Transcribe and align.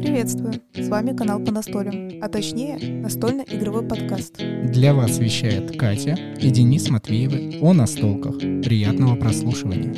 Приветствую! 0.00 0.62
С 0.76 0.86
вами 0.86 1.16
канал 1.16 1.40
по 1.40 1.50
настолям, 1.50 2.22
а 2.22 2.28
точнее 2.28 2.78
настольно-игровой 3.02 3.82
подкаст. 3.82 4.36
Для 4.36 4.94
вас 4.94 5.18
вещает 5.18 5.76
Катя 5.76 6.16
и 6.40 6.50
Денис 6.50 6.88
Матвеевы 6.88 7.58
о 7.60 7.72
настолках. 7.72 8.38
Приятного 8.38 9.16
прослушивания. 9.16 9.92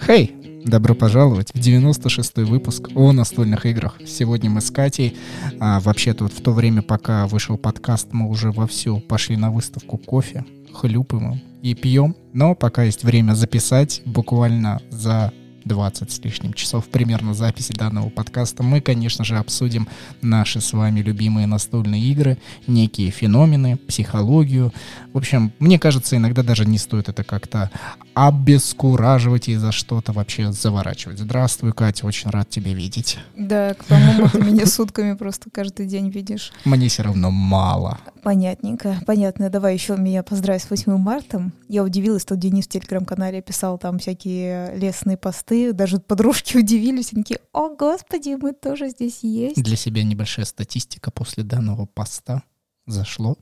Хей! 0.00 0.32
Добро 0.64 0.94
пожаловать 0.94 1.50
в 1.52 1.58
96-й 1.58 2.44
выпуск 2.44 2.90
о 2.94 3.10
настольных 3.10 3.66
играх. 3.66 3.98
Сегодня 4.06 4.48
мы 4.48 4.60
с 4.60 4.70
Катей, 4.70 5.16
а, 5.58 5.80
вообще-то 5.80 6.22
вот 6.22 6.34
в 6.34 6.40
то 6.40 6.52
время, 6.52 6.82
пока 6.82 7.26
вышел 7.26 7.58
подкаст, 7.58 8.12
мы 8.12 8.28
уже 8.28 8.52
вовсю 8.52 9.00
пошли 9.00 9.36
на 9.36 9.50
выставку 9.50 9.98
кофе, 9.98 10.44
хлюпаем 10.72 11.40
и 11.66 11.74
пьем. 11.74 12.14
Но 12.32 12.54
пока 12.54 12.84
есть 12.84 13.02
время 13.02 13.32
записать, 13.32 14.02
буквально 14.04 14.80
за 14.90 15.32
20 15.66 16.10
с 16.10 16.18
лишним 16.24 16.54
часов 16.54 16.86
примерно 16.86 17.34
записи 17.34 17.72
данного 17.72 18.08
подкаста, 18.08 18.62
мы, 18.62 18.80
конечно 18.80 19.24
же, 19.24 19.36
обсудим 19.36 19.88
наши 20.22 20.60
с 20.60 20.72
вами 20.72 21.00
любимые 21.00 21.46
настольные 21.46 22.02
игры, 22.02 22.38
некие 22.66 23.10
феномены, 23.10 23.76
психологию. 23.76 24.72
В 25.12 25.18
общем, 25.18 25.52
мне 25.58 25.78
кажется, 25.78 26.16
иногда 26.16 26.42
даже 26.42 26.64
не 26.66 26.78
стоит 26.78 27.08
это 27.08 27.24
как-то 27.24 27.70
обескураживать 28.14 29.48
и 29.48 29.56
за 29.56 29.72
что-то 29.72 30.12
вообще 30.12 30.52
заворачивать. 30.52 31.18
Здравствуй, 31.18 31.72
Катя, 31.72 32.06
очень 32.06 32.30
рад 32.30 32.48
тебя 32.48 32.72
видеть. 32.72 33.18
Да, 33.36 33.76
по-моему, 33.88 34.28
ты 34.28 34.40
меня 34.40 34.66
сутками 34.66 35.14
просто 35.14 35.50
каждый 35.50 35.86
день 35.86 36.10
видишь. 36.10 36.52
Мне 36.64 36.88
все 36.88 37.02
равно 37.02 37.30
мало. 37.30 37.98
Понятненько, 38.22 38.98
понятно. 39.06 39.50
Давай 39.50 39.74
еще 39.74 39.96
меня 39.96 40.22
поздравить 40.22 40.62
с 40.62 40.70
8 40.70 40.96
марта. 40.96 41.50
Я 41.68 41.84
удивилась, 41.84 42.22
что 42.22 42.36
Денис 42.36 42.66
в 42.66 42.68
телеграм-канале 42.68 43.42
писал 43.42 43.78
там 43.78 43.98
всякие 43.98 44.76
лестные 44.76 45.16
посты, 45.16 45.55
посты, 45.56 45.72
даже 45.72 45.98
подружки 45.98 46.56
удивились, 46.56 47.12
они 47.12 47.22
такие, 47.22 47.40
о, 47.52 47.70
господи, 47.74 48.36
мы 48.40 48.52
тоже 48.52 48.88
здесь 48.90 49.20
есть. 49.22 49.62
Для 49.62 49.76
себя 49.76 50.02
небольшая 50.02 50.46
статистика 50.46 51.10
после 51.10 51.44
данного 51.44 51.86
поста 51.86 52.42
зашло 52.86 53.36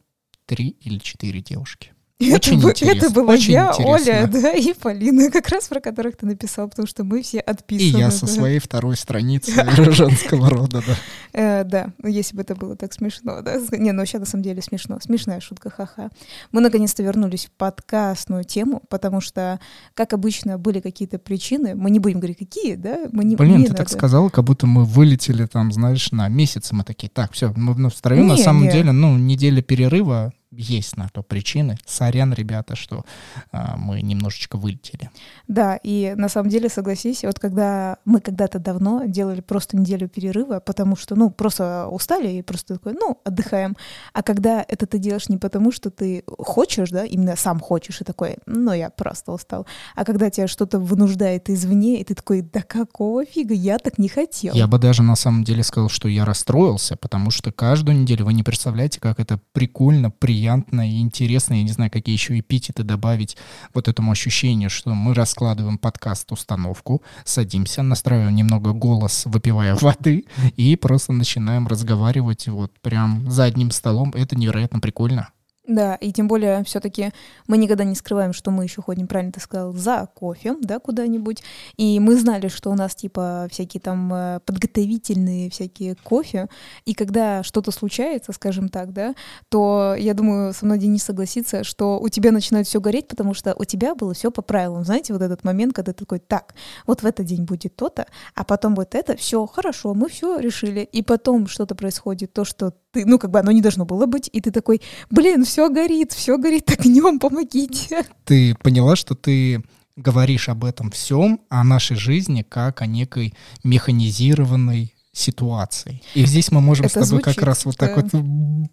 три 0.46 0.68
или 0.68 0.98
четыре 0.98 1.40
девушки. 1.40 1.93
Очень 2.20 2.60
это, 2.60 2.70
интересно. 2.70 3.06
Это 3.06 3.10
была 3.10 3.32
очень 3.32 3.52
я, 3.52 3.70
интересно. 3.72 3.92
Оля, 3.92 4.26
да, 4.32 4.52
и 4.52 4.72
Полина, 4.72 5.30
как 5.32 5.48
раз 5.48 5.66
про 5.66 5.80
которых 5.80 6.16
ты 6.16 6.26
написал, 6.26 6.68
потому 6.68 6.86
что 6.86 7.02
мы 7.02 7.22
все 7.22 7.40
отписаны. 7.40 7.98
И 7.98 8.00
я 8.00 8.12
со 8.12 8.26
да. 8.26 8.32
своей 8.32 8.60
второй 8.60 8.96
страницы 8.96 9.52
женского 9.92 10.48
рода, 10.48 10.80
да. 10.86 10.96
Э, 11.32 11.64
да, 11.64 11.88
ну 11.98 12.08
если 12.08 12.36
бы 12.36 12.42
это 12.42 12.54
было 12.54 12.76
так 12.76 12.92
смешно, 12.92 13.42
да. 13.42 13.56
Не, 13.72 13.90
ну 13.90 13.98
вообще 13.98 14.20
на 14.20 14.26
самом 14.26 14.44
деле 14.44 14.62
смешно. 14.62 14.98
Смешная 15.00 15.40
шутка, 15.40 15.70
ха-ха. 15.70 16.10
Мы 16.52 16.60
наконец-то 16.60 17.02
вернулись 17.02 17.46
в 17.46 17.50
подкастную 17.50 18.44
тему, 18.44 18.82
потому 18.88 19.20
что, 19.20 19.58
как 19.94 20.12
обычно, 20.12 20.56
были 20.56 20.78
какие-то 20.78 21.18
причины. 21.18 21.74
Мы 21.74 21.90
не 21.90 21.98
будем 21.98 22.20
говорить, 22.20 22.38
какие, 22.38 22.76
да? 22.76 23.08
Мы 23.10 23.24
не, 23.24 23.34
Блин, 23.34 23.64
ты 23.64 23.74
так 23.74 23.88
сказала, 23.88 24.28
как 24.28 24.44
будто 24.44 24.68
мы 24.68 24.84
вылетели 24.84 25.46
там, 25.46 25.72
знаешь, 25.72 26.12
на 26.12 26.28
месяц. 26.28 26.70
Мы 26.70 26.84
такие, 26.84 27.08
так, 27.08 27.32
все, 27.32 27.52
мы 27.56 27.74
в 27.74 27.94
втроем, 27.94 28.28
на 28.28 28.36
самом 28.36 28.68
деле, 28.68 28.92
ну, 28.92 29.18
неделя 29.18 29.62
перерыва, 29.62 30.32
есть 30.56 30.96
на 30.96 31.08
то 31.08 31.22
причины. 31.22 31.76
Сорян, 31.86 32.32
ребята, 32.32 32.76
что 32.76 33.04
а, 33.52 33.76
мы 33.76 34.02
немножечко 34.02 34.56
вылетели. 34.56 35.10
Да, 35.48 35.78
и 35.82 36.14
на 36.16 36.28
самом 36.28 36.50
деле, 36.50 36.68
согласись, 36.68 37.24
вот 37.24 37.38
когда 37.38 37.98
мы 38.04 38.20
когда-то 38.20 38.58
давно 38.58 39.04
делали 39.06 39.40
просто 39.40 39.76
неделю 39.76 40.08
перерыва, 40.08 40.60
потому 40.60 40.96
что, 40.96 41.16
ну, 41.16 41.30
просто 41.30 41.88
устали 41.88 42.30
и 42.30 42.42
просто 42.42 42.74
такой, 42.74 42.94
ну, 42.94 43.20
отдыхаем. 43.24 43.76
А 44.12 44.22
когда 44.22 44.64
это 44.66 44.86
ты 44.86 44.98
делаешь 44.98 45.28
не 45.28 45.36
потому, 45.36 45.72
что 45.72 45.90
ты 45.90 46.24
хочешь, 46.38 46.90
да, 46.90 47.04
именно 47.04 47.36
сам 47.36 47.60
хочешь, 47.60 48.00
и 48.00 48.04
такой, 48.04 48.36
ну, 48.46 48.72
я 48.72 48.90
просто 48.90 49.32
устал. 49.32 49.66
А 49.94 50.04
когда 50.04 50.30
тебя 50.30 50.48
что-то 50.48 50.78
вынуждает 50.78 51.50
извне, 51.50 52.00
и 52.00 52.04
ты 52.04 52.14
такой, 52.14 52.42
да 52.42 52.62
какого 52.62 53.24
фига, 53.24 53.54
я 53.54 53.78
так 53.78 53.98
не 53.98 54.08
хотел. 54.08 54.54
Я 54.54 54.66
бы 54.66 54.78
даже 54.78 55.02
на 55.02 55.16
самом 55.16 55.44
деле 55.44 55.62
сказал, 55.62 55.88
что 55.88 56.08
я 56.08 56.24
расстроился, 56.24 56.96
потому 56.96 57.30
что 57.30 57.52
каждую 57.52 57.98
неделю 57.98 58.24
вы 58.24 58.32
не 58.32 58.42
представляете, 58.42 59.00
как 59.00 59.20
это 59.20 59.40
прикольно, 59.52 60.10
приятно 60.10 60.43
приятно 60.44 60.86
и 60.86 61.00
интересно, 61.00 61.54
я 61.54 61.62
не 61.62 61.70
знаю, 61.70 61.90
какие 61.90 62.14
еще 62.14 62.38
эпитеты 62.38 62.82
добавить 62.82 63.38
вот 63.72 63.88
этому 63.88 64.12
ощущению, 64.12 64.68
что 64.68 64.94
мы 64.94 65.14
раскладываем 65.14 65.78
подкаст-установку, 65.78 67.02
садимся, 67.24 67.82
настраиваем 67.82 68.34
немного 68.34 68.72
голос, 68.74 69.22
выпивая 69.24 69.74
воды, 69.74 70.26
и 70.56 70.76
просто 70.76 71.14
начинаем 71.14 71.66
разговаривать 71.66 72.46
вот 72.48 72.72
прям 72.82 73.30
за 73.30 73.44
одним 73.44 73.70
столом. 73.70 74.12
Это 74.14 74.36
невероятно 74.36 74.80
прикольно. 74.80 75.30
Да, 75.66 75.94
и 75.94 76.12
тем 76.12 76.28
более 76.28 76.62
все-таки 76.64 77.12
мы 77.46 77.56
никогда 77.56 77.84
не 77.84 77.94
скрываем, 77.94 78.34
что 78.34 78.50
мы 78.50 78.64
еще 78.64 78.82
ходим, 78.82 79.06
правильно 79.06 79.32
ты 79.32 79.40
сказал, 79.40 79.72
за 79.72 80.06
кофе, 80.14 80.56
да, 80.60 80.78
куда-нибудь. 80.78 81.42
И 81.78 81.98
мы 82.00 82.16
знали, 82.16 82.48
что 82.48 82.70
у 82.70 82.74
нас 82.74 82.94
типа 82.94 83.48
всякие 83.50 83.80
там 83.80 84.12
э, 84.12 84.40
подготовительные 84.44 85.48
всякие 85.48 85.94
кофе. 85.94 86.48
И 86.84 86.92
когда 86.92 87.42
что-то 87.42 87.70
случается, 87.70 88.32
скажем 88.32 88.68
так, 88.68 88.92
да, 88.92 89.14
то 89.48 89.94
я 89.98 90.12
думаю, 90.12 90.52
со 90.52 90.66
мной 90.66 90.78
Денис 90.78 91.02
согласится, 91.02 91.64
что 91.64 91.98
у 91.98 92.10
тебя 92.10 92.30
начинает 92.30 92.66
все 92.66 92.78
гореть, 92.78 93.08
потому 93.08 93.32
что 93.32 93.54
у 93.58 93.64
тебя 93.64 93.94
было 93.94 94.12
все 94.12 94.30
по 94.30 94.42
правилам. 94.42 94.84
Знаете, 94.84 95.14
вот 95.14 95.22
этот 95.22 95.44
момент, 95.44 95.72
когда 95.72 95.94
ты 95.94 96.00
такой, 96.00 96.18
так, 96.18 96.54
вот 96.86 97.02
в 97.02 97.06
этот 97.06 97.24
день 97.24 97.44
будет 97.44 97.74
то-то, 97.74 98.06
а 98.34 98.44
потом 98.44 98.74
вот 98.74 98.94
это, 98.94 99.16
все 99.16 99.46
хорошо, 99.46 99.94
мы 99.94 100.10
все 100.10 100.38
решили. 100.38 100.80
И 100.80 101.02
потом 101.02 101.46
что-то 101.46 101.74
происходит, 101.74 102.34
то, 102.34 102.44
что 102.44 102.74
ты, 102.92 103.06
ну, 103.06 103.18
как 103.18 103.30
бы 103.30 103.40
оно 103.40 103.50
не 103.50 103.60
должно 103.62 103.84
было 103.84 104.06
быть, 104.06 104.28
и 104.32 104.40
ты 104.40 104.50
такой, 104.50 104.80
блин, 105.10 105.44
все 105.44 105.53
горит, 105.68 106.12
все 106.12 106.38
горит 106.38 106.70
огнем, 106.70 107.18
помогите. 107.18 108.04
Ты 108.24 108.54
поняла, 108.56 108.96
что 108.96 109.14
ты 109.14 109.62
говоришь 109.96 110.48
об 110.48 110.64
этом 110.64 110.90
всем, 110.90 111.40
о 111.48 111.62
нашей 111.64 111.96
жизни, 111.96 112.42
как 112.42 112.82
о 112.82 112.86
некой 112.86 113.34
механизированной 113.62 114.93
ситуацией. 115.14 116.02
И 116.14 116.26
здесь 116.26 116.50
мы 116.50 116.60
можем 116.60 116.86
Это 116.86 116.90
с 116.90 117.06
тобой 117.06 117.06
звучит, 117.06 117.36
как 117.36 117.44
раз 117.44 117.64
вот 117.64 117.76
так 117.76 117.96
вот 117.96 118.10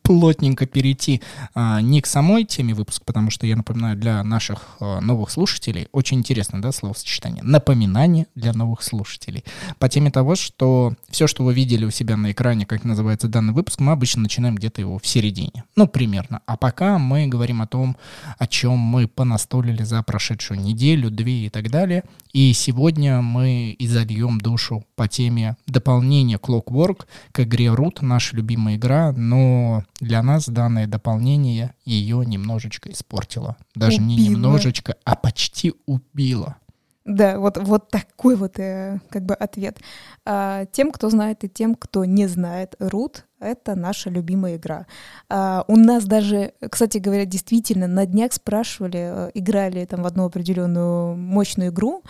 плотненько 0.02 0.66
перейти 0.66 1.22
а, 1.54 1.82
не 1.82 2.02
к 2.02 2.08
самой 2.08 2.46
теме 2.46 2.74
выпуска, 2.74 3.06
потому 3.06 3.30
что 3.30 3.46
я 3.46 3.56
напоминаю 3.56 3.96
для 3.96 4.24
наших 4.24 4.78
а, 4.80 5.00
новых 5.02 5.30
слушателей, 5.30 5.88
очень 5.92 6.18
интересно, 6.18 6.62
да, 6.62 6.72
словосочетание, 6.72 7.44
напоминание 7.44 8.28
для 8.36 8.54
новых 8.54 8.84
слушателей. 8.84 9.44
По 9.78 9.88
теме 9.88 10.12
того, 10.12 10.36
что 10.36 10.94
все, 11.10 11.28
что 11.28 11.44
вы 11.44 11.54
видели 11.54 11.86
у 11.86 11.92
себя 11.92 12.18
на 12.18 12.32
экране, 12.32 12.66
как 12.66 12.84
называется 12.84 13.28
данный 13.28 13.54
выпуск, 13.54 13.80
мы 13.80 13.92
обычно 13.92 14.24
начинаем 14.24 14.56
где-то 14.56 14.82
его 14.82 14.98
в 14.98 15.06
середине, 15.06 15.64
ну, 15.76 15.88
примерно. 15.88 16.42
А 16.46 16.58
пока 16.58 16.98
мы 16.98 17.28
говорим 17.28 17.62
о 17.62 17.68
том, 17.68 17.96
о 18.38 18.48
чем 18.48 18.78
мы 18.78 19.08
понастолили 19.08 19.84
за 19.84 20.02
прошедшую 20.04 20.60
неделю, 20.60 21.12
две 21.12 21.46
и 21.46 21.50
так 21.50 21.70
далее. 21.70 22.04
И 22.34 22.54
сегодня 22.54 23.22
мы 23.22 23.76
изольем 23.78 24.40
душу 24.40 24.86
по 24.96 25.08
теме 25.08 25.58
дополнения 25.68 26.31
дополнение 26.32 26.38
Clockwork 26.38 27.06
к 27.32 27.40
игре 27.42 27.68
Root, 27.68 28.00
наша 28.02 28.36
любимая 28.36 28.76
игра, 28.76 29.12
но 29.12 29.84
для 30.00 30.22
нас 30.22 30.48
данное 30.48 30.88
дополнение 30.88 31.74
ее 31.86 32.24
немножечко 32.26 32.92
испортило. 32.92 33.58
Даже 33.76 33.98
убило. 33.98 34.08
не 34.08 34.28
немножечко, 34.30 34.96
а 35.04 35.16
почти 35.16 35.74
убило. 35.86 36.58
Да, 37.04 37.40
вот, 37.40 37.58
вот 37.58 37.90
такой 37.90 38.36
вот 38.36 38.60
э, 38.60 39.00
как 39.10 39.24
бы 39.24 39.34
ответ. 39.34 39.80
А, 40.24 40.66
тем, 40.72 40.92
кто 40.92 41.10
знает 41.10 41.44
и 41.44 41.50
тем, 41.50 41.74
кто 41.74 42.06
не 42.06 42.28
знает, 42.28 42.76
Root— 42.80 43.24
это 43.40 43.76
наша 43.76 44.12
любимая 44.12 44.58
игра. 44.58 44.86
А, 45.28 45.66
у 45.68 45.78
нас 45.78 46.06
даже, 46.06 46.54
кстати 46.70 47.00
говоря, 47.00 47.26
действительно 47.26 47.88
на 47.88 48.06
днях 48.06 48.34
спрашивали, 48.34 49.28
э, 49.28 49.32
играли 49.34 49.84
там 49.86 50.04
в 50.04 50.06
одну 50.06 50.26
определенную 50.26 51.16
мощную 51.18 51.72
игру, 51.72 52.04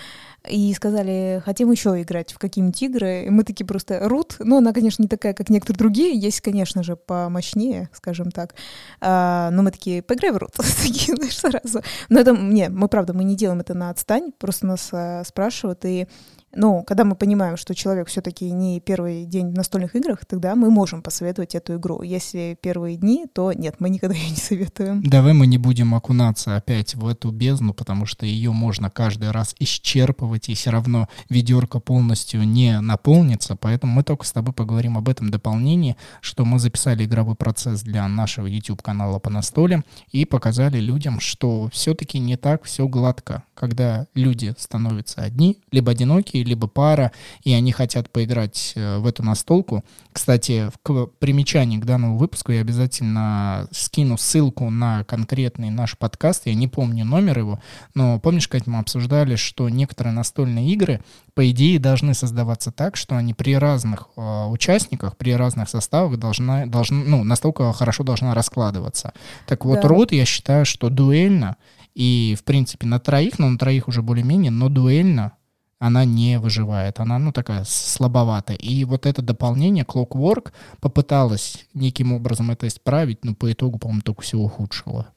и 0.50 0.74
сказали, 0.74 1.42
хотим 1.46 1.70
еще 1.72 2.02
играть 2.02 2.34
в 2.34 2.40
какие-нибудь 2.40 2.82
игры. 2.82 3.26
И 3.26 3.30
мы 3.30 3.44
такие 3.44 3.66
просто 3.66 4.00
рут. 4.08 4.38
Ну, 4.40 4.58
она, 4.58 4.74
конечно, 4.74 5.02
не 5.04 5.08
такая, 5.08 5.34
как 5.34 5.50
некоторые 5.50 5.78
другие. 5.78 6.18
Есть, 6.18 6.42
конечно 6.42 6.82
же, 6.84 6.96
помощнее, 6.96 7.90
скажем 7.94 8.32
так. 8.32 8.56
А, 9.02 9.52
но 9.52 9.62
мы 9.62 9.72
такие, 9.72 10.02
поиграй 10.02 10.32
в 10.32 10.38
рут. 10.38 10.52
такие, 10.58 11.16
знаешь, 11.16 11.38
сразу. 11.38 11.84
Но 12.10 12.20
это, 12.20 12.32
не, 12.32 12.70
мы, 12.70 12.88
правда, 12.88 13.14
мы 13.14 13.24
не 13.24 13.36
делаем 13.36 13.60
это 13.60 13.76
на 13.76 13.92
отстань. 13.92 14.32
Просто 14.40 14.66
нас 14.66 14.90
а, 14.92 15.24
спрашивают. 15.26 15.86
И 15.86 16.08
ну, 16.54 16.84
когда 16.84 17.04
мы 17.04 17.16
понимаем, 17.16 17.58
что 17.58 17.74
человек 17.74 18.08
все-таки 18.08 18.52
не 18.52 18.80
первый 18.80 19.26
день 19.26 19.52
в 19.52 19.54
настольных 19.54 19.96
играх, 19.96 20.26
тогда 20.26 20.56
мы 20.56 20.70
можем 20.70 21.02
посоветовать 21.02 21.56
эту 21.56 21.76
игру. 21.76 22.02
Если 22.02 22.58
первые 22.62 22.98
дни, 22.98 23.26
то 23.32 23.54
нет, 23.54 23.76
мы 23.80 23.90
никогда 23.90 24.16
ее 24.18 24.30
не 24.32 24.36
советуем. 24.36 25.02
Давай 25.04 25.34
мы 25.34 25.48
не 25.48 25.58
будем 25.58 25.96
окунаться 25.96 26.56
опять 26.56 26.96
в 26.96 27.08
эту 27.08 27.32
бездну, 27.32 27.74
потому 27.74 28.06
что 28.06 28.26
ее 28.26 28.52
можно 28.52 28.90
каждый 28.90 29.32
раз 29.32 29.56
исчерпывать, 29.60 30.50
и 30.50 30.54
все 30.54 30.72
равно 30.72 31.08
ведерко 31.30 31.80
полностью 31.80 32.44
не 32.44 32.80
наполнится. 32.82 33.56
Поэтому 33.56 33.94
мы 33.94 34.04
только 34.04 34.26
с 34.26 34.32
тобой 34.32 34.54
поговорим 34.54 34.98
об 34.98 35.10
этом 35.10 35.32
дополнении, 35.32 35.96
что 36.22 36.46
мы 36.46 36.60
записали 36.60 37.06
игровой 37.06 37.36
процесс 37.36 37.82
для 37.82 38.08
нашего 38.08 38.48
YouTube-канала 38.48 39.20
по 39.20 39.30
настоле 39.30 39.84
и 40.12 40.26
показали 40.26 40.80
людям, 40.80 41.20
что 41.20 41.70
все-таки 41.72 42.20
не 42.20 42.38
так 42.38 42.64
все 42.64 42.88
гладко, 42.88 43.44
когда 43.54 44.08
люди 44.14 44.54
становятся 44.58 45.22
одни, 45.22 45.60
либо 45.72 45.92
одинокие, 45.92 46.41
либо 46.44 46.68
пара, 46.68 47.12
и 47.44 47.54
они 47.54 47.72
хотят 47.72 48.10
поиграть 48.10 48.74
э, 48.76 48.98
в 48.98 49.06
эту 49.06 49.24
настолку. 49.24 49.84
Кстати, 50.12 50.70
в 50.84 51.08
примечании 51.20 51.78
к 51.78 51.86
данному 51.86 52.18
выпуску 52.18 52.52
я 52.52 52.62
обязательно 52.62 53.68
скину 53.72 54.18
ссылку 54.18 54.70
на 54.70 55.04
конкретный 55.04 55.70
наш 55.70 55.98
подкаст. 55.98 56.46
Я 56.46 56.56
не 56.56 56.68
помню 56.68 57.06
номер 57.06 57.40
его, 57.40 57.60
но 57.94 58.20
помнишь, 58.20 58.48
Катя, 58.48 58.70
мы 58.70 58.80
обсуждали, 58.80 59.36
что 59.36 59.70
некоторые 59.70 60.14
настольные 60.14 60.70
игры, 60.72 61.02
по 61.34 61.50
идее, 61.50 61.80
должны 61.80 62.14
создаваться 62.14 62.72
так, 62.72 62.96
что 62.96 63.16
они 63.16 63.34
при 63.34 63.56
разных 63.56 64.10
э, 64.16 64.46
участниках, 64.46 65.18
при 65.18 65.36
разных 65.36 65.70
составах 65.70 66.18
должна, 66.18 66.66
должна, 66.66 66.98
ну, 66.98 67.24
настолько 67.24 67.72
хорошо 67.74 68.04
должна 68.04 68.34
раскладываться. 68.34 69.14
Так 69.48 69.66
вот, 69.66 69.82
да. 69.82 69.88
род, 69.88 70.12
я 70.12 70.26
считаю, 70.26 70.66
что 70.66 70.90
дуэльно 70.90 71.58
и, 71.96 72.36
в 72.40 72.44
принципе, 72.44 72.88
на 72.88 73.00
троих, 73.00 73.40
но 73.40 73.50
на 73.50 73.58
троих 73.58 73.88
уже 73.88 74.02
более-менее, 74.02 74.52
но 74.52 74.70
дуэльно 74.70 75.34
она 75.82 76.06
не 76.06 76.38
выживает, 76.38 77.00
она, 77.00 77.18
ну, 77.18 77.32
такая 77.32 77.64
слабоватая. 77.66 78.56
И 78.56 78.86
вот 78.86 79.08
это 79.08 79.24
дополнение, 79.24 79.84
Clockwork, 79.84 80.52
попыталась 80.80 81.66
неким 81.74 82.14
образом 82.14 82.52
это 82.52 82.68
исправить, 82.68 83.26
но 83.26 83.34
по 83.34 83.52
итогу, 83.52 83.80
по-моему, 83.80 84.04
только 84.04 84.22
всего 84.22 84.48
худшего. 84.48 85.08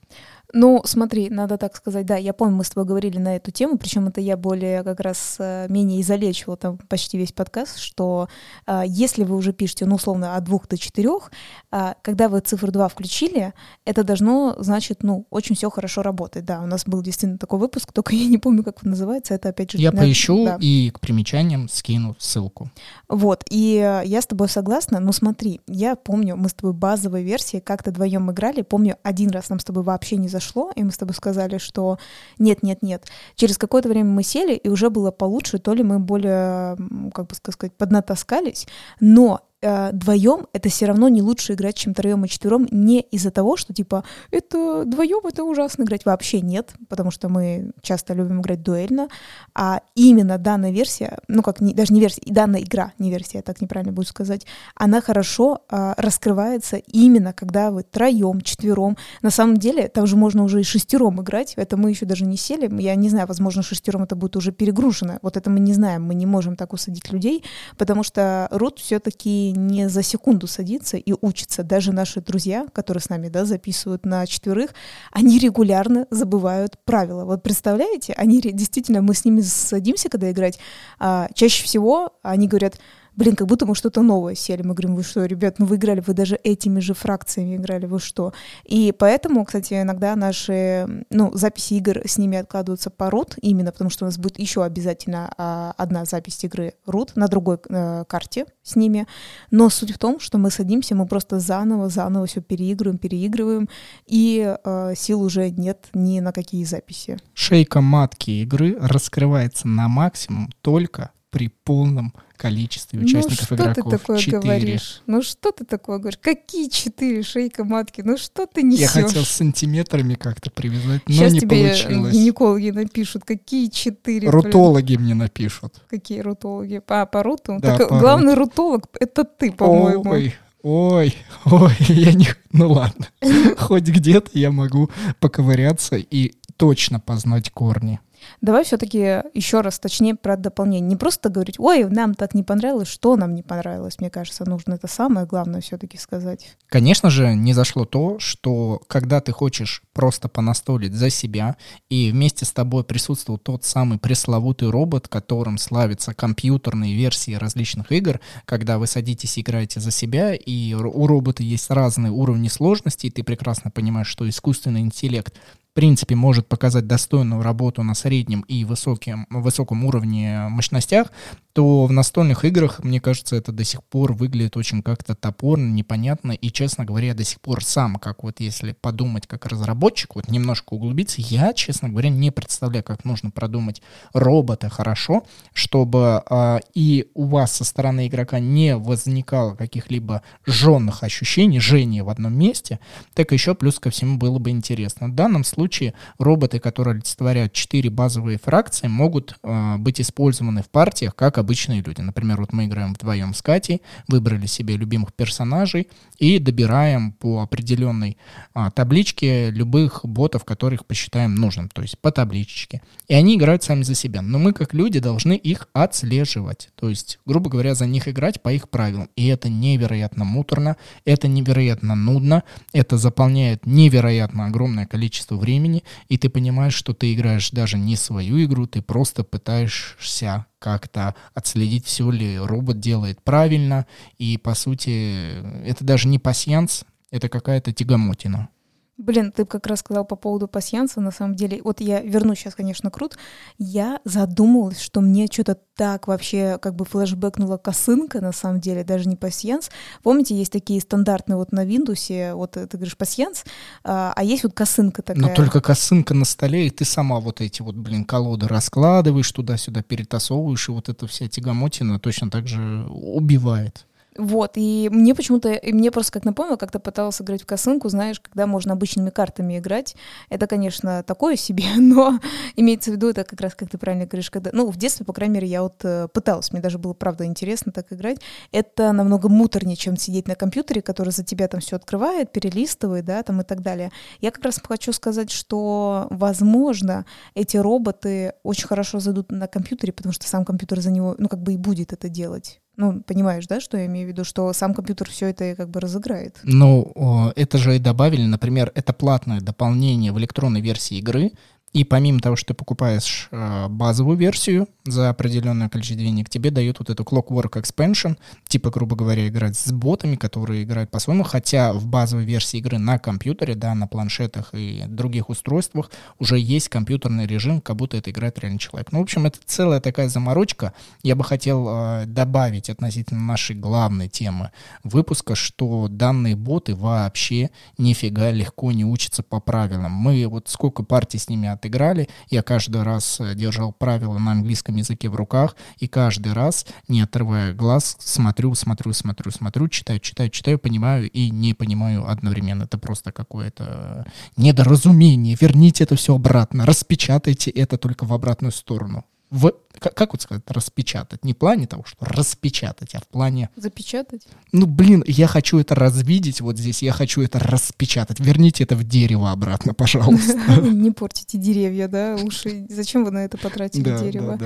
Ну, 0.57 0.83
смотри, 0.85 1.31
надо 1.31 1.59
так 1.59 1.75
сказать, 1.75 2.07
да, 2.07 2.17
я 2.17 2.33
помню, 2.33 2.55
мы 2.55 2.65
с 2.65 2.71
тобой 2.71 2.85
говорили 2.87 3.19
на 3.19 3.35
эту 3.35 3.51
тему, 3.51 3.77
причем 3.77 4.07
это 4.07 4.21
я 4.21 4.37
более 4.37 4.85
как 4.85 5.01
раз 5.01 5.35
э, 5.41 5.67
менее 5.69 6.01
изолечивала 6.01 6.57
там 6.57 6.79
почти 6.89 7.19
весь 7.19 7.33
подкаст, 7.33 7.79
что 7.79 8.29
э, 8.65 8.83
если 8.87 9.25
вы 9.25 9.35
уже 9.35 9.53
пишете, 9.53 9.85
ну, 9.85 9.97
условно, 9.97 10.37
от 10.37 10.45
двух 10.45 10.69
до 10.69 10.79
четырех, 10.79 11.33
э, 11.73 11.95
когда 12.03 12.29
вы 12.29 12.39
цифру 12.39 12.71
2 12.71 12.89
включили, 12.89 13.53
это 13.85 14.05
должно, 14.05 14.55
значит, 14.61 15.03
ну, 15.03 15.27
очень 15.31 15.57
все 15.57 15.71
хорошо 15.71 16.03
работать. 16.03 16.45
Да, 16.45 16.61
у 16.63 16.67
нас 16.67 16.85
был 16.87 17.03
действительно 17.03 17.37
такой 17.37 17.59
выпуск, 17.59 17.93
только 17.93 18.15
я 18.15 18.29
не 18.29 18.39
помню, 18.39 18.63
как 18.63 18.85
он 18.85 18.91
называется, 18.91 19.35
это 19.35 19.49
опять 19.49 19.73
же... 19.73 19.79
Я 19.79 19.91
на... 19.91 20.03
поищу 20.03 20.45
да. 20.45 20.59
и 20.61 20.91
к 20.91 21.01
примечаниям 21.01 21.69
скину 21.69 22.15
ссылку. 22.21 22.71
Вот, 23.09 23.43
и 23.51 23.79
э, 23.79 24.07
я 24.07 24.23
с 24.23 24.27
тобой 24.27 24.49
согласна, 24.49 25.01
но 25.01 25.11
смотри, 25.11 25.61
я 25.67 25.97
помню, 25.97 26.37
мы 26.37 26.49
с 26.49 26.55
тобой 26.55 26.75
базовой 26.75 27.25
версии 27.25 27.59
как-то 27.59 27.91
вдвоем 27.91 28.31
играли, 28.31 28.63
помню, 28.63 28.99
один 29.03 29.31
раз 29.31 29.49
нам 29.49 29.59
с 29.59 29.65
тобой 29.65 29.83
вообще 29.83 30.15
не 30.15 30.29
зашло, 30.29 30.44
произошло, 30.45 30.71
и 30.75 30.83
мы 30.83 30.91
с 30.91 30.97
тобой 30.97 31.15
сказали, 31.15 31.59
что 31.59 31.99
нет, 32.39 32.63
нет, 32.63 32.83
нет. 32.83 33.07
Через 33.35 33.59
какое-то 33.59 33.89
время 33.89 34.11
мы 34.11 34.23
сели, 34.23 34.55
и 34.55 34.69
уже 34.69 34.91
было 34.91 35.11
получше, 35.11 35.59
то 35.59 35.75
ли 35.75 35.83
мы 35.83 35.99
более, 35.99 36.77
как 37.13 37.27
бы 37.27 37.35
сказать, 37.35 37.77
поднатаскались, 37.77 38.67
но 39.01 39.41
э, 39.65 39.91
вдвоем 39.93 40.47
это 40.53 40.69
все 40.69 40.87
равно 40.87 41.09
не 41.09 41.23
лучше 41.23 41.55
играть, 41.55 41.77
чем 41.77 41.95
троем 41.95 42.25
и 42.25 42.29
четвером, 42.29 42.69
не 42.71 43.01
из-за 43.01 43.31
того, 43.31 43.57
что 43.57 43.73
типа 43.73 44.05
это 44.31 44.83
вдвоем 44.83 45.27
это 45.27 45.45
ужасно 45.45 45.85
играть. 45.85 46.05
Вообще 46.05 46.41
нет, 46.41 46.75
потому 46.89 47.11
что 47.11 47.29
мы 47.29 47.73
часто 47.81 48.15
любим 48.15 48.41
играть 48.41 48.63
дуэльно, 48.63 49.09
а 49.55 49.81
именно 49.95 50.39
данная 50.39 50.71
версия, 50.71 51.19
ну 51.29 51.43
как 51.43 51.61
не, 51.61 51.75
даже 51.75 51.93
не 51.95 52.01
версия, 52.01 52.23
данная 52.27 52.63
игра, 52.63 52.93
не 52.99 53.11
версия, 53.11 53.43
так 53.43 53.61
неправильно 53.61 53.93
будет 53.93 54.09
сказать, 54.09 54.47
она 54.75 55.01
хорошо 55.01 55.63
э, 55.71 55.95
раскрывается 55.97 56.77
именно 56.77 57.33
когда 57.33 57.71
вы 57.71 57.83
троем, 57.83 58.41
четвером. 58.43 58.97
На 59.23 59.31
самом 59.31 59.57
деле 59.57 59.89
там 59.89 60.07
же 60.07 60.17
можно 60.17 60.45
уже 60.45 60.61
и 60.61 60.65
шестером 60.65 61.23
играть, 61.23 61.55
это 61.57 61.77
мы 61.77 61.91
еще 61.91 62.07
даже 62.07 62.25
не 62.25 62.37
сели, 62.37 62.71
я 62.83 62.95
не 62.95 63.09
знаю, 63.09 63.27
возможно 63.27 63.63
шестером 63.63 64.03
это 64.03 64.17
будет 64.17 64.37
уже 64.37 64.53
перегружено, 64.53 65.19
вот 65.23 65.37
это 65.37 65.51
мы 65.51 65.61
не 65.61 65.73
знаем, 65.73 66.03
мы 66.03 66.15
не 66.15 66.27
можем 66.27 66.57
так 66.57 66.73
усадить 66.73 67.11
людей, 67.11 67.43
потому 67.77 68.03
что 68.03 68.49
рут 68.51 68.79
все-таки 68.79 69.54
не 69.55 69.89
за 69.89 70.03
секунду 70.03 70.47
садится 70.47 70.97
и 70.97 71.15
учится. 71.21 71.63
Даже 71.63 71.93
наши 71.93 72.21
друзья, 72.21 72.67
которые 72.73 73.01
с 73.01 73.09
нами 73.09 73.29
да, 73.29 73.45
записывают 73.45 74.05
на 74.05 74.27
четверых, 74.27 74.75
они 75.13 75.39
регулярно 75.39 76.07
забывают 76.11 76.79
правила. 76.85 77.25
Вот 77.25 77.43
представляете, 77.43 78.13
они 78.17 78.41
действительно, 78.41 79.03
мы 79.03 79.15
с 79.15 79.25
ними 79.25 79.41
садимся, 79.41 80.09
когда 80.09 80.31
играть, 80.31 80.59
а 80.99 81.29
чаще 81.35 81.65
всего 81.65 82.13
они 82.23 82.49
говорят, 82.49 82.79
блин, 83.17 83.37
как 83.37 83.47
будто 83.47 83.67
мы 83.67 83.75
что-то 83.75 84.03
новое 84.03 84.35
сели. 84.35 84.63
Мы 84.63 84.75
говорим, 84.75 84.97
вы 84.97 85.03
что, 85.03 85.25
ребят, 85.25 85.59
ну 85.59 85.67
вы 85.67 85.77
играли, 85.77 86.01
вы 86.01 86.15
даже 86.15 86.37
этими 86.37 86.81
же 86.81 86.95
фракциями 86.95 87.57
играли, 87.57 87.87
вы 87.87 88.01
что? 88.01 88.33
И 88.65 88.93
поэтому, 88.97 89.45
кстати, 89.45 89.75
иногда 89.75 90.17
наши, 90.17 91.05
ну, 91.11 91.31
записи 91.35 91.75
игр 91.75 92.03
с 92.05 92.19
ними 92.19 92.39
откладываются 92.39 92.91
по 92.91 93.11
рут, 93.11 93.37
именно 93.41 93.73
потому 93.73 93.91
что 93.91 94.05
у 94.05 94.09
нас 94.09 94.19
будет 94.19 94.39
еще 94.39 94.65
обязательно 94.65 95.33
а, 95.37 95.75
одна 95.77 96.05
запись 96.05 96.43
игры 96.45 96.75
рут 96.87 97.13
на 97.17 97.29
другой 97.29 97.59
э, 97.69 98.05
карте 98.07 98.47
с 98.63 98.77
ними. 98.77 99.07
Но 99.51 99.71
суть 99.71 99.93
в 99.93 99.99
том, 99.99 100.21
что 100.21 100.39
мы 100.39 100.51
садимся, 100.51 100.95
мы 100.95 101.07
просто 101.07 101.39
заново, 101.39 101.89
заново 101.89 102.27
все 102.27 102.41
переигрываем, 102.41 102.99
переигрываем, 102.99 103.69
и 104.07 104.57
э, 104.65 104.95
сил 104.97 105.23
уже 105.23 105.51
нет 105.51 105.89
ни 105.95 106.21
на 106.21 106.33
какие 106.33 106.65
записи. 106.65 107.19
Шейка 107.35 107.81
матки 107.81 108.31
игры 108.31 108.77
раскрывается 108.81 109.69
на 109.69 109.89
максимум 109.89 110.51
только 110.61 111.11
при 111.35 111.49
полном 111.49 112.15
количестве 112.37 113.01
ну, 113.01 113.07
участников 113.07 113.51
ну, 113.51 113.57
что 113.57 113.65
игроков. 113.65 113.91
ты 113.91 113.99
такое 113.99 114.19
4. 114.19 114.39
говоришь? 114.41 115.03
Ну 115.09 115.21
что 115.21 115.51
ты 115.51 115.65
такое 115.65 115.99
говоришь? 115.99 116.21
Какие 116.23 116.69
четыре 116.69 117.25
шейка 117.25 117.65
матки? 117.65 118.03
Ну 118.03 118.17
что 118.17 118.47
ты 118.47 118.63
несешь? 118.63 118.83
Я 118.83 119.03
хотел 119.03 119.25
сантиметрами 119.25 120.15
как-то 120.15 120.53
привязать, 120.53 121.03
но 121.09 121.13
Сейчас 121.13 121.33
не 121.33 121.41
тебе 121.41 121.57
получилось. 121.57 122.15
гинекологи 122.15 122.71
напишут, 122.71 123.25
какие 123.25 123.69
четыре. 123.69 124.31
Рутологи 124.31 124.95
мне 124.95 125.17
напишут. 125.17 125.83
Какие 125.91 126.21
рутологи? 126.21 126.79
По, 126.79 127.05
по 127.05 127.25
руту? 127.25 127.59
Да, 127.59 127.79
так, 127.79 127.89
по 127.89 127.99
главный 127.99 128.35
рут. 128.35 128.51
рутолог 128.51 128.87
это 129.01 129.25
ты, 129.25 129.51
по-моему. 129.51 130.09
Ой, 130.09 130.37
ой, 130.63 131.17
ой, 131.47 131.77
я 131.89 132.13
не... 132.13 132.29
Ну 132.53 132.71
ладно. 132.71 133.09
Хоть 133.59 133.89
где-то 133.89 134.31
я 134.35 134.53
могу 134.53 134.89
поковыряться 135.19 135.97
и 135.97 136.35
точно 136.57 137.01
познать 137.01 137.51
корни. 137.51 137.99
Давай 138.41 138.65
все-таки 138.65 138.99
еще 139.35 139.61
раз 139.61 139.79
точнее 139.79 140.15
про 140.15 140.37
дополнение. 140.37 140.89
Не 140.89 140.97
просто 140.97 141.29
говорить, 141.29 141.59
ой, 141.59 141.85
нам 141.85 142.15
так 142.15 142.35
не 142.35 142.43
понравилось, 142.43 142.89
что 142.89 143.17
нам 143.17 143.35
не 143.35 143.43
понравилось. 143.43 143.99
Мне 143.99 144.11
кажется, 144.11 144.49
нужно 144.49 144.75
это 144.75 144.87
самое 144.87 145.27
главное 145.27 145.61
все-таки 145.61 145.99
сказать. 145.99 146.57
Конечно 146.69 147.11
же, 147.11 147.35
не 147.35 147.53
зашло 147.53 147.85
то, 147.85 148.19
что 148.19 148.81
когда 148.87 149.21
ты 149.21 149.33
хочешь 149.33 149.83
просто 149.93 150.29
понастолить 150.29 150.95
за 150.95 151.11
себя, 151.11 151.57
и 151.89 152.11
вместе 152.11 152.45
с 152.45 152.53
тобой 152.53 152.85
присутствовал 152.85 153.39
тот 153.39 153.65
самый 153.65 153.99
пресловутый 153.99 154.71
робот, 154.71 155.09
которым 155.09 155.59
славятся 155.59 156.15
компьютерные 156.15 156.95
версии 156.95 157.35
различных 157.35 157.93
игр, 157.93 158.21
когда 158.45 158.79
вы 158.79 158.87
садитесь 158.87 159.39
и 159.39 159.41
играете 159.41 159.81
за 159.81 159.91
себя, 159.91 160.35
и 160.35 160.75
у 160.75 161.07
робота 161.07 161.43
есть 161.43 161.71
разные 161.71 162.13
уровни 162.13 162.49
сложности, 162.49 163.07
и 163.07 163.11
ты 163.11 163.23
прекрасно 163.23 163.71
понимаешь, 163.71 164.09
что 164.09 164.29
искусственный 164.29 164.81
интеллект 164.81 165.35
принципе 165.75 166.15
может 166.15 166.47
показать 166.47 166.87
достойную 166.87 167.43
работу 167.43 167.83
на 167.83 167.95
среднем 167.95 168.43
и 168.43 168.65
высоким, 168.65 169.27
высоком 169.29 169.85
уровне 169.85 170.47
мощностях, 170.49 171.09
то 171.55 171.87
в 171.87 171.93
настольных 171.93 172.45
играх, 172.45 172.83
мне 172.83 173.01
кажется, 173.01 173.37
это 173.37 173.53
до 173.53 173.63
сих 173.63 173.85
пор 173.85 174.13
выглядит 174.13 174.57
очень 174.57 174.83
как-то 174.83 175.15
топорно, 175.15 175.73
непонятно, 175.73 176.33
и, 176.33 176.51
честно 176.51 176.85
говоря, 176.85 177.15
до 177.15 177.23
сих 177.23 177.41
пор 177.41 177.63
сам, 177.65 177.95
как 177.97 178.25
вот 178.25 178.41
если 178.41 178.73
подумать 178.73 179.29
как 179.29 179.47
разработчик, 179.47 180.17
вот 180.17 180.29
немножко 180.29 180.75
углубиться, 180.75 181.21
я, 181.21 181.53
честно 181.53 181.89
говоря, 181.89 182.09
не 182.09 182.33
представляю, 182.33 182.83
как 182.83 183.05
нужно 183.05 183.31
продумать 183.31 183.83
робота 184.13 184.69
хорошо, 184.69 185.23
чтобы 185.53 186.25
э, 186.29 186.59
и 186.75 187.07
у 187.15 187.27
вас 187.27 187.53
со 187.53 187.65
стороны 187.65 188.09
игрока 188.09 188.41
не 188.41 188.77
возникало 188.77 189.55
каких-либо 189.55 190.23
жженных 190.45 191.05
ощущений, 191.05 191.61
жжения 191.61 192.03
в 192.03 192.09
одном 192.09 192.37
месте, 192.37 192.81
так 193.15 193.31
еще 193.31 193.55
плюс 193.55 193.79
ко 193.79 193.91
всему 193.91 194.19
было 194.19 194.41
бы 194.41 194.51
интересно. 194.51 195.07
В 195.07 195.15
данном 195.15 195.45
случае 195.45 195.95
роботы, 196.19 196.59
которые 196.59 196.95
олицетворяют 196.95 197.53
четыре 197.53 197.91
базовые 197.91 198.41
фракции, 198.41 198.89
могут 198.89 199.39
э, 199.45 199.77
быть 199.79 200.01
использованы 200.01 200.65
в 200.65 200.69
партиях 200.69 201.15
как 201.15 201.44
обычные 201.45 201.83
люди. 201.83 202.01
Например, 202.01 202.41
вот 202.41 202.53
мы 202.53 202.65
играем 202.65 202.95
вдвоем 202.95 203.35
с 203.35 203.43
Катей, 203.43 203.83
выбрали 204.09 204.47
себе 204.47 204.77
любимых 204.77 205.13
персонажей 205.13 205.89
и 206.19 206.39
добираем 206.39 207.13
по 207.13 207.43
определенной 207.43 208.17
а, 208.55 208.71
табличке 208.71 209.51
любых 209.51 210.01
ботов, 210.05 210.45
которых 210.45 210.87
посчитаем 210.87 211.35
нужным, 211.35 211.69
то 211.69 211.83
есть 211.83 211.99
по 211.99 212.11
табличке. 212.11 212.81
И 213.09 213.15
они 213.15 213.37
играют 213.37 213.63
сами 213.63 213.83
за 213.83 213.95
себя. 213.95 214.23
Но 214.23 214.39
мы, 214.39 214.53
как 214.53 214.75
люди, 214.75 214.99
должны 214.99 215.35
их 215.35 215.69
отслеживать. 215.75 216.71
То 216.75 216.89
есть, 216.89 217.19
грубо 217.27 217.51
говоря, 217.51 217.75
за 217.75 217.87
них 217.87 218.09
играть 218.09 218.43
по 218.43 218.53
их 218.53 218.69
правилам. 218.71 219.11
И 219.17 219.27
это 219.27 219.49
невероятно 219.49 220.25
муторно, 220.25 220.77
это 221.05 221.29
невероятно 221.29 221.95
нудно, 221.95 222.43
это 222.73 222.97
заполняет 222.97 223.67
невероятно 223.67 224.47
огромное 224.47 224.87
количество 224.87 225.37
времени, 225.37 225.85
и 226.09 226.17
ты 226.17 226.29
понимаешь, 226.29 226.75
что 226.75 226.95
ты 226.95 227.13
играешь 227.13 227.51
даже 227.51 227.77
не 227.77 227.97
свою 227.97 228.43
игру, 228.45 228.67
ты 228.67 228.81
просто 228.83 229.25
пытаешься 229.25 230.47
как-то 230.65 231.15
отследить, 231.35 231.85
все 231.85 232.11
ли 232.11 232.39
робот 232.39 232.81
делает 232.81 233.23
правильно. 233.23 233.87
И, 234.17 234.39
по 234.39 234.55
сути, 234.55 235.43
это 235.63 235.85
даже 235.85 236.09
не 236.09 236.19
пасьянс, 236.19 236.85
это 237.11 237.29
какая-то 237.29 237.71
тягомотина. 237.71 238.49
Блин, 238.97 239.33
ты 239.33 239.45
как 239.45 239.67
раз 239.67 239.81
сказал 239.81 240.05
по 240.05 240.15
поводу 240.15 240.47
пасьянса, 240.47 241.01
на 241.01 241.11
самом 241.11 241.35
деле, 241.35 241.61
вот 241.65 241.81
я 241.81 242.01
вернусь 242.01 242.39
сейчас, 242.39 242.55
конечно, 242.55 242.93
крут, 242.93 243.19
я 243.59 244.01
задумалась, 244.05 244.81
что 244.81 245.01
мне 245.01 245.27
что-то 245.27 245.59
так 245.75 246.07
вообще 246.07 246.59
как 246.63 246.77
бы 246.77 246.85
флешбэкнула 246.85 247.57
косынка, 247.57 248.21
на 248.21 248.31
самом 248.31 248.61
деле, 248.61 248.85
даже 248.85 249.09
не 249.09 249.17
пасьянс. 249.17 249.71
Помните, 250.05 250.37
есть 250.37 250.53
такие 250.53 250.81
стандартные 250.81 251.37
вот 251.37 251.51
на 251.51 251.65
Windows, 251.65 252.35
вот 252.35 252.53
ты 252.53 252.69
говоришь 252.71 252.97
пасьянс, 252.97 253.45
а, 253.83 254.13
а 254.15 254.23
есть 254.23 254.45
вот 254.45 254.55
косынка 254.55 255.03
такая. 255.03 255.21
Но 255.21 255.35
только 255.35 255.61
косынка 255.61 256.15
на 256.15 256.25
столе, 256.25 256.69
и 256.69 256.71
ты 256.71 256.85
сама 256.85 257.19
вот 257.19 257.41
эти 257.41 257.63
вот, 257.63 257.75
блин, 257.75 258.05
колоды 258.05 258.47
раскладываешь 258.47 259.33
туда-сюда, 259.33 259.83
перетасовываешь, 259.83 260.69
и 260.69 260.73
вот 260.73 260.89
эта 260.89 261.09
вся 261.09 261.27
тягомотина 261.27 261.99
точно 261.99 262.31
так 262.31 262.47
же 262.47 262.87
убивает. 262.89 263.87
Вот, 264.17 264.53
и 264.55 264.89
мне 264.93 265.15
почему-то, 265.15 265.53
и 265.53 265.73
мне 265.73 265.91
просто 265.91 266.13
как 266.13 266.25
напомнило, 266.25 266.57
как-то 266.57 266.79
пыталась 266.79 267.21
играть 267.21 267.43
в 267.43 267.47
косынку, 267.47 267.89
знаешь, 267.89 268.21
когда 268.21 268.47
можно 268.47 268.73
обычными 268.73 269.11
картами 269.11 269.59
играть. 269.59 269.97
Это, 270.29 270.47
конечно, 270.47 271.03
такое 271.03 271.37
себе, 271.37 271.65
но 271.77 272.21
имеется 272.55 272.91
в 272.91 272.95
виду, 272.95 273.09
это 273.09 273.25
как 273.25 273.41
раз, 273.41 273.55
как 273.55 273.71
ты 273.71 273.79
правильно 273.79 274.07
говоришь, 274.07 274.31
когда, 274.31 274.51
ну, 274.53 274.71
в 274.71 274.77
детстве, 274.77 275.05
по 275.05 275.13
крайней 275.13 275.35
мере, 275.35 275.49
я 275.49 275.63
вот 275.63 275.85
э, 275.85 276.09
пыталась, 276.13 276.53
мне 276.53 276.63
даже 276.63 276.79
было, 276.79 276.93
правда, 276.93 277.25
интересно 277.25 277.73
так 277.73 277.93
играть. 277.93 278.19
Это 278.53 278.93
намного 278.93 279.29
муторнее, 279.29 279.77
чем 279.77 279.97
сидеть 279.97 280.29
на 280.29 280.37
компьютере, 280.37 280.81
который 280.81 281.11
за 281.11 281.25
тебя 281.25 281.49
там 281.49 281.61
все 281.61 281.77
открывает, 281.77 282.31
перелистывает, 282.31 283.05
да, 283.05 283.23
там 283.23 283.41
и 283.41 283.45
так 283.45 283.63
далее. 283.63 283.91
Я 284.21 284.31
как 284.31 284.45
раз 284.45 284.61
хочу 284.63 284.93
сказать, 284.93 285.31
что, 285.31 286.07
возможно, 286.11 287.05
эти 287.35 287.57
роботы 287.57 288.35
очень 288.45 288.69
хорошо 288.69 289.01
зайдут 289.01 289.33
на 289.33 289.49
компьютере, 289.49 289.93
потому 289.93 290.13
что 290.13 290.29
сам 290.29 290.45
компьютер 290.45 290.81
за 290.81 290.91
него, 290.93 291.17
ну, 291.19 291.29
как 291.29 291.43
бы 291.43 291.55
и 291.55 291.57
будет 291.57 291.93
это 291.93 292.09
делать. 292.09 292.61
Ну, 292.77 293.03
понимаешь, 293.03 293.47
да, 293.47 293.61
что 293.61 293.77
я 293.77 293.87
имею 293.87 294.07
в 294.07 294.11
виду, 294.11 294.25
что 294.25 294.53
сам 294.53 294.75
компьютер 294.75 295.09
все 295.09 295.27
это 295.27 295.55
как 295.55 295.69
бы 295.69 295.81
разыграет. 295.81 296.39
Ну, 296.43 297.33
это 297.37 297.59
же 297.59 297.77
и 297.77 297.79
добавили, 297.79 298.25
например, 298.25 298.73
это 298.75 298.93
платное 298.93 299.41
дополнение 299.41 300.13
в 300.13 300.19
электронной 300.19 300.61
версии 300.61 300.99
игры, 300.99 301.33
и 301.75 301.83
помимо 301.83 302.21
того, 302.21 302.37
что 302.37 302.49
ты 302.49 302.55
покупаешь 302.55 303.27
э, 303.33 303.67
базовую 303.69 304.17
версию 304.17 304.69
за 304.85 305.11
определенное 305.11 305.69
количество 305.69 306.05
денег, 306.05 306.31
тебе 306.31 306.53
дают 306.53 306.79
вот 306.79 306.89
эту 306.89 307.03
Clockwork 307.03 307.61
Expansion, 307.61 308.17
типа, 308.47 308.71
грубо 308.71 308.95
говоря, 308.95 309.27
играть 309.27 309.59
с 309.59 309.73
ботами, 309.73 310.15
которые 310.15 310.63
играют 310.63 310.93
по-своему, 310.93 311.25
хотя 311.25 311.73
в 311.73 311.87
базовой 311.87 312.25
версии 312.25 312.59
игры 312.59 312.79
на 312.79 313.01
компьютере, 313.01 313.57
да, 313.57 313.75
на 313.75 313.89
планшетах 313.89 314.51
и 314.53 314.85
других 314.87 315.29
устройствах 315.31 315.91
уже 316.21 316.39
есть 316.39 316.69
компьютерный 316.69 317.27
режим, 317.27 317.61
как 317.61 317.75
будто 317.75 317.97
это 317.97 318.13
играет 318.13 318.39
реальный 318.39 318.61
человек. 318.61 318.93
Ну, 318.93 319.01
в 319.01 319.03
общем, 319.03 319.27
это 319.27 319.41
целая 319.45 319.81
такая 319.81 320.09
заморочка. 320.09 320.75
Я 321.03 321.17
бы 321.17 321.25
хотел 321.25 321.67
э, 321.69 322.05
добавить 322.07 322.71
относительно 322.71 323.21
нашей 323.21 323.57
главной 323.57 324.09
темы 324.09 324.53
выпуска, 324.85 325.35
что 325.35 325.89
данные 325.89 326.37
боты 326.37 326.77
вообще 326.77 327.51
нифига 327.79 328.31
легко 328.31 328.71
не 328.71 328.85
учатся 328.85 329.25
по 329.25 329.41
правилам. 329.41 329.91
Мы 329.91 330.25
вот 330.29 330.49
сколько 330.49 330.85
партий 330.85 331.19
с 331.19 331.29
ними 331.29 331.49
от 331.49 331.64
играли, 331.67 332.09
я 332.31 332.43
каждый 332.43 332.83
раз 332.83 333.21
э, 333.21 333.35
держал 333.35 333.73
правила 333.73 334.19
на 334.19 334.33
английском 334.33 334.77
языке 334.77 335.09
в 335.09 335.15
руках, 335.15 335.57
и 335.79 335.89
каждый 335.89 336.33
раз, 336.33 336.67
не 336.89 337.01
отрывая 337.01 337.53
глаз, 337.53 337.97
смотрю, 337.99 338.55
смотрю, 338.55 338.93
смотрю, 338.93 339.31
смотрю, 339.31 339.69
читаю, 339.69 340.01
читаю, 340.01 340.31
читаю, 340.31 340.59
понимаю 340.59 341.11
и 341.11 341.31
не 341.31 341.55
понимаю 341.55 342.09
одновременно. 342.09 342.65
Это 342.65 342.79
просто 342.79 343.13
какое-то 343.13 344.07
недоразумение. 344.37 345.37
Верните 345.41 345.85
это 345.85 345.97
все 345.97 346.15
обратно, 346.15 346.67
распечатайте 346.67 347.51
это 347.51 347.79
только 347.79 348.05
в 348.05 348.13
обратную 348.13 348.53
сторону 348.53 349.05
в, 349.35 349.53
как, 349.81 349.95
как 349.95 350.13
вот 350.13 350.23
сказать, 350.23 350.45
распечатать? 350.47 351.25
Не 351.25 351.33
в 351.33 351.37
плане 351.37 351.67
того, 351.67 351.83
что 351.85 352.05
распечатать, 352.05 352.95
а 352.95 353.01
в 353.01 353.09
плане... 353.09 353.51
Запечатать? 353.57 354.29
Ну, 354.53 354.67
блин, 354.67 355.03
я 355.09 355.27
хочу 355.27 355.59
это 355.59 355.75
развидеть 355.75 356.41
вот 356.41 356.57
здесь, 356.57 356.85
я 356.85 356.93
хочу 356.93 357.21
это 357.21 357.41
распечатать. 357.41 358.21
Верните 358.21 358.63
это 358.63 358.77
в 358.77 358.85
дерево 358.85 359.33
обратно, 359.33 359.75
пожалуйста. 359.75 360.39
Не 360.63 360.93
портите 360.93 361.37
деревья, 361.37 361.89
да, 361.89 362.15
уши. 362.15 362.65
Зачем 362.71 363.05
вы 363.05 363.11
на 363.11 363.25
это 363.25 363.37
потратили 363.37 363.83
дерево? 363.83 364.39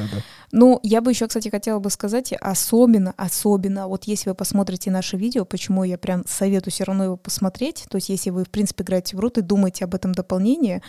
Ну, 0.52 0.80
я 0.82 1.02
бы 1.02 1.10
еще, 1.10 1.26
кстати, 1.26 1.50
хотела 1.50 1.80
бы 1.80 1.90
сказать, 1.90 2.32
особенно, 2.32 3.12
особенно, 3.18 3.88
вот 3.88 4.04
если 4.04 4.30
вы 4.30 4.34
посмотрите 4.34 4.90
наше 4.90 5.18
видео, 5.18 5.44
почему 5.44 5.84
я 5.84 5.98
прям 5.98 6.24
советую 6.26 6.72
все 6.72 6.84
равно 6.84 7.04
его 7.04 7.16
посмотреть, 7.18 7.84
то 7.90 7.96
есть 7.96 8.08
если 8.08 8.30
вы, 8.30 8.44
в 8.44 8.48
принципе, 8.48 8.84
играете 8.84 9.18
в 9.18 9.20
рут 9.20 9.36
и 9.36 9.42
думаете 9.42 9.84
об 9.84 9.94
этом 9.94 10.12
дополнении, 10.12 10.80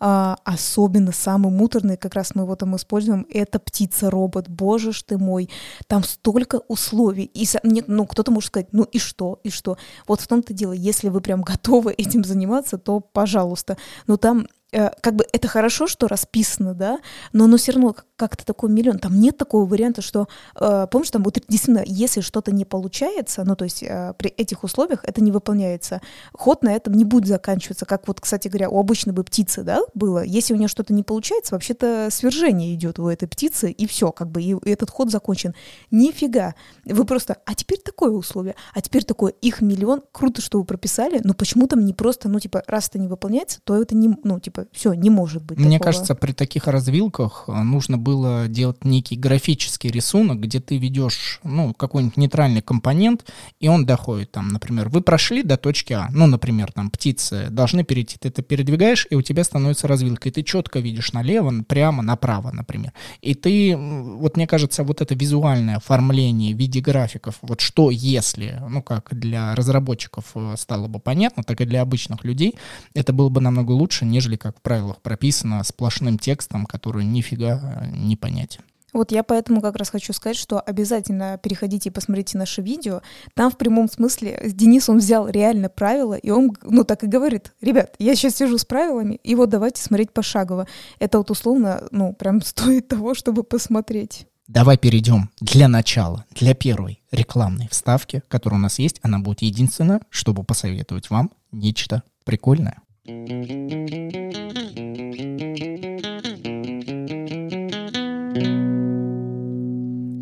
а, 0.00 0.36
особенно 0.44 1.12
самый 1.12 1.50
муторный, 1.50 1.96
как 1.96 2.14
раз 2.14 2.34
мы 2.34 2.42
его 2.42 2.54
там 2.56 2.76
используем, 2.76 3.26
это 3.30 3.58
птица-робот. 3.58 4.48
Боже 4.48 4.92
ж 4.92 5.02
ты 5.02 5.18
мой, 5.18 5.50
там 5.86 6.04
столько 6.04 6.62
условий. 6.68 7.24
И 7.24 7.46
нет, 7.64 7.86
ну, 7.88 8.06
кто-то 8.06 8.30
может 8.30 8.48
сказать, 8.48 8.68
ну 8.72 8.84
и 8.84 8.98
что, 8.98 9.40
и 9.42 9.50
что. 9.50 9.76
Вот 10.06 10.20
в 10.20 10.28
том-то 10.28 10.52
дело, 10.52 10.72
если 10.72 11.08
вы 11.08 11.20
прям 11.20 11.42
готовы 11.42 11.92
этим 11.98 12.24
заниматься, 12.24 12.78
то 12.78 13.00
пожалуйста. 13.00 13.76
Но 14.06 14.16
там 14.16 14.46
как 14.70 15.16
бы 15.16 15.24
это 15.32 15.48
хорошо, 15.48 15.86
что 15.86 16.08
расписано, 16.08 16.74
да, 16.74 16.98
но 17.32 17.44
оно 17.44 17.56
все 17.56 17.72
равно 17.72 17.94
как-то 18.18 18.44
такой 18.44 18.68
миллион. 18.70 18.98
Там 18.98 19.18
нет 19.18 19.38
такого 19.38 19.64
варианта, 19.64 20.02
что, 20.02 20.28
э, 20.60 20.86
помнишь, 20.90 21.10
там 21.10 21.22
вот 21.22 21.38
действительно, 21.48 21.82
если 21.86 22.20
что-то 22.20 22.50
не 22.52 22.64
получается, 22.64 23.44
ну, 23.44 23.54
то 23.54 23.64
есть 23.64 23.82
э, 23.82 24.12
при 24.18 24.28
этих 24.30 24.64
условиях 24.64 25.04
это 25.04 25.22
не 25.22 25.30
выполняется, 25.30 26.02
ход 26.32 26.62
на 26.62 26.74
этом 26.74 26.94
не 26.94 27.04
будет 27.04 27.26
заканчиваться, 27.26 27.86
как 27.86 28.08
вот, 28.08 28.20
кстати 28.20 28.48
говоря, 28.48 28.68
у 28.68 28.78
обычной 28.78 29.12
бы 29.12 29.22
птицы, 29.22 29.62
да, 29.62 29.80
было. 29.94 30.24
Если 30.24 30.52
у 30.52 30.56
нее 30.56 30.68
что-то 30.68 30.92
не 30.92 31.04
получается, 31.04 31.54
вообще-то 31.54 32.08
свержение 32.10 32.74
идет 32.74 32.98
у 32.98 33.08
этой 33.08 33.28
птицы, 33.28 33.70
и 33.70 33.86
все, 33.86 34.10
как 34.10 34.30
бы, 34.30 34.42
и, 34.42 34.50
и 34.50 34.70
этот 34.70 34.90
ход 34.90 35.10
закончен. 35.10 35.54
Нифига. 35.92 36.56
Вы 36.84 37.04
просто, 37.04 37.38
а 37.46 37.54
теперь 37.54 37.78
такое 37.78 38.10
условие, 38.10 38.56
а 38.74 38.80
теперь 38.80 39.04
такое, 39.04 39.32
их 39.40 39.60
миллион, 39.60 40.02
круто, 40.10 40.42
что 40.42 40.58
вы 40.58 40.64
прописали, 40.64 41.20
но 41.22 41.34
почему 41.34 41.68
там 41.68 41.84
не 41.84 41.94
просто, 41.94 42.28
ну, 42.28 42.40
типа, 42.40 42.64
раз 42.66 42.88
это 42.88 42.98
не 42.98 43.06
выполняется, 43.06 43.60
то 43.62 43.80
это 43.80 43.94
не, 43.94 44.12
ну, 44.24 44.40
типа, 44.40 44.57
типа, 44.64 44.76
все, 44.76 44.92
не 44.92 45.10
может 45.10 45.42
быть. 45.42 45.58
Мне 45.58 45.78
такого. 45.78 45.92
кажется, 45.92 46.14
при 46.14 46.32
таких 46.32 46.66
развилках 46.66 47.44
э, 47.48 47.52
нужно 47.62 47.98
было 47.98 48.48
делать 48.48 48.84
некий 48.84 49.16
графический 49.16 49.90
рисунок, 49.90 50.40
где 50.40 50.60
ты 50.60 50.78
ведешь, 50.78 51.40
ну, 51.42 51.74
какой-нибудь 51.74 52.16
нейтральный 52.16 52.62
компонент, 52.62 53.24
и 53.60 53.68
он 53.68 53.86
доходит, 53.86 54.32
там, 54.32 54.48
например, 54.48 54.88
вы 54.88 55.00
прошли 55.00 55.42
до 55.42 55.56
точки 55.56 55.92
А, 55.92 56.08
ну, 56.10 56.26
например, 56.26 56.72
там, 56.72 56.90
птицы 56.90 57.48
должны 57.50 57.84
перейти, 57.84 58.16
ты 58.18 58.28
это 58.28 58.42
передвигаешь, 58.42 59.06
и 59.10 59.14
у 59.14 59.22
тебя 59.22 59.44
становится 59.44 59.88
развилка, 59.88 60.28
и 60.28 60.32
ты 60.32 60.42
четко 60.42 60.80
видишь 60.80 61.12
налево, 61.12 61.62
прямо, 61.66 62.02
направо, 62.02 62.50
например. 62.52 62.92
И 63.20 63.34
ты, 63.34 63.76
вот 63.76 64.36
мне 64.36 64.46
кажется, 64.46 64.84
вот 64.84 65.00
это 65.00 65.14
визуальное 65.14 65.76
оформление 65.76 66.54
в 66.54 66.58
виде 66.58 66.80
графиков, 66.80 67.36
вот 67.42 67.60
что 67.60 67.90
если, 67.90 68.60
ну, 68.68 68.82
как 68.82 69.08
для 69.10 69.54
разработчиков 69.54 70.24
э, 70.34 70.54
стало 70.56 70.88
бы 70.88 70.98
понятно, 70.98 71.42
так 71.42 71.60
и 71.60 71.64
для 71.64 71.82
обычных 71.82 72.24
людей, 72.24 72.54
это 72.94 73.12
было 73.12 73.28
бы 73.28 73.40
намного 73.40 73.72
лучше, 73.72 74.04
нежели 74.04 74.36
как 74.36 74.47
в 74.52 74.62
правилах 74.62 75.00
прописано 75.00 75.62
сплошным 75.64 76.18
текстом, 76.18 76.66
который 76.66 77.04
нифига 77.04 77.82
э, 77.82 77.90
не 77.96 78.16
понятен. 78.16 78.62
Вот 78.92 79.12
я 79.12 79.22
поэтому 79.22 79.60
как 79.60 79.76
раз 79.76 79.90
хочу 79.90 80.12
сказать, 80.12 80.36
что 80.36 80.60
обязательно 80.60 81.38
переходите 81.42 81.90
и 81.90 81.92
посмотрите 81.92 82.38
наше 82.38 82.62
видео. 82.62 83.02
Там 83.34 83.50
в 83.50 83.58
прямом 83.58 83.88
смысле 83.88 84.40
Денис, 84.46 84.88
он 84.88 84.98
взял 84.98 85.28
реально 85.28 85.68
правила, 85.68 86.14
и 86.14 86.30
он, 86.30 86.56
ну, 86.62 86.84
так 86.84 87.04
и 87.04 87.06
говорит, 87.06 87.52
ребят, 87.60 87.94
я 87.98 88.14
сейчас 88.14 88.36
сижу 88.36 88.56
с 88.56 88.64
правилами, 88.64 89.20
и 89.22 89.34
вот 89.34 89.50
давайте 89.50 89.82
смотреть 89.82 90.12
пошагово. 90.12 90.66
Это 90.98 91.18
вот 91.18 91.30
условно, 91.30 91.86
ну, 91.90 92.14
прям 92.14 92.40
стоит 92.42 92.88
того, 92.88 93.14
чтобы 93.14 93.44
посмотреть. 93.44 94.26
Давай 94.46 94.78
перейдем 94.78 95.28
для 95.40 95.68
начала, 95.68 96.24
для 96.30 96.54
первой 96.54 97.02
рекламной 97.10 97.68
вставки, 97.70 98.22
которая 98.28 98.58
у 98.58 98.62
нас 98.62 98.78
есть. 98.78 98.98
Она 99.02 99.18
будет 99.18 99.42
единственная, 99.42 100.00
чтобы 100.08 100.42
посоветовать 100.42 101.10
вам 101.10 101.30
нечто 101.52 102.02
прикольное. 102.24 102.80
Mm-hmm. 103.08 104.67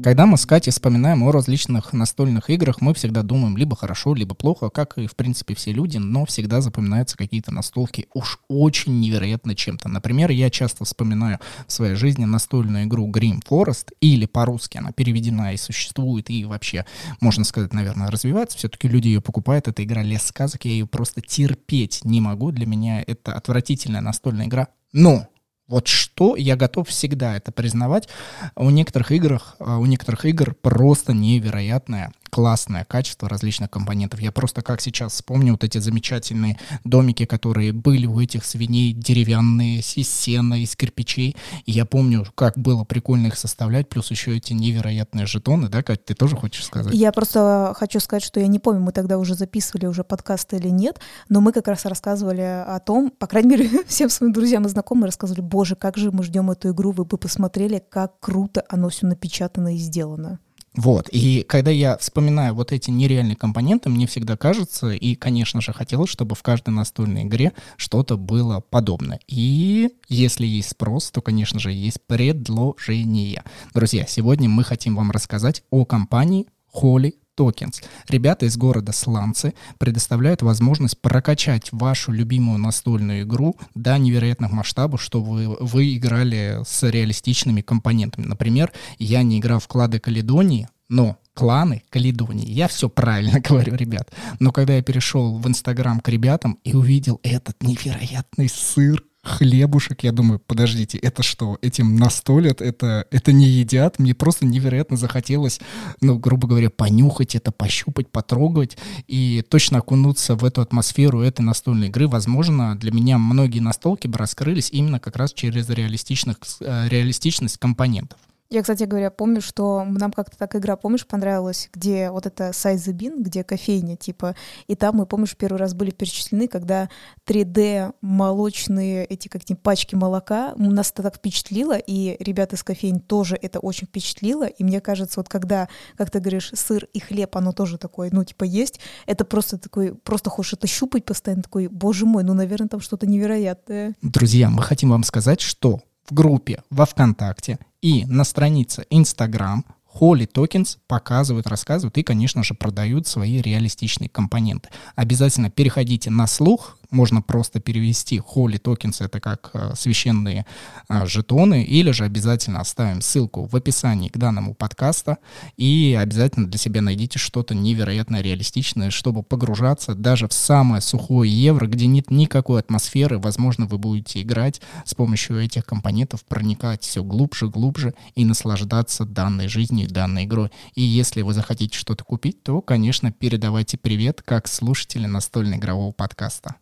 Когда 0.07 0.25
мы 0.25 0.37
с 0.37 0.47
Катей 0.47 0.71
вспоминаем 0.71 1.25
о 1.25 1.33
различных 1.33 1.93
настольных 1.93 2.49
играх, 2.49 2.81
мы 2.81 2.95
всегда 2.95 3.25
думаем 3.25 3.57
либо 3.57 3.75
хорошо, 3.75 4.15
либо 4.15 4.37
плохо, 4.37 4.71
как 4.71 4.99
и, 4.99 5.09
в 5.09 5.17
принципе, 5.17 5.57
все 5.57 5.73
люди, 5.73 5.97
но 5.97 6.25
всегда 6.27 6.61
запоминаются 6.61 7.17
какие-то 7.17 7.53
настолки 7.53 8.07
уж 8.15 8.39
очень 8.47 9.01
невероятно 9.01 9.57
чем-то. 9.57 9.89
Например, 9.89 10.31
я 10.31 10.49
часто 10.49 10.85
вспоминаю 10.85 11.41
в 11.67 11.73
своей 11.73 11.97
жизни 11.97 12.25
настольную 12.25 12.85
игру 12.85 13.11
Grim 13.11 13.43
Forest, 13.45 13.95
или 14.01 14.27
по-русски 14.27 14.79
она 14.79 14.93
переведена 14.93 15.55
и 15.55 15.57
существует, 15.57 16.31
и 16.31 16.45
вообще, 16.45 16.87
можно 17.21 17.43
сказать, 17.43 17.73
наверное, 17.73 18.09
развивается. 18.09 18.59
Все-таки 18.59 18.87
люди 18.87 19.09
ее 19.09 19.21
покупают. 19.21 19.67
Это 19.67 19.83
игра 19.83 20.05
«Лес 20.05 20.23
сказок», 20.23 20.67
я 20.67 20.71
ее 20.71 20.87
просто 20.87 21.21
терпеть 21.21 22.05
не 22.05 22.21
могу. 22.21 22.53
Для 22.53 22.67
меня 22.67 23.03
это 23.05 23.35
отвратительная 23.35 24.03
настольная 24.03 24.47
игра. 24.47 24.69
Но 24.93 25.27
вот 25.69 25.89
что 25.89 26.37
я 26.37 26.57
готов 26.57 26.89
всегда 26.89 27.37
это 27.37 27.53
признавать. 27.53 28.09
У 28.55 28.71
некоторых 28.71 29.13
играх, 29.13 29.57
а, 29.59 29.79
у 29.79 29.87
некоторых 29.87 30.25
игр 30.25 30.55
просто 30.55 31.13
невероятная 31.13 32.13
классное 32.37 32.85
качество 32.85 33.31
различных 33.31 33.71
компонентов. 33.71 34.21
Я 34.21 34.31
просто 34.31 34.61
как 34.61 34.83
сейчас 34.83 35.15
вспомню 35.15 35.53
вот 35.53 35.65
эти 35.65 35.79
замечательные 35.79 36.59
домики, 36.85 37.25
которые 37.25 37.73
были 37.73 38.05
у 38.05 38.21
этих 38.21 38.45
свиней 38.45 38.93
деревянные, 38.93 39.79
из 39.79 40.11
сена, 40.11 40.63
из 40.63 40.77
кирпичей. 40.77 41.35
И 41.65 41.73
я 41.73 41.87
помню, 41.87 42.27
как 42.35 42.59
было 42.59 42.85
прикольно 42.85 43.29
их 43.29 43.39
составлять, 43.39 43.89
плюс 43.89 44.11
еще 44.11 44.37
эти 44.37 44.53
невероятные 44.53 45.25
жетоны, 45.25 45.71
да, 45.71 45.83
Кать, 45.83 46.05
ты 46.05 46.13
тоже 46.13 46.37
хочешь 46.37 46.67
сказать? 46.67 46.93
Я 46.93 47.11
просто 47.11 47.73
хочу 47.75 48.01
сказать, 48.01 48.23
что 48.23 48.39
я 48.39 48.49
не 48.49 48.59
помню, 48.59 48.83
мы 48.83 48.93
тогда 48.93 49.17
уже 49.17 49.35
записывали 49.35 49.87
уже 49.87 50.05
подкаст 50.05 50.53
или 50.53 50.69
нет, 50.69 51.01
но 51.31 51.41
мы 51.41 51.53
как 51.53 51.69
раз 51.69 51.87
рассказывали 51.87 52.43
о 52.43 52.79
том, 52.81 53.09
по 53.09 53.27
крайней 53.27 53.49
мере, 53.49 53.71
всем 53.89 54.11
своим 54.11 54.35
друзьям 54.35 54.67
и 54.67 54.69
знакомым 54.69 55.05
рассказывали, 55.05 55.41
боже, 55.41 55.75
как 55.75 55.97
же 55.97 56.11
мы 56.11 56.23
ждем 56.23 56.51
эту 56.51 56.73
игру, 56.73 56.91
вы 56.91 57.07
бы 57.07 57.17
посмотрели, 57.17 57.83
как 57.89 58.21
круто 58.21 58.63
оно 58.69 58.91
все 58.91 59.07
напечатано 59.07 59.75
и 59.75 59.79
сделано. 59.79 60.39
Вот, 60.77 61.09
и 61.11 61.43
когда 61.43 61.71
я 61.71 61.97
вспоминаю 61.97 62.55
вот 62.55 62.71
эти 62.71 62.91
нереальные 62.91 63.37
компоненты, 63.37 63.89
мне 63.89 64.07
всегда 64.07 64.37
кажется, 64.37 64.91
и, 64.91 65.15
конечно 65.15 65.63
же, 65.63 65.73
хотелось, 65.73 66.11
чтобы 66.11 66.35
в 66.35 66.43
каждой 66.43 66.71
настольной 66.71 67.25
игре 67.25 67.55
что-то 67.79 68.19
было 68.19 68.61
подобное. 68.61 69.21
И 69.27 69.91
если 70.09 70.47
есть 70.47 70.71
спрос, 70.71 71.11
то, 71.11 71.23
конечно 71.23 71.59
же, 71.59 71.73
есть 71.73 72.03
предложение. 72.07 73.43
Друзья, 73.73 74.05
сегодня 74.07 74.51
мы 74.51 74.65
хотим 74.65 74.97
вам 74.97 75.11
рассказать 75.11 75.63
о 75.71 75.87
компании 75.87 76.47
Holy 76.75 77.15
Tokens. 77.37 77.83
Ребята 78.09 78.47
из 78.47 78.57
города 78.57 78.93
Сланцы 78.93 79.55
предоставляют 79.79 80.43
возможность 80.43 80.99
прокачать 81.01 81.69
вашу 81.73 82.13
любимую 82.13 82.59
настольную 82.59 83.23
игру 83.23 83.57
до 83.75 83.99
невероятных 83.99 84.51
масштабов, 84.53 85.03
чтобы 85.03 85.27
вы, 85.27 85.57
вы 85.61 85.97
играли 85.97 86.61
с 86.65 86.83
реалистичными 86.89 87.61
компонентами. 87.61 88.27
Например, 88.27 88.73
я 88.99 89.23
не 89.23 89.39
играл 89.39 89.61
в 89.61 89.69
клады 89.69 89.99
Каледонии, 89.99 90.69
но 90.89 91.17
кланы 91.35 91.83
Каледонии. 91.91 92.51
Я 92.51 92.69
все 92.69 92.89
правильно 92.89 93.41
говорю, 93.47 93.75
ребят. 93.77 94.11
Но 94.41 94.53
когда 94.53 94.75
я 94.75 94.83
перешел 94.83 95.37
в 95.37 95.47
Инстаграм 95.47 96.01
к 96.01 96.09
ребятам 96.09 96.59
и 96.65 96.75
увидел 96.75 97.21
этот 97.23 97.63
невероятный 97.63 98.49
сыр, 98.49 99.03
хлебушек. 99.27 100.05
Я 100.05 100.13
думаю, 100.13 100.39
подождите, 100.39 100.99
это 100.99 101.23
что, 101.23 101.59
этим 101.61 101.97
настолят, 101.97 102.61
это, 102.61 103.07
это 103.11 103.33
не 103.33 103.47
едят? 103.47 103.99
Мне 103.99 104.15
просто 104.15 104.47
невероятно 104.47 104.97
захотелось, 104.97 105.61
ну, 106.01 106.19
грубо 106.19 106.49
говоря, 106.49 106.71
понюхать 106.71 107.35
это, 107.35 107.53
пощупать, 107.53 108.09
потрогать 108.09 108.79
и 109.07 109.45
точно 109.49 109.79
окунуться 109.79 110.37
в 110.37 110.45
эту 110.45 110.63
атмосферу 110.63 111.21
этой 111.21 111.43
настольной 111.43 111.89
игры. 111.89 112.09
Возможно, 112.09 112.77
для 112.77 112.93
меня 112.93 113.19
многие 113.19 113.61
настолки 113.61 114.07
бы 114.07 114.19
раскрылись 114.19 114.71
именно 114.71 115.01
как 115.01 115.17
раз 115.17 115.33
через 115.33 115.69
реалистичных, 115.69 116.39
э, 116.61 116.89
реалистичность 116.89 117.59
компонентов. 117.59 118.19
Я, 118.49 118.63
кстати 118.63 118.85
говоря, 118.85 119.11
помню, 119.11 119.41
что 119.41 119.85
нам 119.85 120.13
как-то 120.13 120.39
так 120.39 120.55
игра, 120.55 120.77
помнишь, 120.77 121.07
понравилась, 121.07 121.69
где 121.73 122.11
вот 122.11 122.27
это 122.27 122.53
Сайзебин, 122.53 123.23
где 123.23 123.43
кофейня, 123.43 123.97
типа, 123.97 124.37
и 124.69 124.77
там 124.77 124.97
мы, 124.97 125.07
помнишь, 125.07 125.37
первый 125.37 125.57
раз 125.59 125.75
были 125.75 125.91
перечислены, 125.91 126.47
когда 126.47 126.89
3D 127.27 127.95
молочные 128.01 129.05
эти 129.05 129.27
как-нибудь 129.27 129.63
пачки 129.63 129.97
молока, 129.97 130.55
нас 130.57 130.93
это 130.93 131.03
так 131.03 131.17
впечатлило, 131.17 131.77
и 131.77 132.17
ребята 132.23 132.55
из 132.55 132.63
кофейни 132.63 133.01
тоже 133.01 133.37
это 133.41 133.59
очень 133.59 133.89
впечатлило, 133.89 134.47
и 134.47 134.63
мне 134.63 134.81
кажется, 134.81 135.19
вот 135.19 135.29
когда, 135.29 135.69
как 135.97 136.13
ты 136.13 136.21
говоришь, 136.21 136.53
сыр 136.55 136.87
и 136.93 137.01
хлеб, 137.01 137.37
оно 137.37 137.53
тоже 137.53 137.79
такое, 137.79 138.11
ну, 138.13 138.23
типа, 138.23 138.45
есть, 138.45 138.79
это 139.07 139.25
просто 139.25 139.59
такой, 139.59 139.95
просто 139.95 140.31
хочешь 140.31 140.53
это 140.53 140.69
щупать 140.69 141.05
постоянно, 141.05 141.43
такой, 141.43 141.67
боже 141.67 142.07
мой, 142.07 142.23
ну, 142.23 142.33
наверное, 142.33 142.69
там 142.69 142.81
что-то 142.81 143.07
невероятное. 143.07 143.97
Друзья, 144.03 144.51
мы 144.51 144.63
хотим 144.63 144.91
вам 144.91 145.03
сказать, 145.03 145.41
что 145.41 145.81
в 146.09 146.15
группе 146.15 146.63
во 146.71 146.87
ВКонтакте 146.87 147.59
и 147.81 148.05
на 148.07 148.25
странице 148.25 148.87
Instagram 148.91 149.65
Holy 150.01 150.31
Tokens 150.31 150.77
показывают, 150.87 151.47
рассказывают 151.47 151.97
и, 151.97 152.03
конечно 152.03 152.43
же, 152.43 152.55
продают 152.55 153.07
свои 153.07 153.41
реалистичные 153.41 154.09
компоненты. 154.09 154.69
Обязательно 154.95 155.51
переходите 155.51 156.11
на 156.11 156.27
слух, 156.27 156.79
можно 156.91 157.23
просто 157.23 157.61
перевести 157.61 158.19
Holy 158.19 158.61
Tokens, 158.61 159.05
это 159.05 159.21
как 159.21 159.51
э, 159.55 159.73
священные 159.77 160.47
э, 160.89 161.07
жетоны, 161.07 161.63
или 161.63 161.91
же 161.91 162.05
обязательно 162.05 162.61
оставим 162.61 163.01
ссылку 163.01 163.47
в 163.47 163.55
описании 163.57 164.09
к 164.09 164.17
данному 164.17 164.55
подкаста, 164.55 165.19
и 165.57 165.97
обязательно 165.99 166.47
для 166.47 166.59
себя 166.59 166.83
найдите 166.83 167.19
что-то 167.19 167.55
невероятно 167.55 168.21
реалистичное, 168.21 168.91
чтобы 168.91 169.23
погружаться 169.23 169.95
даже 169.95 170.29
в 170.29 170.33
самое 170.33 170.81
сухое 170.81 171.31
евро, 171.31 171.67
где 171.67 171.87
нет 171.87 172.11
никакой 172.11 172.61
атмосферы, 172.61 173.19
возможно, 173.19 173.67
вы 173.67 173.79
будете 173.79 174.23
играть 174.23 174.61
с 174.85 174.95
помощью 174.95 175.43
этих 175.43 175.65
компонентов, 175.65 176.25
проникать 176.25 176.83
все 176.83 177.03
глубже, 177.03 177.49
глубже 177.49 177.95
и 178.15 178.25
наслаждаться 178.25 179.05
данной 179.05 179.49
жизнью, 179.49 179.89
данной 179.89 180.25
игрой. 180.25 180.51
И 180.75 180.83
если 180.83 181.23
вы 181.23 181.35
захотите 181.35 181.77
что-то 181.77 182.05
купить, 182.05 182.43
то, 182.43 182.61
конечно, 182.61 183.13
передавайте 183.13 183.79
привет 183.79 184.23
как 184.23 184.49
слушатели 184.49 185.07
настольно-игрового 185.07 185.93
подкаста. 185.93 186.57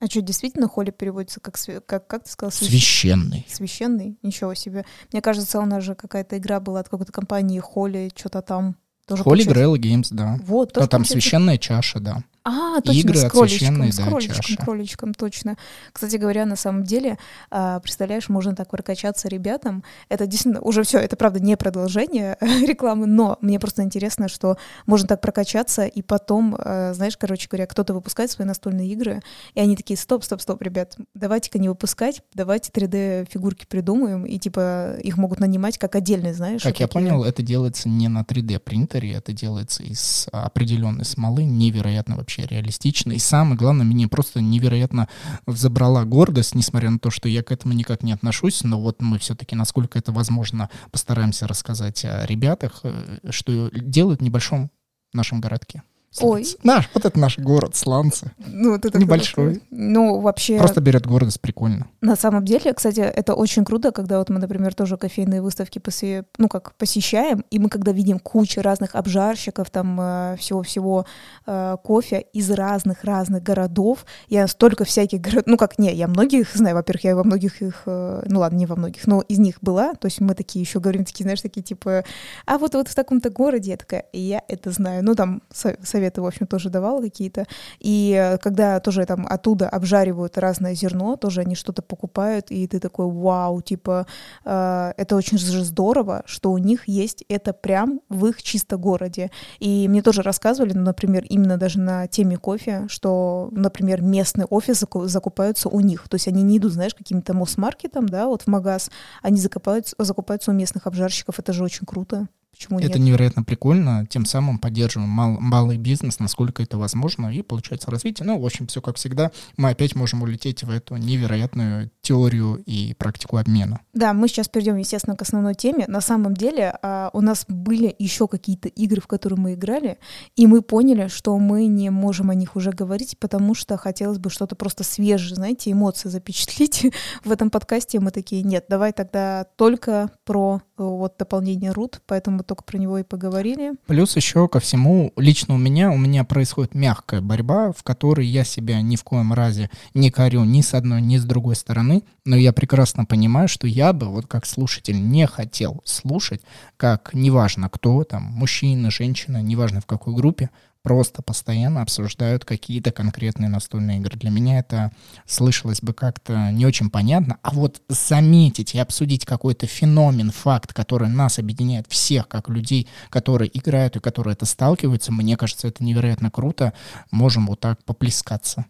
А 0.00 0.06
что, 0.06 0.20
действительно 0.20 0.68
холи 0.68 0.90
переводится 0.90 1.40
как, 1.40 1.56
как, 1.86 2.06
как 2.06 2.24
ты 2.24 2.30
сказал? 2.30 2.52
Священный. 2.52 3.44
Священный? 3.48 4.16
Ничего 4.22 4.54
себе. 4.54 4.84
Мне 5.12 5.20
кажется, 5.20 5.58
у 5.58 5.64
нас 5.64 5.82
же 5.82 5.96
какая-то 5.96 6.38
игра 6.38 6.60
была 6.60 6.80
от 6.80 6.88
какой-то 6.88 7.10
компании 7.10 7.58
Холи, 7.58 8.10
что-то 8.14 8.42
там. 8.42 8.76
Тоже 9.06 9.22
Holy 9.24 9.46
Grail 9.46 9.74
Games, 9.74 10.08
да. 10.10 10.38
Вот, 10.44 10.72
тоже 10.72 10.88
там 10.88 11.04
священная 11.04 11.58
чаша, 11.58 11.98
да. 11.98 12.22
А, 12.48 12.80
точно, 12.80 13.00
Игры 13.00 13.16
с 13.18 13.30
кроличком, 13.30 13.92
с 13.92 13.96
кроличком, 13.98 14.56
да, 14.56 14.64
кроличком, 14.64 15.14
точно. 15.14 15.56
Кстати 15.92 16.16
говоря, 16.16 16.46
на 16.46 16.56
самом 16.56 16.82
деле, 16.82 17.18
а, 17.50 17.78
представляешь, 17.80 18.30
можно 18.30 18.56
так 18.56 18.70
прокачаться 18.70 19.28
ребятам. 19.28 19.84
Это 20.08 20.26
действительно 20.26 20.62
уже 20.62 20.82
все, 20.82 20.98
это 20.98 21.16
правда 21.16 21.40
не 21.40 21.58
продолжение 21.58 22.38
рекламы, 22.66 23.06
но 23.06 23.36
мне 23.42 23.60
просто 23.60 23.82
интересно, 23.82 24.28
что 24.28 24.56
можно 24.86 25.06
так 25.06 25.20
прокачаться, 25.20 25.84
и 25.84 26.00
потом, 26.00 26.56
а, 26.58 26.94
знаешь, 26.94 27.18
короче 27.18 27.48
говоря, 27.50 27.66
кто-то 27.66 27.92
выпускает 27.92 28.30
свои 28.30 28.46
настольные 28.46 28.88
игры, 28.88 29.20
и 29.52 29.60
они 29.60 29.76
такие, 29.76 29.98
стоп, 29.98 30.24
стоп, 30.24 30.40
стоп, 30.40 30.62
ребят, 30.62 30.96
давайте-ка 31.14 31.58
не 31.58 31.68
выпускать, 31.68 32.22
давайте 32.32 32.70
3D-фигурки 32.70 33.66
придумаем, 33.68 34.24
и 34.24 34.38
типа 34.38 34.96
их 35.02 35.18
могут 35.18 35.38
нанимать 35.38 35.76
как 35.76 35.96
отдельные, 35.96 36.32
знаешь. 36.32 36.62
Как 36.62 36.80
я 36.80 36.88
понял, 36.88 37.24
это 37.24 37.42
делается 37.42 37.90
не 37.90 38.08
на 38.08 38.22
3D-принтере, 38.22 39.12
это 39.12 39.32
делается 39.32 39.82
из 39.82 40.28
определенной 40.32 41.04
смолы, 41.04 41.44
невероятно 41.44 42.16
вообще 42.16 42.37
вообще 42.38 42.54
реалистично. 42.54 43.12
И 43.12 43.18
самое 43.18 43.56
главное, 43.56 43.84
меня 43.84 44.08
просто 44.08 44.40
невероятно 44.40 45.08
забрала 45.46 46.04
гордость, 46.04 46.54
несмотря 46.54 46.90
на 46.90 46.98
то, 46.98 47.10
что 47.10 47.28
я 47.28 47.42
к 47.42 47.52
этому 47.52 47.74
никак 47.74 48.02
не 48.02 48.12
отношусь, 48.12 48.64
но 48.64 48.80
вот 48.80 49.00
мы 49.00 49.18
все-таки, 49.18 49.56
насколько 49.56 49.98
это 49.98 50.12
возможно, 50.12 50.70
постараемся 50.90 51.46
рассказать 51.46 52.04
о 52.04 52.26
ребятах, 52.26 52.80
э, 52.82 53.30
что 53.30 53.70
делают 53.72 54.20
в 54.20 54.24
небольшом 54.24 54.70
нашем 55.12 55.40
городке. 55.40 55.82
Ой. 56.20 56.46
Наш, 56.62 56.88
вот 56.94 57.04
это 57.04 57.18
наш 57.18 57.38
город, 57.38 57.76
Сланцы. 57.76 58.32
Ну, 58.38 58.72
вот 58.72 58.84
это 58.84 58.98
Небольшой. 58.98 59.54
Круто. 59.54 59.66
Ну, 59.70 60.20
вообще... 60.20 60.58
Просто 60.58 60.80
берет 60.80 61.06
гордость, 61.06 61.40
прикольно. 61.40 61.86
На 62.00 62.16
самом 62.16 62.44
деле, 62.44 62.72
кстати, 62.72 63.00
это 63.00 63.34
очень 63.34 63.64
круто, 63.64 63.92
когда 63.92 64.18
вот 64.18 64.30
мы, 64.30 64.38
например, 64.38 64.74
тоже 64.74 64.96
кофейные 64.96 65.42
выставки 65.42 65.78
поси... 65.78 66.24
ну, 66.38 66.48
как 66.48 66.74
посещаем, 66.76 67.44
и 67.50 67.58
мы 67.58 67.68
когда 67.68 67.92
видим 67.92 68.18
кучу 68.18 68.62
разных 68.62 68.94
обжарщиков, 68.94 69.70
там, 69.70 69.98
э, 70.00 70.36
всего-всего 70.38 71.06
э, 71.46 71.76
кофе 71.84 72.24
из 72.32 72.50
разных-разных 72.50 73.42
городов. 73.42 74.06
Я 74.28 74.48
столько 74.48 74.84
всяких 74.84 75.20
городов... 75.20 75.44
Ну, 75.46 75.56
как, 75.56 75.78
не, 75.78 75.92
я 75.94 76.08
многих 76.08 76.54
знаю, 76.54 76.74
во-первых, 76.74 77.04
я 77.04 77.16
во 77.16 77.24
многих 77.24 77.62
их... 77.62 77.82
Э, 77.86 78.22
ну, 78.26 78.40
ладно, 78.40 78.56
не 78.56 78.66
во 78.66 78.76
многих, 78.76 79.06
но 79.06 79.20
из 79.20 79.38
них 79.38 79.58
была. 79.60 79.94
То 79.94 80.06
есть 80.06 80.20
мы 80.20 80.34
такие 80.34 80.62
еще 80.62 80.80
говорим, 80.80 81.04
такие, 81.04 81.24
знаешь, 81.24 81.42
такие, 81.42 81.62
типа, 81.62 82.04
а 82.46 82.58
вот, 82.58 82.74
вот 82.74 82.88
в 82.88 82.94
таком-то 82.94 83.30
городе, 83.30 83.72
я 83.72 83.76
такая, 83.76 84.06
я 84.12 84.42
это 84.48 84.70
знаю. 84.70 85.04
Ну, 85.04 85.14
там, 85.14 85.42
совет 85.52 85.97
советы, 85.98 86.22
в 86.22 86.26
общем, 86.26 86.46
тоже 86.46 86.70
давала 86.70 87.02
какие-то. 87.02 87.46
И 87.80 88.14
э, 88.16 88.38
когда 88.38 88.80
тоже 88.80 89.04
там 89.04 89.26
оттуда 89.28 89.68
обжаривают 89.68 90.38
разное 90.38 90.74
зерно, 90.74 91.16
тоже 91.16 91.40
они 91.40 91.54
что-то 91.54 91.82
покупают, 91.82 92.50
и 92.50 92.66
ты 92.66 92.78
такой, 92.78 93.06
вау, 93.06 93.60
типа, 93.60 94.06
э, 94.44 94.92
это 94.96 95.16
очень 95.16 95.38
же 95.38 95.64
здорово, 95.64 96.22
что 96.26 96.52
у 96.52 96.58
них 96.58 96.88
есть 96.88 97.24
это 97.28 97.52
прям 97.52 98.00
в 98.08 98.26
их 98.26 98.42
чисто 98.42 98.76
городе. 98.76 99.30
И 99.58 99.88
мне 99.88 100.02
тоже 100.02 100.22
рассказывали, 100.22 100.72
ну, 100.72 100.82
например, 100.82 101.24
именно 101.28 101.56
даже 101.56 101.80
на 101.80 102.06
теме 102.06 102.36
кофе, 102.36 102.86
что, 102.88 103.48
например, 103.52 104.00
местный 104.02 104.44
офис 104.44 104.84
закупаются 105.04 105.68
у 105.68 105.80
них. 105.80 106.08
То 106.08 106.14
есть 106.14 106.28
они 106.28 106.42
не 106.42 106.58
идут, 106.58 106.72
знаешь, 106.72 106.94
каким-то 106.94 107.34
мосс-маркетом, 107.34 108.08
да, 108.08 108.26
вот 108.26 108.42
в 108.42 108.46
магаз, 108.46 108.90
они 109.22 109.40
закупаются, 109.40 109.96
закупаются 109.98 110.50
у 110.50 110.54
местных 110.54 110.86
обжарщиков. 110.86 111.38
Это 111.38 111.52
же 111.52 111.64
очень 111.64 111.86
круто. 111.86 112.28
Почему 112.50 112.80
это 112.80 112.98
нет? 112.98 113.06
невероятно 113.06 113.44
прикольно, 113.44 114.06
тем 114.08 114.24
самым 114.24 114.58
поддерживаем 114.58 115.08
мал, 115.08 115.36
малый 115.38 115.76
бизнес, 115.76 116.18
насколько 116.18 116.62
это 116.62 116.76
возможно, 116.76 117.32
и 117.32 117.42
получается 117.42 117.90
развитие. 117.90 118.26
Ну, 118.26 118.38
в 118.38 118.44
общем, 118.44 118.66
все 118.66 118.80
как 118.80 118.96
всегда, 118.96 119.30
мы 119.56 119.70
опять 119.70 119.94
можем 119.94 120.22
улететь 120.22 120.64
в 120.64 120.70
эту 120.70 120.96
невероятную 120.96 121.90
теорию 122.02 122.62
и 122.66 122.94
практику 122.94 123.36
обмена. 123.36 123.80
Да, 123.92 124.12
мы 124.12 124.26
сейчас 124.28 124.48
перейдем, 124.48 124.76
естественно, 124.76 125.14
к 125.14 125.22
основной 125.22 125.54
теме. 125.54 125.84
На 125.86 126.00
самом 126.00 126.34
деле 126.34 126.76
а, 126.82 127.10
у 127.12 127.20
нас 127.20 127.44
были 127.46 127.94
еще 127.98 128.26
какие-то 128.26 128.68
игры, 128.68 129.00
в 129.00 129.06
которые 129.06 129.38
мы 129.38 129.54
играли, 129.54 129.98
и 130.34 130.46
мы 130.46 130.62
поняли, 130.62 131.08
что 131.08 131.38
мы 131.38 131.66
не 131.66 131.90
можем 131.90 132.30
о 132.30 132.34
них 132.34 132.56
уже 132.56 132.72
говорить, 132.72 133.18
потому 133.20 133.54
что 133.54 133.76
хотелось 133.76 134.18
бы 134.18 134.30
что-то 134.30 134.56
просто 134.56 134.82
свежее, 134.82 135.36
знаете, 135.36 135.70
эмоции 135.70 136.08
запечатлить 136.08 136.86
в 137.24 137.30
этом 137.30 137.50
подкасте. 137.50 138.00
Мы 138.00 138.10
такие, 138.10 138.42
нет, 138.42 138.64
давай 138.68 138.92
тогда 138.92 139.46
только 139.56 140.10
про 140.24 140.60
э, 140.76 140.82
вот 140.82 141.14
дополнение 141.18 141.70
рут, 141.70 142.00
поэтому 142.06 142.42
только 142.48 142.64
про 142.64 142.78
него 142.78 142.98
и 142.98 143.04
поговорили. 143.04 143.74
Плюс 143.86 144.16
еще 144.16 144.48
ко 144.48 144.58
всему, 144.58 145.12
лично 145.16 145.54
у 145.54 145.58
меня, 145.58 145.90
у 145.90 145.98
меня 145.98 146.24
происходит 146.24 146.74
мягкая 146.74 147.20
борьба, 147.20 147.72
в 147.72 147.82
которой 147.82 148.26
я 148.26 148.42
себя 148.42 148.80
ни 148.80 148.96
в 148.96 149.04
коем 149.04 149.32
разе 149.32 149.70
не 149.94 150.10
корю 150.10 150.44
ни 150.44 150.62
с 150.62 150.74
одной, 150.74 151.02
ни 151.02 151.18
с 151.18 151.24
другой 151.24 151.54
стороны, 151.54 152.02
но 152.24 152.36
я 152.36 152.52
прекрасно 152.52 153.04
понимаю, 153.04 153.48
что 153.48 153.66
я 153.66 153.92
бы, 153.92 154.08
вот 154.08 154.26
как 154.26 154.46
слушатель, 154.46 155.00
не 155.00 155.26
хотел 155.26 155.82
слушать, 155.84 156.40
как 156.76 157.10
неважно 157.12 157.68
кто 157.68 158.02
там, 158.04 158.22
мужчина, 158.22 158.90
женщина, 158.90 159.42
неважно 159.42 159.80
в 159.80 159.86
какой 159.86 160.14
группе, 160.14 160.48
просто 160.82 161.22
постоянно 161.22 161.82
обсуждают 161.82 162.44
какие-то 162.44 162.92
конкретные 162.92 163.48
настольные 163.48 163.98
игры. 163.98 164.16
Для 164.16 164.30
меня 164.30 164.58
это 164.58 164.92
слышалось 165.26 165.80
бы 165.82 165.92
как-то 165.92 166.50
не 166.50 166.66
очень 166.66 166.90
понятно. 166.90 167.38
А 167.42 167.50
вот 167.50 167.82
заметить 167.88 168.74
и 168.74 168.78
обсудить 168.78 169.24
какой-то 169.26 169.66
феномен, 169.66 170.30
факт, 170.30 170.72
который 170.72 171.08
нас 171.08 171.38
объединяет 171.38 171.86
всех, 171.88 172.28
как 172.28 172.48
людей, 172.48 172.88
которые 173.10 173.56
играют 173.56 173.96
и 173.96 174.00
которые 174.00 174.32
это 174.32 174.46
сталкиваются, 174.46 175.12
мне 175.12 175.36
кажется, 175.36 175.68
это 175.68 175.84
невероятно 175.84 176.30
круто. 176.30 176.72
Можем 177.10 177.46
вот 177.46 177.60
так 177.60 177.82
поплескаться. 177.84 178.66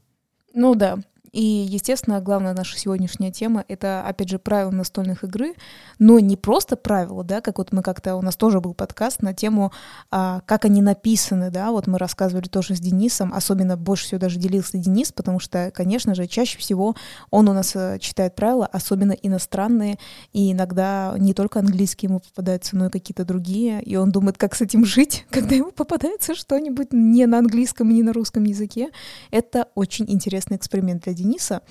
Ну 0.55 0.75
да, 0.75 0.99
и, 1.33 1.43
естественно, 1.43 2.21
главная 2.21 2.55
наша 2.55 2.79
сегодняшняя 2.79 3.31
тема— 3.31 3.65
это, 3.69 4.03
опять 4.07 4.29
же, 4.29 4.39
правила 4.39 4.71
настольных 4.71 5.25
игры, 5.25 5.55
но 5.99 6.19
не 6.19 6.37
просто 6.37 6.77
правила, 6.77 7.25
да, 7.25 7.41
как 7.41 7.59
вот 7.59 7.73
мы 7.73 7.83
как-то, 7.83 8.17
у 8.17 8.23
нас 8.23 8.37
тоже 8.37 8.61
был 8.61 8.75
подкаст 8.75 9.23
на 9.23 9.35
тему, 9.35 9.73
а, 10.11 10.41
как 10.47 10.65
они 10.65 10.83
написаны, 10.83 11.51
да, 11.51 11.71
вот 11.71 11.87
мы 11.87 11.99
рассказывали 11.99 12.49
тоже 12.49 12.75
с 12.75 12.81
Денисом, 12.81 13.33
особенно 13.35 13.77
больше 13.77 14.05
всего 14.05 14.21
даже 14.21 14.39
делился 14.39 14.79
Денис, 14.79 15.13
потому 15.13 15.41
что, 15.41 15.71
конечно 15.75 16.15
же, 16.15 16.27
чаще 16.27 16.59
всего 16.59 16.95
он 17.31 17.49
у 17.49 17.53
нас 17.53 17.75
э, 17.75 17.99
читает 17.99 18.35
правила, 18.35 18.67
особенно 18.67 19.13
иностранные, 19.13 19.99
и 20.33 20.53
иногда 20.53 21.15
не 21.19 21.35
только 21.35 21.59
английские 21.59 22.09
ему 22.09 22.21
попадаются, 22.21 22.77
но 22.77 22.87
и 22.87 22.91
какие-то 22.91 23.25
другие, 23.25 23.83
и 23.83 23.97
он 23.97 24.11
думает, 24.11 24.39
как 24.39 24.55
с 24.55 24.61
этим 24.61 24.85
жить, 24.85 25.27
когда 25.31 25.55
ему 25.55 25.73
попадается 25.73 26.35
что-нибудь 26.35 26.93
не 26.93 27.27
на 27.27 27.39
английском 27.39 27.89
не 27.89 28.03
на 28.03 28.13
русском 28.13 28.45
языке. 28.45 28.91
Это 29.31 29.69
очень 29.75 30.05
интересный 30.09 30.57
эксперимент 30.57 31.05
для 31.05 31.15
Дениса. 31.19 31.63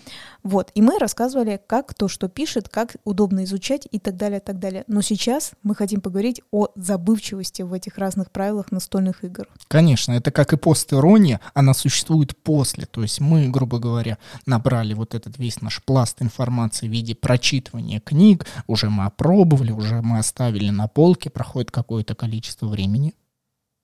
Вот. 0.44 0.72
И 0.76 0.82
мы 0.82 1.00
рассказывали, 1.00 1.60
как 1.66 1.88
кто 1.88 2.08
что 2.08 2.28
пишет, 2.28 2.70
как 2.70 2.98
удобно 3.06 3.44
изучать 3.46 3.88
и 3.90 4.00
так 4.00 4.18
далее, 4.18 4.40
так 4.40 4.60
далее. 4.60 4.84
Но 4.88 5.02
сейчас 5.02 5.52
мы 5.64 5.76
хотим 5.76 6.02
поговорить 6.02 6.42
о 6.52 6.68
забывчивости 6.76 7.62
в 7.62 7.74
этих 7.74 7.98
разных 7.98 8.32
правилах 8.32 8.72
настольных 8.72 9.24
игр. 9.24 9.48
Конечно, 9.68 10.12
это 10.12 10.32
как 10.32 10.54
и 10.54 10.58
пост-ирония, 10.58 11.40
она 11.54 11.74
существует 11.74 12.38
после. 12.38 12.86
То 12.86 13.02
есть 13.02 13.20
мы, 13.20 13.48
грубо 13.50 13.80
говоря, 13.80 14.18
набрали 14.46 14.94
вот 14.94 15.16
этот 15.16 15.38
весь 15.38 15.62
наш 15.62 15.84
пласт 15.84 16.22
информации 16.22 16.88
в 16.88 16.92
виде 16.92 17.16
прочитывания 17.16 18.00
книг, 18.00 18.46
уже 18.68 18.90
мы 18.90 19.06
опробовали, 19.06 19.72
уже 19.72 20.02
мы 20.02 20.20
оставили 20.20 20.70
на 20.70 20.88
полке, 20.88 21.30
проходит 21.30 21.72
какое-то 21.72 22.16
количество 22.16 22.68
времени, 22.68 23.14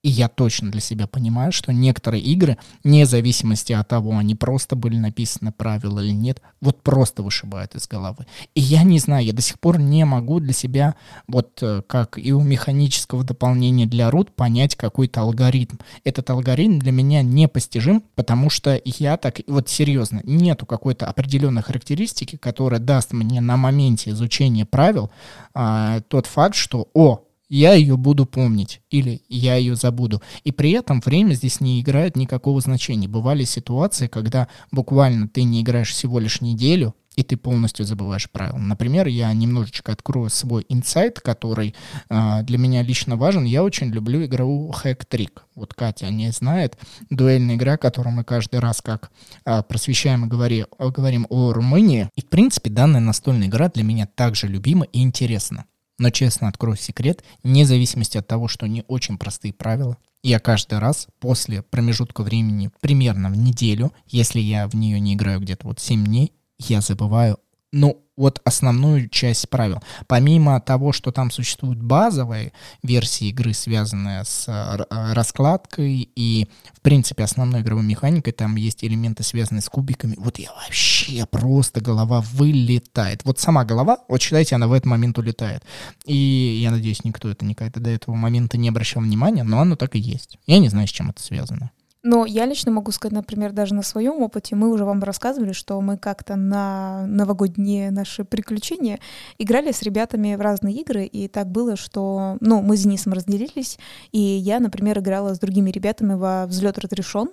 и 0.04 0.10
я 0.10 0.28
точно 0.28 0.70
для 0.70 0.82
себя 0.82 1.06
понимаю, 1.06 1.50
что 1.50 1.72
некоторые 1.72 2.22
игры, 2.22 2.58
вне 2.84 3.06
зависимости 3.06 3.72
от 3.72 3.88
того, 3.88 4.18
они 4.18 4.34
просто 4.34 4.76
были 4.76 4.98
написаны 4.98 5.50
правила 5.50 5.98
или 6.00 6.12
нет, 6.12 6.42
вот 6.60 6.82
просто 6.82 7.22
вышибают 7.22 7.74
из 7.74 7.88
головы. 7.88 8.26
И 8.54 8.60
я 8.60 8.82
не 8.82 8.98
знаю, 8.98 9.24
я 9.24 9.32
до 9.32 9.40
сих 9.40 9.58
пор 9.58 9.78
не 9.78 10.04
могу 10.04 10.40
для 10.40 10.52
себя, 10.52 10.94
вот 11.26 11.58
э, 11.62 11.80
как 11.86 12.18
и 12.18 12.32
у 12.32 12.42
механического 12.42 13.24
дополнения 13.24 13.86
для 13.86 14.10
root, 14.10 14.30
понять 14.30 14.76
какой-то 14.76 15.22
алгоритм. 15.22 15.76
Этот 16.04 16.28
алгоритм 16.28 16.78
для 16.78 16.92
меня 16.92 17.22
непостижим, 17.22 18.02
потому 18.14 18.50
что 18.50 18.78
я 18.84 19.16
так, 19.16 19.40
вот 19.46 19.70
серьезно, 19.70 20.20
нету 20.24 20.66
какой-то 20.66 21.06
определенной 21.06 21.62
характеристики, 21.62 22.36
которая 22.36 22.78
даст 22.78 23.14
мне 23.14 23.40
на 23.40 23.56
моменте 23.56 24.10
изучения 24.10 24.66
правил 24.66 25.10
а, 25.54 26.00
тот 26.08 26.26
факт, 26.26 26.56
что, 26.56 26.88
о, 26.92 27.23
я 27.54 27.74
ее 27.74 27.96
буду 27.96 28.26
помнить 28.26 28.80
или 28.90 29.22
я 29.28 29.54
ее 29.54 29.76
забуду. 29.76 30.20
И 30.42 30.50
при 30.50 30.72
этом 30.72 31.00
время 31.00 31.34
здесь 31.34 31.60
не 31.60 31.80
играет 31.80 32.16
никакого 32.16 32.60
значения. 32.60 33.06
Бывали 33.06 33.44
ситуации, 33.44 34.08
когда 34.08 34.48
буквально 34.72 35.28
ты 35.28 35.44
не 35.44 35.62
играешь 35.62 35.92
всего 35.92 36.18
лишь 36.18 36.40
неделю, 36.40 36.96
и 37.14 37.22
ты 37.22 37.36
полностью 37.36 37.86
забываешь 37.86 38.28
правила. 38.28 38.58
Например, 38.58 39.06
я 39.06 39.32
немножечко 39.32 39.92
открою 39.92 40.30
свой 40.30 40.66
инсайт, 40.68 41.20
который 41.20 41.76
э, 42.10 42.42
для 42.42 42.58
меня 42.58 42.82
лично 42.82 43.14
важен. 43.14 43.44
Я 43.44 43.62
очень 43.62 43.86
люблю 43.90 44.24
игру 44.24 44.74
Trick. 44.82 45.42
Вот 45.54 45.74
Катя 45.74 46.10
не 46.10 46.32
знает. 46.32 46.76
Дуэльная 47.10 47.54
игра, 47.54 47.76
которую 47.76 48.16
мы 48.16 48.24
каждый 48.24 48.58
раз 48.58 48.82
как 48.82 49.12
э, 49.46 49.62
просвещаем 49.62 50.24
и 50.24 50.28
говори, 50.28 50.66
говорим 50.80 51.28
о 51.30 51.52
Румынии. 51.52 52.10
И, 52.16 52.20
в 52.20 52.28
принципе, 52.28 52.68
данная 52.68 53.00
настольная 53.00 53.46
игра 53.46 53.68
для 53.68 53.84
меня 53.84 54.08
также 54.12 54.48
любима 54.48 54.86
и 54.86 55.00
интересна. 55.00 55.66
Но 55.98 56.10
честно 56.10 56.48
открою 56.48 56.76
секрет, 56.76 57.24
вне 57.42 57.64
зависимости 57.64 58.18
от 58.18 58.26
того, 58.26 58.48
что 58.48 58.66
не 58.66 58.84
очень 58.88 59.16
простые 59.16 59.52
правила, 59.52 59.96
я 60.22 60.40
каждый 60.40 60.78
раз 60.78 61.06
после 61.20 61.62
промежутка 61.62 62.22
времени 62.22 62.70
примерно 62.80 63.28
в 63.28 63.36
неделю, 63.36 63.92
если 64.06 64.40
я 64.40 64.66
в 64.66 64.74
нее 64.74 64.98
не 64.98 65.14
играю 65.14 65.40
где-то 65.40 65.68
вот 65.68 65.80
7 65.80 66.04
дней, 66.04 66.32
я 66.58 66.80
забываю, 66.80 67.38
ну, 67.74 68.00
вот 68.16 68.40
основную 68.44 69.08
часть 69.08 69.48
правил. 69.50 69.82
Помимо 70.06 70.60
того, 70.60 70.92
что 70.92 71.10
там 71.10 71.32
существуют 71.32 71.82
базовые 71.82 72.52
версии 72.84 73.28
игры, 73.28 73.52
связанные 73.52 74.24
с 74.24 74.46
э, 74.46 74.84
э, 74.88 75.12
раскладкой 75.12 76.08
и, 76.14 76.48
в 76.72 76.80
принципе, 76.80 77.24
основной 77.24 77.62
игровой 77.62 77.82
механикой, 77.84 78.32
там 78.32 78.54
есть 78.54 78.84
элементы, 78.84 79.24
связанные 79.24 79.62
с 79.62 79.68
кубиками. 79.68 80.14
Вот 80.16 80.38
я 80.38 80.52
вообще 80.52 81.26
просто 81.26 81.80
голова 81.80 82.20
вылетает. 82.20 83.24
Вот 83.24 83.40
сама 83.40 83.64
голова, 83.64 83.98
вот 84.08 84.22
считайте, 84.22 84.54
она 84.54 84.68
в 84.68 84.72
этот 84.72 84.86
момент 84.86 85.18
улетает. 85.18 85.64
И 86.04 86.60
я 86.62 86.70
надеюсь, 86.70 87.02
никто 87.02 87.28
это 87.28 87.44
никогда 87.44 87.80
до 87.80 87.90
этого 87.90 88.14
момента 88.14 88.56
не 88.56 88.68
обращал 88.68 89.02
внимания, 89.02 89.42
но 89.42 89.58
оно 89.60 89.74
так 89.74 89.96
и 89.96 89.98
есть. 89.98 90.38
Я 90.46 90.60
не 90.60 90.68
знаю, 90.68 90.86
с 90.86 90.92
чем 90.92 91.10
это 91.10 91.20
связано. 91.20 91.72
Но 92.06 92.26
я 92.26 92.44
лично 92.44 92.70
могу 92.70 92.92
сказать, 92.92 93.14
например, 93.14 93.52
даже 93.52 93.72
на 93.72 93.82
своем 93.82 94.20
опыте, 94.20 94.54
мы 94.54 94.68
уже 94.68 94.84
вам 94.84 95.02
рассказывали, 95.02 95.52
что 95.52 95.80
мы 95.80 95.96
как-то 95.96 96.36
на 96.36 97.06
новогодние 97.06 97.90
наши 97.90 98.24
приключения 98.24 99.00
играли 99.38 99.72
с 99.72 99.80
ребятами 99.80 100.34
в 100.34 100.40
разные 100.42 100.74
игры, 100.74 101.06
и 101.06 101.28
так 101.28 101.50
было, 101.50 101.76
что, 101.76 102.36
ну, 102.40 102.60
мы 102.60 102.76
с 102.76 102.82
Денисом 102.82 103.14
разделились, 103.14 103.78
и 104.12 104.18
я, 104.18 104.60
например, 104.60 104.98
играла 104.98 105.34
с 105.34 105.38
другими 105.38 105.70
ребятами 105.70 106.12
во 106.12 106.44
«Взлет 106.44 106.78
разрешен», 106.78 107.30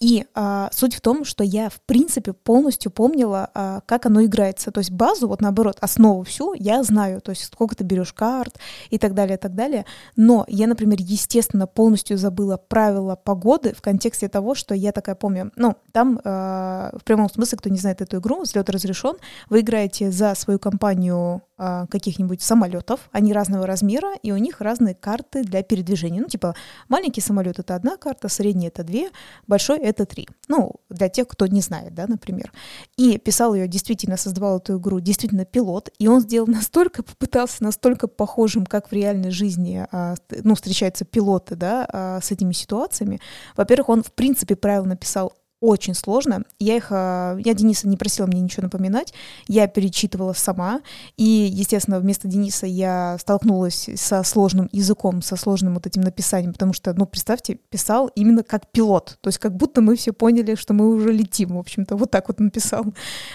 и 0.00 0.24
а, 0.34 0.70
суть 0.72 0.94
в 0.94 1.02
том, 1.02 1.26
что 1.26 1.44
я, 1.44 1.68
в 1.68 1.82
принципе, 1.82 2.32
полностью 2.32 2.90
помнила, 2.90 3.50
а, 3.52 3.82
как 3.84 4.06
оно 4.06 4.24
играется, 4.24 4.70
то 4.70 4.80
есть 4.80 4.92
базу, 4.92 5.28
вот 5.28 5.42
наоборот, 5.42 5.76
основу 5.82 6.22
всю 6.22 6.54
я 6.54 6.82
знаю, 6.84 7.20
то 7.20 7.32
есть 7.32 7.44
сколько 7.44 7.76
ты 7.76 7.84
берешь 7.84 8.14
карт 8.14 8.58
и 8.88 8.96
так 8.96 9.12
далее, 9.12 9.36
и 9.36 9.40
так 9.40 9.54
далее, 9.54 9.84
но 10.16 10.46
я, 10.48 10.66
например, 10.68 11.00
естественно, 11.02 11.66
полностью 11.66 12.16
забыла 12.16 12.56
правила 12.56 13.14
погоды 13.14 13.74
в 13.76 13.82
контексте 13.82 14.05
контексте 14.06 14.28
того, 14.28 14.54
что 14.54 14.74
я 14.74 14.92
такая 14.92 15.16
помню, 15.16 15.50
ну, 15.56 15.74
там 15.92 16.20
э, 16.24 16.90
в 16.96 17.02
прямом 17.04 17.28
смысле, 17.28 17.58
кто 17.58 17.70
не 17.70 17.78
знает 17.78 18.00
эту 18.00 18.18
игру, 18.18 18.42
взлет 18.42 18.70
разрешен, 18.70 19.16
вы 19.50 19.60
играете 19.60 20.10
за 20.12 20.34
свою 20.34 20.58
компанию 20.58 21.42
каких-нибудь 21.56 22.42
самолетов, 22.42 23.08
они 23.12 23.32
разного 23.32 23.66
размера, 23.66 24.14
и 24.22 24.32
у 24.32 24.36
них 24.36 24.60
разные 24.60 24.94
карты 24.94 25.42
для 25.42 25.62
передвижения. 25.62 26.20
Ну, 26.20 26.28
типа, 26.28 26.54
маленький 26.88 27.20
самолет 27.20 27.58
это 27.58 27.74
одна 27.74 27.96
карта, 27.96 28.28
средний 28.28 28.68
это 28.68 28.84
две, 28.84 29.10
большой 29.46 29.78
это 29.78 30.06
три. 30.06 30.28
Ну, 30.48 30.74
для 30.90 31.08
тех, 31.08 31.28
кто 31.28 31.46
не 31.46 31.60
знает, 31.60 31.94
да, 31.94 32.06
например. 32.06 32.52
И 32.96 33.18
писал 33.18 33.54
ее, 33.54 33.68
действительно 33.68 34.16
создавал 34.16 34.58
эту 34.58 34.78
игру, 34.78 35.00
действительно 35.00 35.44
пилот, 35.44 35.90
и 35.98 36.08
он 36.08 36.20
сделал 36.20 36.46
настолько, 36.46 37.02
попытался 37.02 37.62
настолько 37.62 38.08
похожим, 38.08 38.66
как 38.66 38.90
в 38.90 38.92
реальной 38.92 39.30
жизни, 39.30 39.86
э, 39.90 40.14
ну, 40.42 40.54
встречаются 40.54 41.04
пилоты, 41.04 41.56
да, 41.56 41.88
э, 41.92 42.20
с 42.22 42.30
этими 42.30 42.52
ситуациями. 42.52 43.20
Во-первых, 43.56 43.88
он 43.88 44.02
в 44.02 44.12
принципе, 44.12 44.56
правила 44.56 44.86
написал 44.86 45.32
очень 45.60 45.94
сложно. 45.94 46.44
Я 46.58 46.76
их, 46.76 46.88
а, 46.90 47.36
я 47.38 47.54
Дениса 47.54 47.88
не 47.88 47.96
просила 47.96 48.26
мне 48.26 48.40
ничего 48.40 48.64
напоминать, 48.64 49.14
я 49.48 49.66
перечитывала 49.66 50.32
сама, 50.32 50.80
и, 51.16 51.24
естественно, 51.24 51.98
вместо 51.98 52.28
Дениса 52.28 52.66
я 52.66 53.16
столкнулась 53.18 53.88
со 53.96 54.22
сложным 54.22 54.68
языком, 54.72 55.22
со 55.22 55.36
сложным 55.36 55.74
вот 55.74 55.86
этим 55.86 56.02
написанием, 56.02 56.52
потому 56.52 56.72
что, 56.72 56.92
ну, 56.94 57.06
представьте, 57.06 57.54
писал 57.54 58.08
именно 58.14 58.42
как 58.42 58.70
пилот, 58.70 59.18
то 59.20 59.28
есть 59.28 59.38
как 59.38 59.56
будто 59.56 59.80
мы 59.80 59.96
все 59.96 60.12
поняли, 60.12 60.54
что 60.54 60.74
мы 60.74 60.94
уже 60.94 61.12
летим, 61.12 61.56
в 61.56 61.58
общем-то, 61.58 61.96
вот 61.96 62.10
так 62.10 62.28
вот 62.28 62.38
написал. 62.38 62.84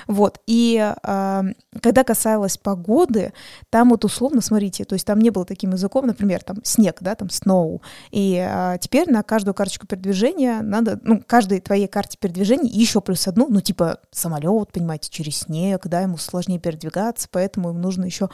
Вот, 0.07 0.39
и 0.45 0.93
а, 1.03 1.43
когда 1.81 2.03
касалось 2.03 2.57
погоды, 2.57 3.33
там 3.69 3.89
вот 3.89 4.05
условно, 4.05 4.41
смотрите, 4.41 4.85
то 4.85 4.93
есть 4.93 5.05
там 5.05 5.19
не 5.19 5.29
было 5.31 5.45
таким 5.45 5.71
языком, 5.71 6.05
например, 6.07 6.43
там 6.43 6.57
снег, 6.63 6.97
да, 7.01 7.15
там 7.15 7.29
snow, 7.29 7.81
и 8.11 8.37
а, 8.37 8.77
теперь 8.77 9.09
на 9.09 9.23
каждую 9.23 9.53
карточку 9.53 9.87
передвижения 9.87 10.61
надо, 10.61 10.99
ну, 11.03 11.21
каждой 11.25 11.59
твоей 11.61 11.87
карте 11.87 12.17
передвижения 12.21 12.69
еще 12.69 13.01
плюс 13.01 13.27
одну, 13.27 13.47
ну, 13.49 13.59
типа 13.59 13.99
самолет, 14.11 14.71
понимаете, 14.71 15.09
через 15.09 15.39
снег, 15.39 15.87
да, 15.87 16.01
ему 16.01 16.17
сложнее 16.17 16.59
передвигаться, 16.59 17.27
поэтому 17.29 17.69
ему 17.69 17.79
нужно 17.79 18.05
еще 18.05 18.29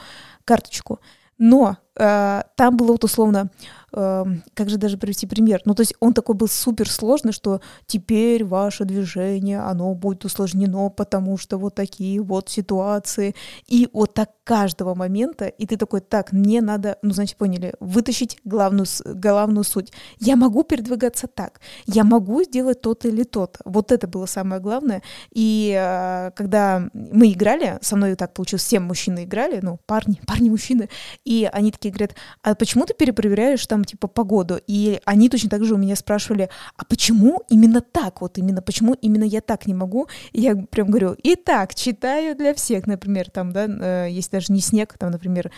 карточку. 0.45 0.99
Но 1.39 1.77
там 1.97 2.77
было 2.77 2.91
вот 2.91 3.03
условно 3.03 3.49
Эм, 3.93 4.43
как 4.53 4.69
же 4.69 4.77
даже 4.77 4.97
привести 4.97 5.27
пример? 5.27 5.61
Ну, 5.63 5.73
то 5.73 5.81
есть 5.81 5.93
он 5.99 6.13
такой 6.13 6.35
был 6.35 6.47
супер 6.47 6.89
сложный, 6.89 7.31
что 7.31 7.61
теперь 7.85 8.43
ваше 8.43 8.83
движение, 8.83 9.59
оно 9.61 9.93
будет 9.93 10.25
усложнено, 10.25 10.89
потому 10.89 11.37
что 11.37 11.57
вот 11.57 11.75
такие 11.75 12.21
вот 12.21 12.49
ситуации. 12.49 13.33
И 13.65 13.89
вот 13.93 14.13
так 14.13 14.31
каждого 14.43 14.93
момента, 14.93 15.47
и 15.47 15.65
ты 15.65 15.77
такой, 15.77 16.01
так, 16.01 16.31
мне 16.31 16.61
надо, 16.61 16.97
ну, 17.01 17.11
значит, 17.11 17.37
поняли, 17.37 17.73
вытащить 17.79 18.39
главную, 18.43 18.85
главную 19.05 19.63
суть. 19.63 19.91
Я 20.19 20.35
могу 20.35 20.63
передвигаться 20.63 21.27
так, 21.27 21.59
я 21.85 22.03
могу 22.03 22.43
сделать 22.43 22.81
то-то 22.81 23.07
или 23.07 23.23
то-то. 23.23 23.59
Вот 23.65 23.91
это 23.91 24.07
было 24.07 24.25
самое 24.25 24.61
главное. 24.61 25.01
И 25.31 25.73
э, 25.77 26.31
когда 26.35 26.89
мы 26.93 27.31
играли, 27.31 27.77
со 27.81 27.95
мной 27.95 28.15
так 28.15 28.33
получилось, 28.33 28.63
все 28.63 28.79
мужчины 28.79 29.23
играли, 29.23 29.59
ну, 29.61 29.79
парни, 29.85 30.21
парни-мужчины, 30.27 30.89
и 31.23 31.49
они 31.51 31.71
такие 31.87 31.91
говорят, 31.91 32.15
а 32.43 32.55
почему 32.55 32.85
ты 32.85 32.93
перепроверяешь 32.93 33.65
там, 33.65 33.83
типа, 33.83 34.07
погоду? 34.07 34.59
И 34.67 34.99
они 35.05 35.29
точно 35.29 35.49
так 35.49 35.63
же 35.63 35.75
у 35.75 35.77
меня 35.77 35.95
спрашивали, 35.95 36.49
а 36.77 36.85
почему 36.85 37.43
именно 37.49 37.81
так, 37.81 38.21
вот 38.21 38.37
именно, 38.37 38.61
почему 38.61 38.93
именно 38.93 39.23
я 39.23 39.41
так 39.41 39.67
не 39.67 39.73
могу? 39.73 40.07
И 40.33 40.41
я 40.41 40.55
прям 40.55 40.87
говорю, 40.87 41.13
и 41.13 41.35
так, 41.35 41.75
читаю 41.75 42.35
для 42.35 42.53
всех, 42.53 42.87
например, 42.87 43.29
там, 43.29 43.51
да, 43.51 43.65
э, 43.67 44.07
если 44.11 44.31
даже 44.31 44.53
не 44.53 44.61
снег, 44.61 44.95
там, 44.97 45.11
например, 45.11 45.51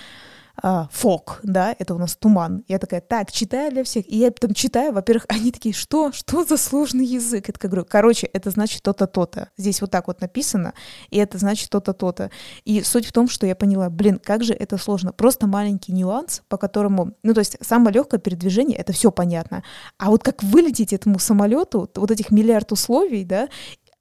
фок, 0.91 1.39
да, 1.43 1.75
это 1.77 1.95
у 1.95 1.97
нас 1.97 2.15
туман. 2.15 2.63
Я 2.67 2.79
такая, 2.79 3.01
так, 3.01 3.31
читаю 3.31 3.71
для 3.71 3.83
всех. 3.83 4.07
И 4.11 4.17
я 4.17 4.31
потом 4.31 4.53
читаю, 4.53 4.93
во-первых, 4.93 5.25
они 5.29 5.51
такие, 5.51 5.73
что? 5.73 6.11
Что 6.11 6.43
за 6.43 6.57
сложный 6.57 7.05
язык? 7.05 7.49
Это 7.49 7.59
как 7.59 7.71
говорю, 7.71 7.87
короче, 7.89 8.27
это 8.27 8.49
значит 8.49 8.83
то-то, 8.83 9.07
то-то. 9.07 9.49
Здесь 9.57 9.81
вот 9.81 9.91
так 9.91 10.07
вот 10.07 10.21
написано, 10.21 10.73
и 11.09 11.17
это 11.17 11.37
значит 11.37 11.69
то-то, 11.69 11.93
то-то. 11.93 12.31
И 12.65 12.81
суть 12.83 13.05
в 13.05 13.11
том, 13.11 13.27
что 13.27 13.45
я 13.45 13.55
поняла, 13.55 13.89
блин, 13.89 14.19
как 14.23 14.43
же 14.43 14.53
это 14.53 14.77
сложно. 14.77 15.13
Просто 15.13 15.47
маленький 15.47 15.93
нюанс, 15.93 16.41
по 16.47 16.57
которому, 16.57 17.13
ну, 17.23 17.33
то 17.33 17.39
есть 17.39 17.57
самое 17.61 17.93
легкое 17.93 18.19
передвижение, 18.19 18.77
это 18.77 18.93
все 18.93 19.11
понятно. 19.11 19.63
А 19.97 20.09
вот 20.09 20.23
как 20.23 20.43
вылететь 20.43 20.93
этому 20.93 21.19
самолету, 21.19 21.89
вот 21.95 22.11
этих 22.11 22.31
миллиард 22.31 22.71
условий, 22.71 23.23
да, 23.23 23.49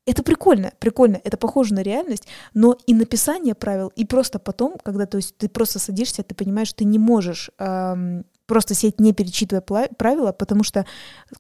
это 0.09 0.23
прикольно, 0.23 0.73
прикольно, 0.79 1.21
это 1.23 1.37
похоже 1.37 1.75
на 1.75 1.83
реальность, 1.83 2.27
но 2.55 2.77
и 2.87 2.95
написание 2.95 3.55
правил, 3.55 3.93
и 3.95 4.07
просто 4.07 4.39
потом, 4.39 4.77
когда 4.83 5.07
то 5.07 5.19
есть, 5.19 5.37
ты 5.37 5.49
просто 5.49 5.79
садишься, 5.79 6.23
ты 6.23 6.35
понимаешь, 6.35 6.73
ты 6.73 6.85
не 6.85 6.99
можешь 6.99 7.51
эм, 7.59 8.25
просто 8.49 8.75
сеть 8.75 8.99
не 8.99 9.13
перечитывая 9.13 9.61
правила, 9.61 10.33
потому 10.33 10.65
что 10.65 10.87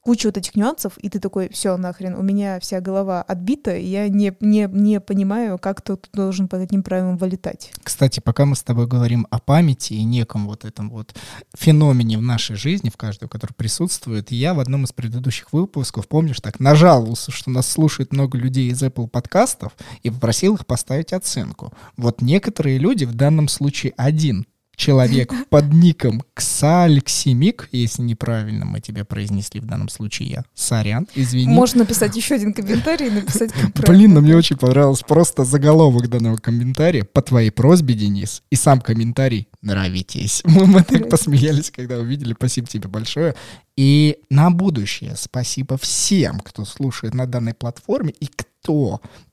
куча 0.02 0.28
вот 0.28 0.36
этих 0.36 0.54
нюансов, 0.54 0.96
и 0.98 1.08
ты 1.08 1.18
такой, 1.18 1.48
все, 1.48 1.76
нахрен, 1.76 2.14
у 2.14 2.22
меня 2.22 2.60
вся 2.60 2.80
голова 2.80 3.22
отбита, 3.22 3.74
и 3.74 3.86
я 3.86 4.08
не, 4.08 4.36
не, 4.40 4.68
не 4.70 5.00
понимаю, 5.00 5.58
как 5.58 5.80
тут 5.80 6.08
должен 6.12 6.46
по 6.46 6.56
этим 6.56 6.82
правилам 6.82 7.16
вылетать. 7.16 7.72
Кстати, 7.82 8.20
пока 8.20 8.44
мы 8.44 8.54
с 8.54 8.62
тобой 8.62 8.86
говорим 8.86 9.26
о 9.30 9.40
памяти 9.40 9.94
и 9.94 10.04
неком 10.04 10.46
вот 10.46 10.64
этом 10.64 10.90
вот 10.90 11.14
феномене 11.56 12.18
в 12.18 12.22
нашей 12.22 12.56
жизни, 12.56 12.90
в 12.90 12.96
каждую, 12.98 13.30
который 13.30 13.54
присутствует, 13.54 14.30
я 14.30 14.52
в 14.52 14.60
одном 14.60 14.84
из 14.84 14.92
предыдущих 14.92 15.52
выпусков, 15.52 16.06
помнишь, 16.06 16.40
так 16.40 16.60
нажаловался, 16.60 17.32
что 17.32 17.50
нас 17.50 17.66
слушает 17.66 18.12
много 18.12 18.36
людей 18.36 18.70
из 18.70 18.82
Apple 18.82 19.08
подкастов, 19.08 19.72
и 20.02 20.10
попросил 20.10 20.56
их 20.56 20.66
поставить 20.66 21.14
оценку. 21.14 21.72
Вот 21.96 22.20
некоторые 22.20 22.76
люди, 22.76 23.06
в 23.06 23.14
данном 23.14 23.48
случае 23.48 23.94
один, 23.96 24.46
человек 24.78 25.34
под 25.50 25.72
ником 25.72 26.22
Ксальксимик, 26.32 27.68
если 27.72 28.02
неправильно 28.02 28.64
мы 28.64 28.80
тебя 28.80 29.04
произнесли 29.04 29.60
в 29.60 29.66
данном 29.66 29.88
случае 29.90 30.28
я. 30.28 30.44
Сорян, 30.54 31.06
извини. 31.14 31.52
Можно 31.52 31.80
написать 31.80 32.16
еще 32.16 32.36
один 32.36 32.54
комментарий 32.54 33.08
и 33.08 33.10
написать 33.10 33.50
Блин, 33.86 34.14
но 34.14 34.20
мне 34.20 34.36
очень 34.36 34.56
понравилось 34.56 35.02
просто 35.06 35.44
заголовок 35.44 36.08
данного 36.08 36.36
комментария. 36.36 37.04
По 37.04 37.20
твоей 37.20 37.50
просьбе, 37.50 37.94
Денис. 37.94 38.42
И 38.50 38.56
сам 38.56 38.80
комментарий 38.80 39.48
нравитесь. 39.60 40.42
Мы, 40.44 40.66
мы 40.66 40.84
так 40.84 41.10
посмеялись, 41.10 41.70
когда 41.70 41.98
увидели. 41.98 42.32
Спасибо 42.32 42.68
тебе 42.68 42.88
большое. 42.88 43.34
И 43.76 44.18
на 44.30 44.50
будущее 44.50 45.14
спасибо 45.16 45.76
всем, 45.76 46.40
кто 46.40 46.64
слушает 46.64 47.14
на 47.14 47.26
данной 47.26 47.54
платформе 47.54 48.14
и 48.18 48.26
кто 48.26 48.47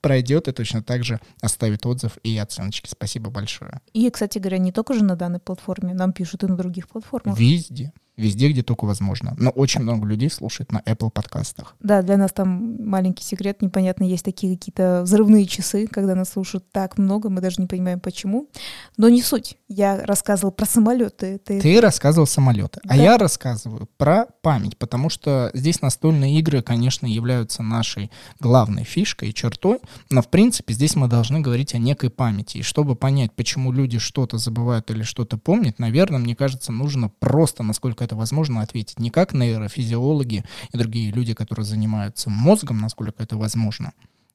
пройдет 0.01 0.47
и 0.47 0.51
точно 0.51 0.83
так 0.83 1.03
же 1.03 1.19
оставит 1.41 1.85
отзыв 1.85 2.17
и 2.23 2.37
оценочки. 2.37 2.89
Спасибо 2.89 3.29
большое. 3.29 3.81
И, 3.93 4.09
кстати 4.09 4.39
говоря, 4.39 4.57
не 4.57 4.71
только 4.71 4.93
же 4.93 5.03
на 5.03 5.15
данной 5.15 5.39
платформе, 5.39 5.93
нам 5.93 6.13
пишут 6.13 6.43
и 6.43 6.47
на 6.47 6.57
других 6.57 6.87
платформах. 6.87 7.37
Везде 7.37 7.93
везде, 8.17 8.49
где 8.49 8.63
только 8.63 8.85
возможно. 8.85 9.35
Но 9.37 9.49
очень 9.49 9.81
много 9.81 10.05
людей 10.07 10.29
слушает 10.29 10.71
на 10.71 10.79
Apple 10.79 11.09
подкастах. 11.09 11.75
Да, 11.79 12.01
для 12.01 12.17
нас 12.17 12.31
там 12.31 12.77
маленький 12.85 13.23
секрет, 13.23 13.61
непонятно, 13.61 14.03
есть 14.03 14.23
такие 14.23 14.55
какие-то 14.55 15.01
взрывные 15.03 15.45
часы, 15.45 15.87
когда 15.87 16.15
нас 16.15 16.29
слушают 16.29 16.69
так 16.71 16.97
много, 16.97 17.29
мы 17.29 17.41
даже 17.41 17.61
не 17.61 17.67
понимаем 17.67 17.99
почему. 17.99 18.49
Но 18.97 19.09
не 19.09 19.21
суть. 19.21 19.57
Я 19.67 20.05
рассказывал 20.05 20.51
про 20.51 20.65
самолеты. 20.65 21.39
Ты, 21.39 21.59
Ты 21.59 21.81
рассказывал 21.81 22.27
самолеты, 22.27 22.79
а 22.83 22.89
да. 22.89 22.93
а 22.93 22.97
я 22.97 23.17
рассказываю 23.17 23.87
про 23.97 24.27
память, 24.41 24.77
потому 24.77 25.09
что 25.09 25.51
здесь 25.53 25.81
настольные 25.81 26.39
игры, 26.39 26.61
конечно, 26.61 27.05
являются 27.05 27.63
нашей 27.63 28.11
главной 28.39 28.83
фишкой 28.83 29.29
и 29.29 29.33
чертой, 29.33 29.79
но 30.09 30.21
в 30.21 30.29
принципе 30.29 30.73
здесь 30.73 30.95
мы 30.95 31.07
должны 31.07 31.39
говорить 31.41 31.73
о 31.73 31.77
некой 31.77 32.09
памяти. 32.09 32.59
И 32.59 32.61
чтобы 32.61 32.95
понять, 32.95 33.31
почему 33.33 33.71
люди 33.71 33.99
что-то 33.99 34.37
забывают 34.37 34.89
или 34.91 35.03
что-то 35.03 35.37
помнят, 35.37 35.79
наверное, 35.79 36.19
мне 36.19 36.35
кажется, 36.35 36.71
нужно 36.71 37.09
просто, 37.09 37.63
насколько 37.63 38.04
это 38.05 38.15
возможно, 38.15 38.61
ответить. 38.61 38.99
Не 38.99 39.09
как 39.09 39.33
нейрофизиологи 39.33 40.45
и 40.71 40.77
другие 40.77 41.11
люди, 41.11 41.33
которые 41.33 41.65
занимаются 41.65 42.29
мозгом, 42.29 42.79
насколько 42.79 43.21
это 43.21 43.37
возможно. 43.37 43.93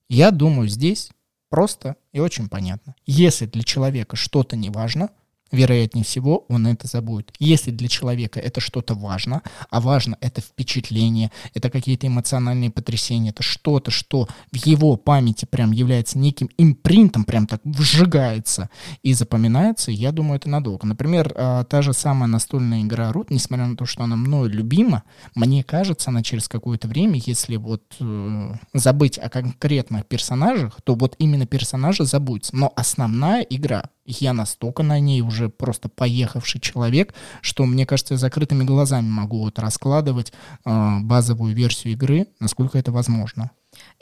Я 0.08 0.30
думаю, 0.30 0.68
здесь 0.68 1.10
просто 1.48 1.96
и 2.12 2.20
очень 2.20 2.48
понятно. 2.48 2.94
Если 3.06 3.46
для 3.46 3.62
человека 3.62 4.16
что-то 4.16 4.56
не 4.56 4.70
важно, 4.70 5.10
вероятнее 5.52 6.04
всего, 6.04 6.44
он 6.48 6.66
это 6.66 6.86
забудет. 6.86 7.32
Если 7.38 7.70
для 7.70 7.88
человека 7.88 8.40
это 8.40 8.60
что-то 8.60 8.94
важно, 8.94 9.42
а 9.70 9.80
важно 9.80 10.16
это 10.20 10.40
впечатление, 10.40 11.30
это 11.54 11.70
какие-то 11.70 12.06
эмоциональные 12.06 12.70
потрясения, 12.70 13.30
это 13.30 13.42
что-то, 13.42 13.90
что 13.90 14.28
в 14.52 14.56
его 14.56 14.96
памяти 14.96 15.44
прям 15.44 15.72
является 15.72 16.18
неким 16.18 16.48
импринтом, 16.58 17.24
прям 17.24 17.46
так 17.46 17.60
вжигается 17.64 18.70
и 19.02 19.12
запоминается, 19.12 19.90
я 19.90 20.12
думаю, 20.12 20.36
это 20.36 20.48
надолго. 20.48 20.86
Например, 20.86 21.32
а, 21.36 21.64
та 21.64 21.82
же 21.82 21.92
самая 21.92 22.28
настольная 22.28 22.82
игра 22.82 23.12
Рут, 23.12 23.30
несмотря 23.30 23.66
на 23.66 23.76
то, 23.76 23.86
что 23.86 24.04
она 24.04 24.16
мною 24.16 24.50
любима, 24.50 25.02
мне 25.34 25.64
кажется, 25.64 26.10
она 26.10 26.22
через 26.22 26.48
какое-то 26.48 26.88
время, 26.88 27.20
если 27.24 27.56
вот 27.56 27.82
э, 28.00 28.54
забыть 28.74 29.18
о 29.18 29.28
конкретных 29.28 30.06
персонажах, 30.06 30.80
то 30.82 30.94
вот 30.94 31.16
именно 31.18 31.46
персонажи 31.46 32.04
забудутся. 32.04 32.56
Но 32.56 32.72
основная 32.76 33.42
игра, 33.42 33.90
я 34.04 34.32
настолько 34.32 34.82
на 34.82 34.98
ней 34.98 35.20
уже 35.22 35.48
просто 35.48 35.88
поехавший 35.88 36.60
человек, 36.60 37.14
что, 37.40 37.64
мне 37.64 37.86
кажется, 37.86 38.14
я 38.14 38.18
закрытыми 38.18 38.64
глазами 38.64 39.08
могу 39.08 39.40
вот 39.40 39.58
раскладывать 39.58 40.32
э, 40.64 40.98
базовую 41.00 41.54
версию 41.54 41.92
игры, 41.94 42.26
насколько 42.40 42.78
это 42.78 42.92
возможно. 42.92 43.50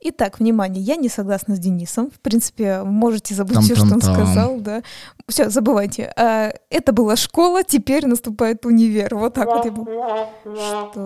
Итак, 0.00 0.38
внимание, 0.38 0.82
я 0.82 0.96
не 0.96 1.08
согласна 1.08 1.56
с 1.56 1.58
Денисом. 1.58 2.10
В 2.10 2.20
принципе, 2.20 2.82
можете 2.84 3.34
забыть 3.34 3.58
все, 3.58 3.74
что 3.74 3.92
он 3.92 4.00
сказал, 4.00 4.60
да. 4.60 4.82
Все, 5.26 5.50
забывайте. 5.50 6.12
А, 6.16 6.52
это 6.70 6.92
была 6.92 7.16
школа, 7.16 7.62
теперь 7.64 8.06
наступает 8.06 8.64
универ. 8.64 9.14
Вот 9.14 9.34
так 9.34 9.46
вот 9.46 9.64
я 9.64 9.72
буду. 9.72 9.90
Что? 10.42 10.98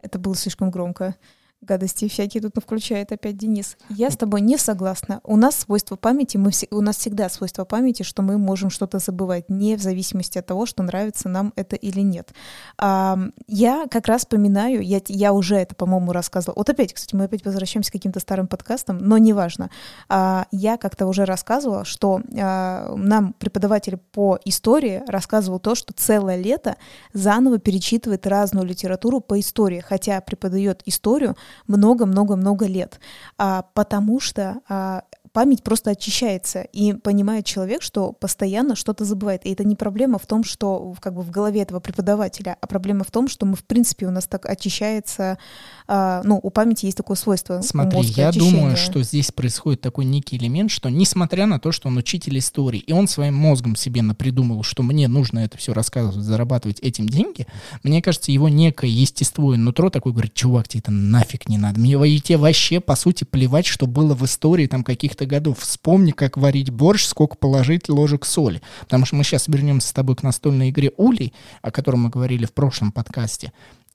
Это 0.00 0.18
было 0.18 0.36
слишком 0.36 0.70
громко 0.70 1.16
гадости 1.60 2.08
всякие 2.08 2.42
тут 2.42 2.62
включает 2.62 3.12
опять 3.12 3.36
Денис. 3.36 3.76
Я 3.88 4.10
с 4.10 4.16
тобой 4.16 4.40
не 4.40 4.56
согласна. 4.56 5.20
У 5.24 5.36
нас 5.36 5.56
свойство 5.56 5.96
памяти, 5.96 6.36
мы 6.36 6.50
вс- 6.50 6.68
у 6.70 6.80
нас 6.80 6.96
всегда 6.96 7.28
свойство 7.28 7.64
памяти, 7.64 8.02
что 8.04 8.22
мы 8.22 8.38
можем 8.38 8.70
что-то 8.70 8.98
забывать, 8.98 9.48
не 9.48 9.76
в 9.76 9.82
зависимости 9.82 10.38
от 10.38 10.46
того, 10.46 10.66
что 10.66 10.82
нравится 10.82 11.28
нам 11.28 11.52
это 11.56 11.76
или 11.76 12.00
нет. 12.00 12.32
А, 12.78 13.18
я 13.46 13.86
как 13.90 14.06
раз 14.06 14.22
вспоминаю, 14.22 14.82
я, 14.82 15.00
я 15.08 15.32
уже 15.32 15.56
это, 15.56 15.74
по-моему, 15.74 16.12
рассказывала. 16.12 16.54
Вот 16.56 16.70
опять, 16.70 16.94
кстати, 16.94 17.14
мы 17.14 17.24
опять 17.24 17.44
возвращаемся 17.44 17.90
к 17.90 17.94
каким-то 17.94 18.20
старым 18.20 18.46
подкастам, 18.46 18.98
но 18.98 19.18
неважно. 19.18 19.70
А, 20.08 20.46
я 20.52 20.76
как-то 20.76 21.06
уже 21.06 21.24
рассказывала, 21.24 21.84
что 21.84 22.20
а, 22.38 22.94
нам 22.96 23.32
преподаватель 23.32 23.96
по 23.96 24.38
истории 24.44 25.02
рассказывал 25.08 25.58
то, 25.58 25.74
что 25.74 25.92
целое 25.92 26.36
лето 26.36 26.76
заново 27.12 27.58
перечитывает 27.58 28.26
разную 28.26 28.66
литературу 28.66 29.20
по 29.20 29.38
истории, 29.40 29.80
хотя 29.80 30.20
преподает 30.20 30.82
историю 30.86 31.36
много-много-много 31.66 32.66
лет, 32.66 33.00
а, 33.36 33.62
потому 33.74 34.20
что 34.20 34.60
а, 34.68 35.02
память 35.32 35.62
просто 35.62 35.90
очищается, 35.90 36.62
и 36.62 36.92
понимает 36.92 37.44
человек, 37.44 37.82
что 37.82 38.12
постоянно 38.12 38.76
что-то 38.76 39.04
забывает. 39.04 39.44
И 39.46 39.52
это 39.52 39.64
не 39.64 39.76
проблема 39.76 40.18
в 40.18 40.26
том, 40.26 40.44
что 40.44 40.94
как 41.00 41.14
бы 41.14 41.22
в 41.22 41.30
голове 41.30 41.62
этого 41.62 41.80
преподавателя, 41.80 42.56
а 42.60 42.66
проблема 42.66 43.04
в 43.04 43.10
том, 43.10 43.28
что 43.28 43.46
мы, 43.46 43.56
в 43.56 43.64
принципе, 43.64 44.06
у 44.06 44.10
нас 44.10 44.26
так 44.26 44.46
очищается, 44.46 45.38
э, 45.86 46.20
ну, 46.24 46.38
у 46.42 46.50
памяти 46.50 46.86
есть 46.86 46.96
такое 46.96 47.16
свойство. 47.16 47.60
Смотри, 47.62 48.00
я 48.02 48.32
думаю, 48.32 48.76
что 48.76 49.02
здесь 49.02 49.32
происходит 49.32 49.80
такой 49.80 50.04
некий 50.04 50.36
элемент, 50.36 50.70
что 50.70 50.88
несмотря 50.88 51.46
на 51.46 51.58
то, 51.58 51.72
что 51.72 51.88
он 51.88 51.96
учитель 51.96 52.38
истории, 52.38 52.80
и 52.80 52.92
он 52.92 53.08
своим 53.08 53.34
мозгом 53.34 53.76
себе 53.76 54.02
напридумал, 54.02 54.62
что 54.62 54.82
мне 54.82 55.08
нужно 55.08 55.40
это 55.40 55.58
все 55.58 55.72
рассказывать, 55.72 56.24
зарабатывать 56.24 56.80
этим 56.80 57.08
деньги, 57.08 57.46
мне 57.82 58.02
кажется, 58.02 58.32
его 58.32 58.48
некое 58.48 58.90
естество 58.90 59.54
и 59.54 59.56
нутро 59.56 59.90
такое 59.90 60.12
говорит, 60.12 60.34
чувак, 60.34 60.68
тебе 60.68 60.80
это 60.80 60.90
нафиг 60.90 61.48
не 61.48 61.58
надо. 61.58 61.80
Мне 61.80 61.96
тебе 62.18 62.38
вообще, 62.38 62.80
по 62.80 62.96
сути, 62.96 63.24
плевать, 63.24 63.66
что 63.66 63.86
было 63.86 64.14
в 64.14 64.24
истории 64.24 64.66
там 64.66 64.84
каких 64.84 65.16
таких-то 65.18 65.26
годов. 65.26 65.58
Вспомни, 65.60 66.12
как 66.12 66.36
варить 66.36 66.70
борщ, 66.70 67.04
сколько 67.04 67.36
положить 67.36 67.88
ложек 67.88 68.24
соли. 68.24 68.62
Потому 68.80 69.06
что 69.06 69.16
мы 69.16 69.24
сейчас 69.24 69.48
вернемся 69.48 69.88
с 69.88 69.92
тобой 69.92 70.16
к 70.16 70.22
настольной 70.22 70.70
игре 70.70 70.92
Улей, 70.96 71.32
о 71.62 71.70
которой 71.70 71.96
мы 71.96 72.08
говорили 72.10 72.46
в 72.46 72.52
прошлом 72.52 72.92
подкасте. 72.92 73.52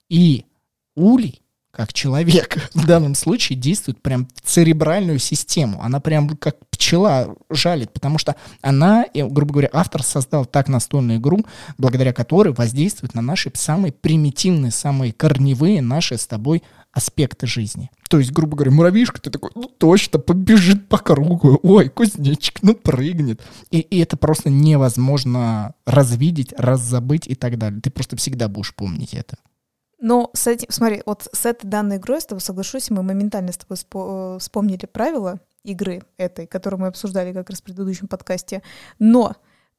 И 0.09 0.45
Улей 0.95 1.39
как 1.71 1.91
человек 1.91 2.69
в 2.75 2.85
данном 2.85 3.15
случае 3.15 3.57
действует 3.57 3.99
прям 3.99 4.27
церебральную 4.43 5.17
систему. 5.17 5.81
Она 5.81 5.99
прям 5.99 6.29
как 6.37 6.57
пчела 6.69 7.35
жалит, 7.49 7.91
потому 7.91 8.19
что 8.19 8.35
она, 8.61 9.05
грубо 9.15 9.53
говоря, 9.53 9.69
автор 9.73 10.03
создал 10.03 10.45
так 10.45 10.67
настольную 10.67 11.17
игру, 11.17 11.39
благодаря 11.79 12.13
которой 12.13 12.53
воздействует 12.53 13.15
на 13.15 13.23
наши 13.23 13.51
самые 13.55 13.91
примитивные, 13.91 14.71
самые 14.71 15.13
корневые 15.13 15.81
наши 15.81 16.17
с 16.17 16.27
тобой 16.27 16.61
аспекты 16.93 17.47
жизни. 17.47 17.89
То 18.09 18.19
есть, 18.19 18.31
грубо 18.31 18.55
говоря, 18.55 18.71
муравьишка, 18.71 19.19
ты 19.19 19.31
такой, 19.31 19.51
ну 19.55 19.63
точно, 19.63 20.19
побежит 20.19 20.87
по 20.87 20.99
кругу, 20.99 21.59
ой, 21.63 21.89
кузнечик, 21.89 22.61
ну 22.61 22.75
прыгнет. 22.75 23.41
И, 23.71 23.79
и 23.79 23.99
это 23.99 24.15
просто 24.15 24.49
невозможно 24.49 25.73
развидеть, 25.85 26.53
раззабыть 26.55 27.27
и 27.27 27.35
так 27.35 27.57
далее. 27.57 27.81
Ты 27.81 27.89
просто 27.89 28.15
всегда 28.15 28.47
будешь 28.47 28.75
помнить 28.75 29.13
это. 29.13 29.37
Но 29.99 30.29
с 30.33 30.47
этим, 30.47 30.67
смотри, 30.69 31.01
вот 31.05 31.27
с 31.31 31.45
этой 31.45 31.65
данной 31.67 31.97
игрой, 31.97 32.21
с 32.21 32.25
тобой 32.25 32.41
соглашусь, 32.41 32.89
мы 32.89 33.03
моментально 33.03 33.51
с 33.53 33.57
тобой 33.57 33.77
спо- 33.77 34.35
э, 34.35 34.39
вспомнили 34.39 34.85
правила 34.85 35.39
игры 35.63 36.03
этой, 36.17 36.45
которую 36.45 36.81
мы 36.81 36.87
обсуждали 36.87 37.33
как 37.33 37.49
раз 37.49 37.61
в 37.61 37.63
предыдущем 37.63 38.07
подкасте. 38.07 38.61
Но 38.99 39.35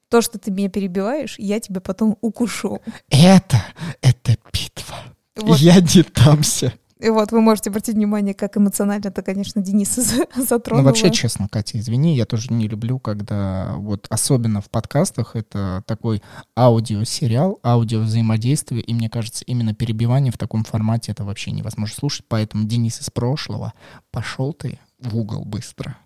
то, 0.08 0.22
что 0.22 0.38
ты 0.38 0.50
меня 0.50 0.70
перебиваешь, 0.70 1.36
я 1.38 1.60
тебя 1.60 1.80
потом 1.80 2.16
укушу. 2.22 2.80
Это, 3.10 3.62
это 4.00 4.36
битва. 4.52 4.96
Вот. 5.36 5.58
Я 5.58 5.80
не 5.80 6.02
дамся. 6.02 6.72
И 7.00 7.08
вот 7.08 7.32
вы 7.32 7.40
можете 7.40 7.70
обратить 7.70 7.96
внимание, 7.96 8.34
как 8.34 8.56
эмоционально 8.56 9.08
это, 9.08 9.22
конечно, 9.22 9.60
Дениса 9.60 10.02
затронуло. 10.36 10.82
Ну, 10.82 10.88
вообще, 10.88 11.10
честно, 11.10 11.48
Катя, 11.48 11.78
извини, 11.78 12.14
я 12.14 12.24
тоже 12.24 12.52
не 12.52 12.68
люблю, 12.68 12.98
когда 13.00 13.74
вот 13.76 14.06
особенно 14.10 14.60
в 14.60 14.70
подкастах 14.70 15.34
это 15.34 15.82
такой 15.86 16.22
аудиосериал, 16.56 17.58
аудиовзаимодействие, 17.64 18.80
и 18.80 18.94
мне 18.94 19.10
кажется, 19.10 19.44
именно 19.44 19.74
перебивание 19.74 20.32
в 20.32 20.38
таком 20.38 20.62
формате 20.62 21.12
это 21.12 21.24
вообще 21.24 21.50
невозможно 21.50 21.96
слушать, 21.96 22.26
поэтому 22.28 22.64
Денис 22.64 23.00
из 23.00 23.10
прошлого, 23.10 23.74
пошел 24.12 24.52
ты 24.52 24.78
в 25.00 25.16
угол 25.16 25.44
быстро. 25.44 25.96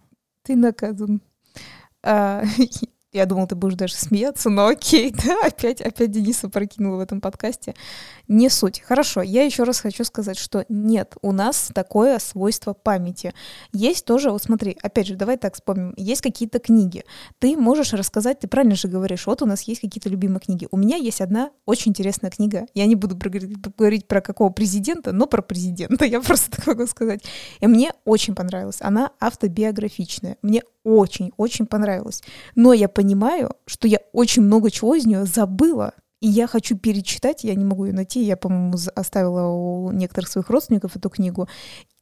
Ты 0.42 0.56
наказан. 0.56 1.20
А, 2.02 2.44
я 3.12 3.26
думал, 3.26 3.46
ты 3.46 3.54
будешь 3.54 3.74
даже 3.74 3.94
смеяться, 3.96 4.50
но 4.50 4.66
окей, 4.66 5.14
да, 5.24 5.46
опять, 5.46 5.80
опять 5.80 6.10
Дениса 6.10 6.48
прокинула 6.48 6.96
в 6.96 7.00
этом 7.00 7.20
подкасте. 7.20 7.74
Не 8.26 8.50
суть. 8.50 8.80
Хорошо, 8.80 9.22
я 9.22 9.44
еще 9.44 9.62
раз 9.62 9.80
хочу 9.80 10.04
сказать, 10.04 10.38
что 10.38 10.64
нет, 10.68 11.16
у 11.22 11.32
нас 11.32 11.70
такое 11.74 12.18
свойство 12.18 12.74
памяти. 12.74 13.32
Есть 13.72 14.04
тоже, 14.04 14.30
вот 14.30 14.42
смотри, 14.42 14.76
опять 14.82 15.06
же, 15.06 15.16
давай 15.16 15.38
так 15.38 15.54
вспомним, 15.54 15.94
есть 15.96 16.20
какие-то 16.20 16.58
книги. 16.58 17.04
Ты 17.38 17.56
можешь 17.56 17.92
рассказать, 17.92 18.40
ты 18.40 18.48
правильно 18.48 18.76
же 18.76 18.88
говоришь, 18.88 19.26
вот 19.26 19.42
у 19.42 19.46
нас 19.46 19.62
есть 19.62 19.80
какие-то 19.80 20.08
любимые 20.08 20.40
книги. 20.40 20.68
У 20.70 20.76
меня 20.76 20.96
есть 20.96 21.20
одна 21.20 21.50
очень 21.64 21.90
интересная 21.90 22.30
книга. 22.30 22.66
Я 22.74 22.86
не 22.86 22.94
буду 22.94 23.16
говорить 23.16 24.06
про 24.06 24.20
какого 24.20 24.50
президента, 24.50 25.12
но 25.12 25.26
про 25.26 25.40
президента, 25.40 26.04
я 26.04 26.20
просто 26.20 26.50
так 26.50 26.66
могу 26.66 26.86
сказать. 26.86 27.24
И 27.60 27.66
мне 27.66 27.92
очень 28.04 28.34
понравилась. 28.34 28.78
Она 28.80 29.12
автобиографичная. 29.20 30.36
Мне 30.42 30.62
очень-очень 30.84 31.66
понравилась. 31.66 32.22
Но 32.54 32.72
я 32.72 32.88
понимаю, 32.98 33.52
что 33.64 33.86
я 33.86 34.00
очень 34.12 34.42
много 34.42 34.72
чего 34.72 34.96
из 34.96 35.06
нее 35.06 35.24
забыла. 35.24 35.94
И 36.20 36.28
я 36.28 36.46
хочу 36.46 36.76
перечитать, 36.76 37.44
я 37.44 37.54
не 37.54 37.64
могу 37.64 37.84
ее 37.84 37.92
найти, 37.92 38.22
я, 38.22 38.36
по-моему, 38.36 38.76
оставила 38.94 39.46
у 39.48 39.92
некоторых 39.92 40.28
своих 40.28 40.50
родственников 40.50 40.96
эту 40.96 41.10
книгу 41.10 41.48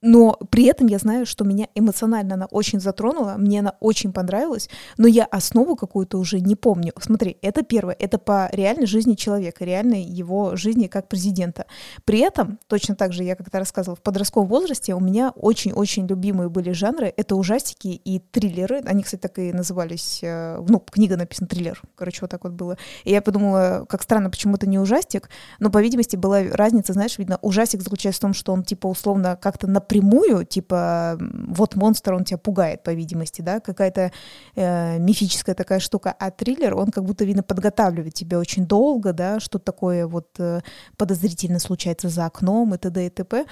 но 0.07 0.39
при 0.51 0.65
этом 0.65 0.87
я 0.87 0.99
знаю, 0.99 1.27
что 1.27 1.45
меня 1.45 1.67
эмоционально 1.75 2.35
она 2.35 2.47
очень 2.51 2.81
затронула, 2.81 3.35
мне 3.39 3.61
она 3.61 3.75
очень 3.81 4.13
понравилась, 4.13 4.69
но 4.99 5.09
я 5.09 5.25
основу 5.25 5.75
какую-то 5.75 6.19
уже 6.19 6.41
не 6.41 6.55
помню. 6.55 6.93
Смотри, 7.01 7.39
это 7.43 7.63
первое, 7.63 7.97
это 7.99 8.19
по 8.19 8.49
реальной 8.53 8.87
жизни 8.87 9.15
человека, 9.15 9.65
реальной 9.65 10.03
его 10.03 10.55
жизни 10.55 10.87
как 10.87 11.09
президента. 11.09 11.67
При 12.05 12.21
этом, 12.21 12.59
точно 12.69 12.95
так 12.95 13.13
же, 13.13 13.25
я 13.25 13.37
как-то 13.37 13.59
рассказывала, 13.59 13.97
в 13.97 14.03
подростковом 14.03 14.49
возрасте 14.49 14.95
у 14.95 15.01
меня 15.01 15.33
очень-очень 15.35 16.07
любимые 16.07 16.51
были 16.51 16.73
жанры, 16.73 17.13
это 17.17 17.35
ужастики 17.35 17.89
и 17.89 18.19
триллеры, 18.19 18.83
они, 18.85 19.03
кстати, 19.03 19.23
так 19.23 19.39
и 19.39 19.53
назывались, 19.53 20.21
э, 20.23 20.63
ну, 20.69 20.79
книга 20.79 21.17
написана 21.17 21.49
триллер, 21.49 21.83
короче, 21.95 22.19
вот 22.21 22.31
так 22.31 22.45
вот 22.45 22.53
было. 22.53 22.77
И 23.05 23.11
я 23.11 23.23
подумала, 23.23 23.87
как 23.89 24.03
странно, 24.07 24.31
почему 24.31 24.55
это 24.55 24.69
не 24.69 24.79
ужастик, 24.79 25.29
но, 25.59 25.69
по 25.69 25.83
видимости, 25.83 26.15
была 26.15 26.43
разница, 26.53 26.93
знаешь, 26.93 27.19
видно, 27.19 27.39
ужастик 27.43 27.83
заключается 27.83 28.21
в 28.21 28.23
том, 28.23 28.35
что 28.35 28.53
он, 28.53 28.63
типа, 28.63 28.87
условно, 28.87 29.37
как-то 29.37 29.67
напрямую 29.67 30.45
типа, 30.45 31.19
вот 31.21 31.75
монстр, 31.75 32.15
он 32.15 32.25
тебя 32.25 32.39
пугает, 32.39 32.85
по 32.85 32.95
видимости, 32.95 33.43
да, 33.43 33.59
какая-то 33.59 34.13
э, 34.55 34.99
мифическая 34.99 35.57
такая 35.57 35.81
штука, 35.81 36.15
а 36.19 36.31
триллер, 36.31 36.77
он 36.77 36.91
как 36.93 37.05
будто, 37.05 37.25
видно, 37.25 37.43
подготавливает 37.43 38.15
тебя 38.15 38.39
очень 38.39 38.65
долго, 38.65 39.13
да, 39.13 39.41
что 39.41 39.59
такое 39.59 40.07
вот 40.07 40.29
э, 40.39 40.61
подозрительно 40.97 41.59
случается 41.59 42.09
за 42.09 42.27
окном 42.27 42.75
и 42.75 42.79
т.д. 42.79 43.07
и 43.07 43.11
т.п. 43.11 43.45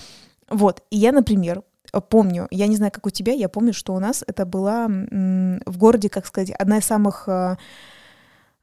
Вот, 0.49 0.83
и 0.91 0.99
я, 0.99 1.11
например, 1.11 1.63
помню, 2.09 2.47
я 2.51 2.69
не 2.69 2.77
знаю, 2.77 2.93
как 2.93 3.07
у 3.07 3.11
тебя, 3.11 3.33
я 3.33 3.49
помню, 3.49 3.73
что 3.73 3.93
у 3.93 3.99
нас 3.99 4.23
это 4.27 4.47
была 4.47 4.87
в 4.89 5.79
городе, 5.79 6.09
как 6.09 6.27
сказать, 6.27 6.51
одна 6.51 6.79
из 6.79 6.85
самых... 6.85 7.29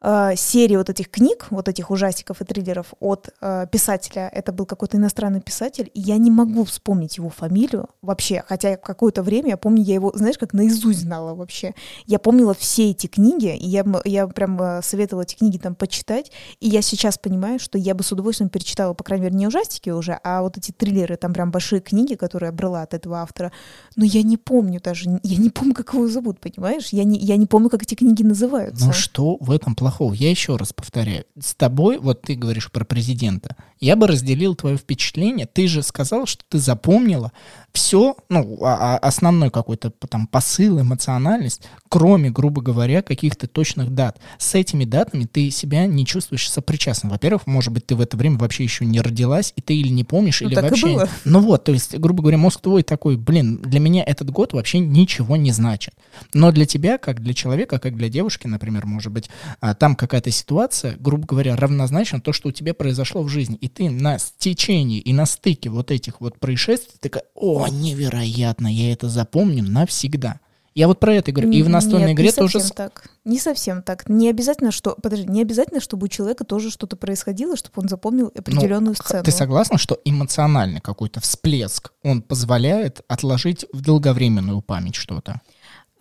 Э, 0.04 0.34
серии 0.36 0.78
вот 0.78 0.90
этих 0.90 1.12
книг, 1.12 1.48
вот 1.52 1.68
этих 1.68 1.92
ужастиков 1.92 2.42
и 2.42 2.46
триллеров 2.46 2.94
от 3.00 3.30
э, 3.40 3.68
писателя. 3.72 4.30
Это 4.34 4.52
был 4.52 4.66
какой-то 4.66 4.98
иностранный 4.98 5.42
писатель, 5.42 5.92
и 5.94 6.00
я 6.00 6.18
не 6.18 6.32
могу 6.32 6.64
вспомнить 6.64 7.18
его 7.18 7.30
фамилию 7.30 7.88
вообще, 8.02 8.44
хотя 8.48 8.78
какое-то 8.78 9.22
время, 9.22 9.50
я 9.50 9.58
помню, 9.58 9.84
я 9.84 9.94
его, 9.94 10.12
знаешь, 10.16 10.40
как 10.40 10.54
наизусть 10.54 11.02
знала 11.02 11.36
вообще. 11.36 11.76
Я 12.08 12.18
помнила 12.18 12.56
все 12.56 12.90
эти 12.90 13.06
книги, 13.06 13.56
и 13.56 13.68
я, 13.68 13.86
я 14.04 14.28
прям 14.28 14.60
э, 14.60 14.82
советовала 14.82 15.22
эти 15.22 15.36
книги 15.36 15.60
там 15.60 15.76
почитать, 15.76 16.32
и 16.60 16.68
я 16.68 16.82
сейчас 16.82 17.20
понимаю, 17.20 17.60
что 17.60 17.78
я 17.78 17.94
бы 17.94 18.04
с 18.04 18.12
удовольствием 18.12 18.50
перечитала, 18.50 18.96
по 18.96 19.04
крайней 19.04 19.26
мере, 19.26 19.36
не 19.36 19.46
ужастики 19.46 19.92
уже, 19.92 20.20
а 20.24 20.42
вот 20.42 20.58
эти 20.58 20.72
триллеры, 20.72 21.16
там 21.16 21.32
прям 21.32 21.52
большие 21.52 21.80
книги, 21.80 22.16
которые 22.16 22.48
я 22.48 22.54
брала 22.54 22.82
от 22.82 22.96
этого 22.96 23.18
автора, 23.18 23.52
но 23.96 24.04
я 24.04 24.24
не 24.24 24.38
помню 24.38 24.82
даже, 24.82 25.20
я 25.22 25.38
не 25.38 25.52
помню, 25.52 25.76
как 25.76 25.94
его 25.94 26.08
зовут, 26.08 26.40
понимаешь? 26.40 26.88
Я 26.90 27.04
не, 27.04 27.20
я 27.20 27.38
не 27.38 27.46
помню, 27.46 27.70
как 27.70 27.84
эти 27.84 27.94
книги 27.94 28.24
называются. 28.24 28.88
Ну 28.88 28.94
что 28.94 29.38
в 29.40 29.52
этом 29.52 29.76
плохого? 29.76 29.91
Плохого. 29.92 30.14
Я 30.14 30.30
еще 30.30 30.56
раз 30.56 30.74
повторяю. 30.74 31.26
С 31.40 31.54
тобой, 31.54 31.98
вот 31.98 32.22
ты 32.22 32.36
говоришь 32.36 32.72
про 32.72 32.86
президента, 32.86 33.56
я 33.80 33.96
бы 33.96 34.08
разделил 34.08 34.56
твое 34.56 34.78
впечатление. 34.78 35.48
Ты 35.48 35.68
же 35.68 35.82
сказал, 35.82 36.26
что 36.28 36.44
ты 36.48 36.60
запомнила 36.60 37.32
все, 37.74 38.16
ну, 38.30 38.60
а, 38.64 38.96
а 38.96 38.98
основной 38.98 39.50
какой-то 39.50 39.90
там 39.90 40.28
посыл, 40.28 40.80
эмоциональность, 40.82 41.64
кроме, 41.90 42.30
грубо 42.30 42.62
говоря, 42.62 43.02
каких-то 43.02 43.48
точных 43.48 43.92
дат. 43.92 44.20
С 44.38 44.56
этими 44.56 44.86
датами 44.86 45.26
ты 45.26 45.50
себя 45.50 45.88
не 45.88 46.06
чувствуешь 46.06 46.50
сопричастным. 46.50 47.12
Во-первых, 47.12 47.48
может 47.48 47.74
быть, 47.74 47.88
ты 47.88 47.96
в 47.96 48.02
это 48.02 48.18
время 48.18 48.38
вообще 48.38 48.64
еще 48.64 48.86
не 48.86 49.02
родилась, 49.02 49.54
и 49.56 49.62
ты 49.62 49.76
или 49.76 49.90
не 49.90 50.04
помнишь, 50.04 50.42
ну, 50.42 50.48
или 50.48 50.56
вообще... 50.56 51.08
Ну 51.26 51.40
вот, 51.40 51.64
то 51.64 51.72
есть, 51.72 51.98
грубо 51.98 52.22
говоря, 52.22 52.38
мозг 52.38 52.62
твой 52.62 52.84
такой, 52.84 53.18
блин, 53.18 53.58
для 53.58 53.80
меня 53.80 54.04
этот 54.06 54.30
год 54.30 54.54
вообще 54.54 54.80
ничего 54.80 55.38
не 55.38 55.52
значит. 55.52 55.96
Но 56.34 56.52
для 56.52 56.66
тебя, 56.66 56.98
как 56.98 57.22
для 57.22 57.34
человека, 57.34 57.80
как 57.80 57.96
для 57.96 58.10
девушки, 58.10 58.48
например, 58.48 58.86
может 58.86 59.12
быть, 59.12 59.30
а, 59.60 59.74
там 59.82 59.96
какая-то 59.96 60.30
ситуация, 60.30 60.96
грубо 61.00 61.26
говоря, 61.26 61.56
равнозначна 61.56 62.22
то, 62.22 62.34
что 62.34 62.50
у 62.50 62.52
тебя 62.52 62.76
произошло 62.76 63.24
в 63.24 63.30
жизни, 63.30 63.56
и 63.56 63.68
ты 63.68 63.90
на 63.90 64.20
течении 64.38 65.00
и 65.00 65.12
на 65.12 65.26
стыке 65.26 65.72
вот 65.72 65.90
этих 65.90 66.22
вот 66.22 66.38
происшествий 66.38 67.00
такая, 67.00 67.24
о, 67.34 67.68
невероятно, 67.68 68.68
я 68.68 68.94
это 68.94 69.10
запомню 69.10 69.64
навсегда. 69.64 70.40
Я 70.76 70.88
вот 70.88 71.00
про 71.00 71.16
это 71.16 71.32
говорю. 71.32 71.52
И 71.52 71.64
в 71.64 71.70
настольной 71.70 72.10
Нет, 72.10 72.16
игре 72.16 72.26
не 72.28 72.32
тоже... 72.32 72.60
совсем 72.60 72.76
так. 72.76 73.10
Не 73.26 73.40
совсем 73.40 73.82
так. 73.82 74.08
Не 74.08 74.30
обязательно, 74.30 74.72
что... 74.72 74.96
Подожди, 75.02 75.26
не 75.28 75.42
обязательно, 75.42 75.82
чтобы 75.82 76.06
у 76.06 76.08
человека 76.08 76.44
тоже 76.46 76.70
что-то 76.70 76.96
происходило, 76.96 77.58
чтобы 77.58 77.82
он 77.82 77.90
запомнил 77.90 78.32
определенную 78.38 78.96
ну, 78.98 79.04
сцену. 79.04 79.24
Ты 79.24 79.32
согласна, 79.32 79.80
что 79.80 80.00
эмоциональный 80.06 80.80
какой-то 80.80 81.22
всплеск, 81.22 81.92
он 82.04 82.22
позволяет 82.22 83.02
отложить 83.08 83.66
в 83.74 83.82
долговременную 83.82 84.62
память 84.62 84.96
что-то? 84.96 85.42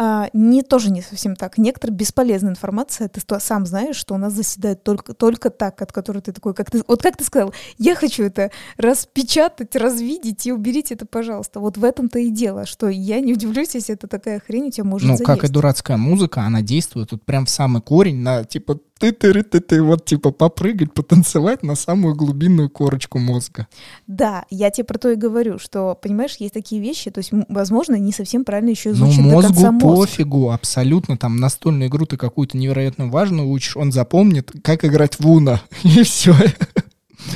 А, 0.02 0.30
не 0.32 0.62
тоже 0.62 0.90
не 0.90 1.02
совсем 1.02 1.36
так. 1.36 1.58
Некоторая 1.58 1.94
бесполезная 1.94 2.52
информация, 2.52 3.06
ты 3.08 3.20
сам 3.38 3.66
знаешь, 3.66 3.96
что 3.96 4.14
у 4.14 4.16
нас 4.16 4.32
заседает 4.32 4.82
только, 4.82 5.12
только 5.12 5.50
так, 5.50 5.82
от 5.82 5.92
которой 5.92 6.22
ты 6.22 6.32
такой, 6.32 6.54
как 6.54 6.70
ты, 6.70 6.82
вот 6.88 7.02
как 7.02 7.18
ты 7.18 7.24
сказал, 7.24 7.52
я 7.76 7.94
хочу 7.94 8.22
это 8.22 8.50
распечатать, 8.78 9.76
развидеть 9.76 10.46
и 10.46 10.52
уберите 10.52 10.94
это, 10.94 11.04
пожалуйста. 11.04 11.60
Вот 11.60 11.76
в 11.76 11.84
этом-то 11.84 12.18
и 12.18 12.30
дело, 12.30 12.64
что 12.64 12.88
я 12.88 13.20
не 13.20 13.34
удивлюсь, 13.34 13.74
если 13.74 13.94
это 13.94 14.06
такая 14.06 14.40
хрень 14.40 14.68
у 14.68 14.70
тебя 14.70 14.84
может 14.84 15.06
Ну, 15.06 15.16
заесть. 15.18 15.26
как 15.26 15.44
и 15.44 15.52
дурацкая 15.52 15.98
музыка, 15.98 16.40
она 16.44 16.62
действует 16.62 17.10
тут 17.10 17.22
прям 17.26 17.44
в 17.44 17.50
самый 17.50 17.82
корень, 17.82 18.20
на 18.22 18.44
типа 18.44 18.78
ты 19.00 19.12
ты 19.12 19.42
ты 19.42 19.60
ты 19.60 19.82
вот 19.82 20.04
типа 20.04 20.30
попрыгать, 20.30 20.92
потанцевать 20.92 21.62
на 21.62 21.74
самую 21.74 22.14
глубинную 22.14 22.68
корочку 22.68 23.18
мозга. 23.18 23.66
Да, 24.06 24.44
я 24.50 24.70
тебе 24.70 24.84
про 24.84 24.98
то 24.98 25.10
и 25.10 25.16
говорю, 25.16 25.58
что, 25.58 25.98
понимаешь, 26.00 26.36
есть 26.36 26.52
такие 26.52 26.82
вещи, 26.82 27.10
то 27.10 27.18
есть, 27.18 27.30
возможно, 27.48 27.94
не 27.96 28.12
совсем 28.12 28.44
правильно 28.44 28.70
еще 28.70 28.90
изучен 28.90 29.22
ну, 29.22 29.34
мозгу 29.34 29.48
до 29.48 29.54
конца 29.54 29.72
мозг. 29.72 30.10
пофигу, 30.10 30.50
абсолютно, 30.50 31.16
там, 31.16 31.36
настольную 31.36 31.88
игру 31.88 32.04
ты 32.04 32.18
какую-то 32.18 32.58
невероятно 32.58 33.08
важную 33.08 33.48
учишь, 33.48 33.76
он 33.76 33.90
запомнит, 33.90 34.52
как 34.62 34.84
играть 34.84 35.18
в 35.18 35.26
Уна, 35.26 35.62
и 35.82 36.02
все. 36.02 36.34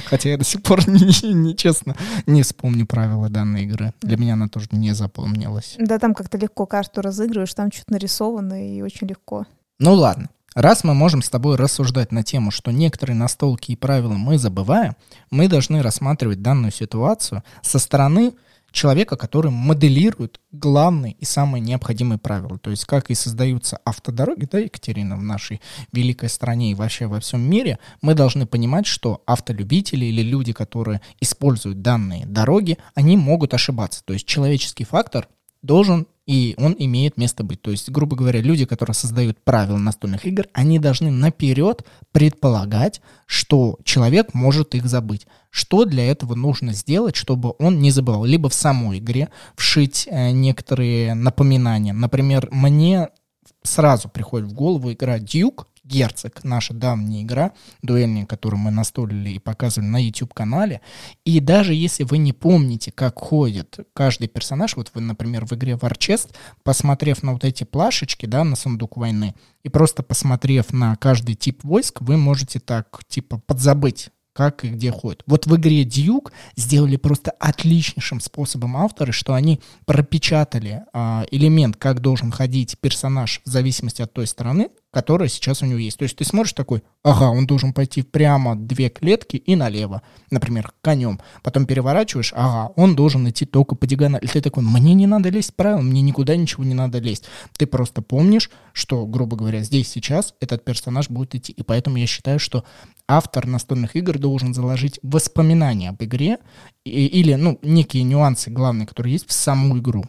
Хотя 0.04 0.30
я 0.30 0.36
до 0.36 0.44
сих 0.44 0.62
пор, 0.62 0.86
нечестно, 0.88 1.96
не 2.26 2.42
вспомню 2.42 2.86
правила 2.86 3.30
данной 3.30 3.64
игры. 3.64 3.94
Для 4.02 4.18
меня 4.18 4.34
она 4.34 4.48
тоже 4.48 4.68
не 4.72 4.92
запомнилась. 4.92 5.76
Да, 5.78 5.98
там 5.98 6.12
как-то 6.14 6.36
легко 6.36 6.66
карту 6.66 7.00
разыгрываешь, 7.00 7.54
там 7.54 7.72
что-то 7.72 7.94
нарисовано 7.94 8.76
и 8.76 8.82
очень 8.82 9.06
легко. 9.06 9.46
Ну 9.78 9.94
ладно. 9.94 10.28
Раз 10.54 10.84
мы 10.84 10.94
можем 10.94 11.20
с 11.20 11.28
тобой 11.28 11.56
рассуждать 11.56 12.12
на 12.12 12.22
тему, 12.22 12.52
что 12.52 12.70
некоторые 12.70 13.16
настолки 13.16 13.72
и 13.72 13.76
правила 13.76 14.12
мы 14.12 14.38
забываем, 14.38 14.94
мы 15.30 15.48
должны 15.48 15.82
рассматривать 15.82 16.42
данную 16.42 16.70
ситуацию 16.70 17.42
со 17.60 17.80
стороны 17.80 18.34
человека, 18.70 19.16
который 19.16 19.50
моделирует 19.50 20.40
главные 20.52 21.14
и 21.14 21.24
самые 21.24 21.60
необходимые 21.60 22.18
правила. 22.18 22.58
То 22.58 22.70
есть 22.70 22.84
как 22.84 23.10
и 23.10 23.14
создаются 23.14 23.78
автодороги, 23.84 24.46
да, 24.50 24.58
Екатерина, 24.60 25.16
в 25.16 25.22
нашей 25.22 25.60
великой 25.92 26.28
стране 26.28 26.70
и 26.70 26.74
вообще 26.74 27.06
во 27.06 27.18
всем 27.18 27.40
мире, 27.40 27.80
мы 28.00 28.14
должны 28.14 28.46
понимать, 28.46 28.86
что 28.86 29.22
автолюбители 29.26 30.04
или 30.04 30.22
люди, 30.22 30.52
которые 30.52 31.00
используют 31.20 31.82
данные 31.82 32.26
дороги, 32.26 32.78
они 32.94 33.16
могут 33.16 33.54
ошибаться. 33.54 34.02
То 34.04 34.12
есть 34.12 34.26
человеческий 34.26 34.84
фактор 34.84 35.28
должен 35.62 36.06
и 36.26 36.54
он 36.56 36.74
имеет 36.78 37.16
место 37.18 37.44
быть. 37.44 37.60
То 37.60 37.70
есть, 37.70 37.90
грубо 37.90 38.16
говоря, 38.16 38.40
люди, 38.40 38.64
которые 38.64 38.94
создают 38.94 39.42
правила 39.44 39.76
настольных 39.76 40.24
игр, 40.24 40.46
они 40.52 40.78
должны 40.78 41.10
наперед 41.10 41.84
предполагать, 42.12 43.02
что 43.26 43.78
человек 43.84 44.32
может 44.32 44.74
их 44.74 44.86
забыть. 44.86 45.26
Что 45.50 45.84
для 45.84 46.06
этого 46.10 46.34
нужно 46.34 46.72
сделать, 46.72 47.14
чтобы 47.14 47.54
он 47.58 47.80
не 47.80 47.90
забывал? 47.90 48.24
Либо 48.24 48.48
в 48.48 48.54
самой 48.54 48.98
игре 48.98 49.28
вшить 49.54 50.08
э, 50.10 50.30
некоторые 50.30 51.14
напоминания. 51.14 51.92
Например, 51.92 52.48
мне 52.50 53.10
сразу 53.62 54.08
приходит 54.08 54.48
в 54.48 54.54
голову 54.54 54.92
игра 54.92 55.18
Duke, 55.18 55.66
Герцог, 55.84 56.44
наша 56.44 56.72
давняя 56.72 57.22
игра, 57.22 57.52
дуэльная, 57.82 58.26
которую 58.26 58.60
мы 58.60 58.70
настолили 58.70 59.30
и 59.30 59.38
показывали 59.38 59.88
на 59.88 60.02
YouTube-канале. 60.02 60.80
И 61.24 61.40
даже 61.40 61.74
если 61.74 62.04
вы 62.04 62.18
не 62.18 62.32
помните, 62.32 62.90
как 62.90 63.18
ходит 63.18 63.78
каждый 63.92 64.28
персонаж, 64.28 64.76
вот 64.76 64.90
вы, 64.94 65.02
например, 65.02 65.44
в 65.44 65.52
игре 65.52 65.74
War 65.74 65.96
Chest, 65.96 66.34
посмотрев 66.62 67.22
на 67.22 67.34
вот 67.34 67.44
эти 67.44 67.64
плашечки, 67.64 68.26
да, 68.26 68.44
на 68.44 68.56
сундук 68.56 68.96
войны, 68.96 69.34
и 69.62 69.68
просто 69.68 70.02
посмотрев 70.02 70.72
на 70.72 70.96
каждый 70.96 71.34
тип 71.34 71.62
войск, 71.64 72.00
вы 72.00 72.16
можете 72.16 72.60
так, 72.60 73.00
типа, 73.08 73.38
подзабыть 73.46 74.10
как 74.34 74.64
и 74.64 74.68
где 74.68 74.90
ходит. 74.90 75.22
Вот 75.26 75.46
в 75.46 75.56
игре 75.56 75.84
Duke 75.84 76.32
сделали 76.56 76.96
просто 76.96 77.30
отличнейшим 77.30 78.20
способом 78.20 78.76
авторы, 78.76 79.12
что 79.12 79.32
они 79.32 79.60
пропечатали 79.86 80.82
а, 80.92 81.24
элемент, 81.30 81.76
как 81.76 82.00
должен 82.00 82.32
ходить 82.32 82.76
персонаж 82.80 83.40
в 83.44 83.48
зависимости 83.48 84.02
от 84.02 84.12
той 84.12 84.26
стороны, 84.26 84.70
которая 84.94 85.28
сейчас 85.28 85.60
у 85.60 85.66
него 85.66 85.78
есть. 85.78 85.98
То 85.98 86.04
есть 86.04 86.16
ты 86.16 86.24
смотришь 86.24 86.52
такой, 86.52 86.84
ага, 87.02 87.24
он 87.24 87.46
должен 87.46 87.72
пойти 87.72 88.02
прямо 88.02 88.54
две 88.54 88.88
клетки 88.88 89.36
и 89.36 89.56
налево, 89.56 90.02
например, 90.30 90.72
конем. 90.82 91.20
Потом 91.42 91.66
переворачиваешь, 91.66 92.32
ага, 92.34 92.72
он 92.76 92.94
должен 92.94 93.28
идти 93.28 93.44
только 93.44 93.74
по 93.74 93.88
диагонали. 93.88 94.24
Ты 94.26 94.40
такой, 94.40 94.62
мне 94.62 94.94
не 94.94 95.08
надо 95.08 95.30
лезть 95.30 95.56
правило, 95.56 95.80
мне 95.80 96.00
никуда 96.00 96.36
ничего 96.36 96.62
не 96.62 96.74
надо 96.74 97.00
лезть. 97.00 97.24
Ты 97.58 97.66
просто 97.66 98.02
помнишь, 98.02 98.50
что, 98.72 99.04
грубо 99.04 99.36
говоря, 99.36 99.62
здесь 99.62 99.88
сейчас 99.88 100.34
этот 100.40 100.64
персонаж 100.64 101.10
будет 101.10 101.34
идти. 101.34 101.52
И 101.52 101.64
поэтому 101.64 101.96
я 101.96 102.06
считаю, 102.06 102.38
что 102.38 102.64
автор 103.08 103.46
настольных 103.46 103.96
игр 103.96 104.18
должен 104.18 104.54
заложить 104.54 105.00
воспоминания 105.02 105.88
об 105.88 106.02
игре 106.04 106.38
или, 106.84 107.34
ну, 107.34 107.58
некие 107.62 108.04
нюансы 108.04 108.48
главные, 108.48 108.86
которые 108.86 109.14
есть 109.14 109.28
в 109.28 109.32
саму 109.32 109.76
игру. 109.78 110.04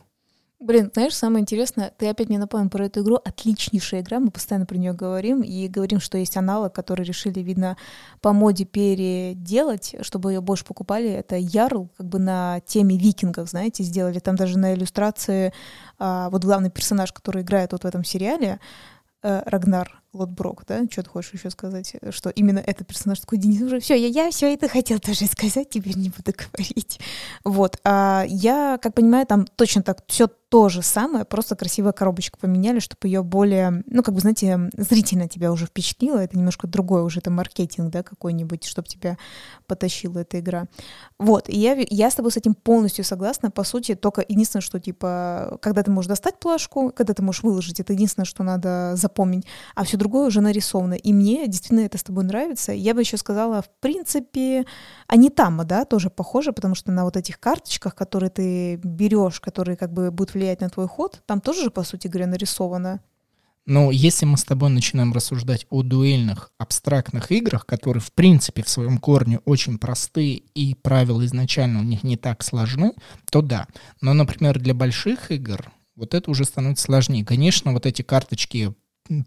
Блин, 0.65 0.89
знаешь, 0.91 1.13
самое 1.13 1.43
интересное, 1.43 1.93
ты 1.95 2.07
опять 2.09 2.27
мне 2.27 2.39
напомнил 2.39 2.71
про 2.71 2.87
эту 2.87 3.01
игру. 3.01 3.19
Отличнейшая 3.23 4.01
игра, 4.01 4.19
мы 4.19 4.31
постоянно 4.31 4.65
про 4.65 4.77
нее 4.77 4.93
говорим 4.93 5.41
и 5.41 5.67
говорим, 5.67 5.99
что 5.99 6.17
есть 6.17 6.37
аналог, 6.37 6.73
который 6.73 7.05
решили, 7.05 7.39
видно, 7.41 7.77
по 8.19 8.33
моде 8.33 8.65
переделать, 8.65 9.93
чтобы 10.01 10.31
ее 10.33 10.41
больше 10.41 10.65
покупали. 10.65 11.07
Это 11.07 11.35
Ярл, 11.35 11.89
как 11.95 12.07
бы 12.07 12.17
на 12.17 12.61
теме 12.65 12.97
викингов, 12.97 13.47
знаете, 13.47 13.83
сделали. 13.83 14.17
Там 14.17 14.35
даже 14.37 14.57
на 14.57 14.73
иллюстрации 14.73 15.53
а, 15.99 16.31
вот 16.31 16.43
главный 16.43 16.71
персонаж, 16.71 17.13
который 17.13 17.43
играет 17.43 17.71
вот 17.71 17.83
в 17.83 17.85
этом 17.85 18.03
сериале, 18.03 18.59
э, 19.21 19.43
Рагнар 20.15 20.27
Лотброк, 20.27 20.63
да? 20.67 20.85
Что 20.89 21.03
ты 21.03 21.09
хочешь 21.09 21.33
еще 21.33 21.49
сказать? 21.49 21.95
Что 22.09 22.29
именно 22.29 22.59
этот 22.59 22.87
персонаж 22.87 23.19
такой, 23.19 23.37
Денис, 23.37 23.61
уже 23.61 23.79
все, 23.79 23.95
я, 23.95 24.07
я 24.07 24.31
все 24.31 24.53
это 24.53 24.67
хотел 24.67 24.99
тоже 24.99 25.25
сказать, 25.25 25.69
теперь 25.69 25.97
не 25.97 26.09
буду 26.09 26.33
говорить. 26.37 26.99
Вот. 27.43 27.79
А 27.83 28.25
я, 28.27 28.79
как 28.81 28.93
понимаю, 28.93 29.25
там 29.25 29.45
точно 29.45 29.83
так 29.83 30.03
все 30.07 30.27
то 30.49 30.69
же 30.69 30.81
самое, 30.83 31.25
просто 31.25 31.55
красивая 31.55 31.91
коробочка 31.91 32.37
поменяли, 32.37 32.79
чтобы 32.79 33.07
ее 33.07 33.23
более, 33.23 33.83
ну, 33.87 34.03
как 34.03 34.13
бы, 34.13 34.21
знаете, 34.21 34.69
зрительно 34.77 35.27
тебя 35.27 35.51
уже 35.51 35.65
впечатлило. 35.65 36.19
Это 36.19 36.37
немножко 36.37 36.67
другой 36.67 37.03
уже, 37.03 37.19
это 37.19 37.31
маркетинг, 37.31 37.91
да, 37.91 38.03
какой-нибудь, 38.03 38.63
чтобы 38.63 38.87
тебя 38.87 39.17
потащила 39.67 40.19
эта 40.19 40.39
игра. 40.39 40.67
Вот, 41.19 41.49
и 41.49 41.59
я, 41.59 41.75
я 41.89 42.09
с 42.09 42.15
тобой 42.15 42.31
с 42.31 42.37
этим 42.37 42.53
полностью 42.53 43.03
согласна. 43.03 43.51
По 43.51 43.63
сути, 43.63 43.95
только 43.95 44.23
единственное, 44.25 44.61
что, 44.61 44.79
типа, 44.79 45.57
когда 45.61 45.83
ты 45.83 45.91
можешь 45.91 46.07
достать 46.07 46.39
плашку, 46.39 46.91
когда 46.95 47.13
ты 47.13 47.21
можешь 47.21 47.43
выложить, 47.43 47.79
это 47.79 47.93
единственное, 47.93 48.25
что 48.25 48.43
надо 48.43 48.95
запомнить. 48.95 49.45
А 49.73 49.83
все 49.83 49.97
другое 50.05 50.27
уже 50.27 50.41
нарисовано. 50.41 50.93
И 50.93 51.13
мне 51.13 51.47
действительно 51.47 51.79
это 51.79 51.97
с 51.97 52.03
тобой 52.03 52.23
нравится. 52.25 52.71
Я 52.71 52.93
бы 52.93 53.01
еще 53.01 53.17
сказала, 53.17 53.63
в 53.63 53.69
принципе, 53.79 54.65
Анитама, 55.07 55.63
да, 55.63 55.83
тоже 55.83 56.11
похоже, 56.11 56.53
потому 56.53 56.75
что 56.75 56.91
на 56.91 57.05
вот 57.05 57.17
этих 57.17 57.39
карточках, 57.39 57.95
которые 57.95 58.29
ты 58.29 58.75
берешь, 58.75 59.39
которые 59.39 59.75
как 59.75 59.91
бы 59.91 60.11
будут 60.11 60.35
влиять 60.35 60.61
на 60.61 60.69
твой 60.69 60.87
ход, 60.87 61.23
там 61.25 61.41
тоже 61.41 61.63
же, 61.63 61.71
по 61.71 61.83
сути 61.83 62.07
говоря, 62.07 62.27
нарисовано. 62.27 62.99
Но 63.65 63.89
если 63.89 64.27
мы 64.27 64.37
с 64.37 64.43
тобой 64.43 64.69
начинаем 64.69 65.11
рассуждать 65.11 65.65
о 65.71 65.81
дуэльных 65.81 66.51
абстрактных 66.59 67.31
играх, 67.31 67.65
которые 67.65 68.01
в 68.01 68.11
принципе 68.11 68.61
в 68.61 68.69
своем 68.69 68.99
корне 68.99 69.39
очень 69.45 69.79
простые 69.79 70.35
и 70.35 70.75
правила 70.75 71.25
изначально 71.25 71.79
у 71.79 71.83
них 71.83 72.03
не 72.03 72.15
так 72.15 72.43
сложны, 72.43 72.93
то 73.31 73.41
да. 73.41 73.65
Но, 74.01 74.13
например, 74.13 74.59
для 74.59 74.75
больших 74.75 75.31
игр 75.31 75.71
вот 75.95 76.13
это 76.13 76.29
уже 76.29 76.45
становится 76.45 76.83
сложнее. 76.83 77.25
Конечно, 77.25 77.73
вот 77.73 77.87
эти 77.87 78.03
карточки 78.03 78.75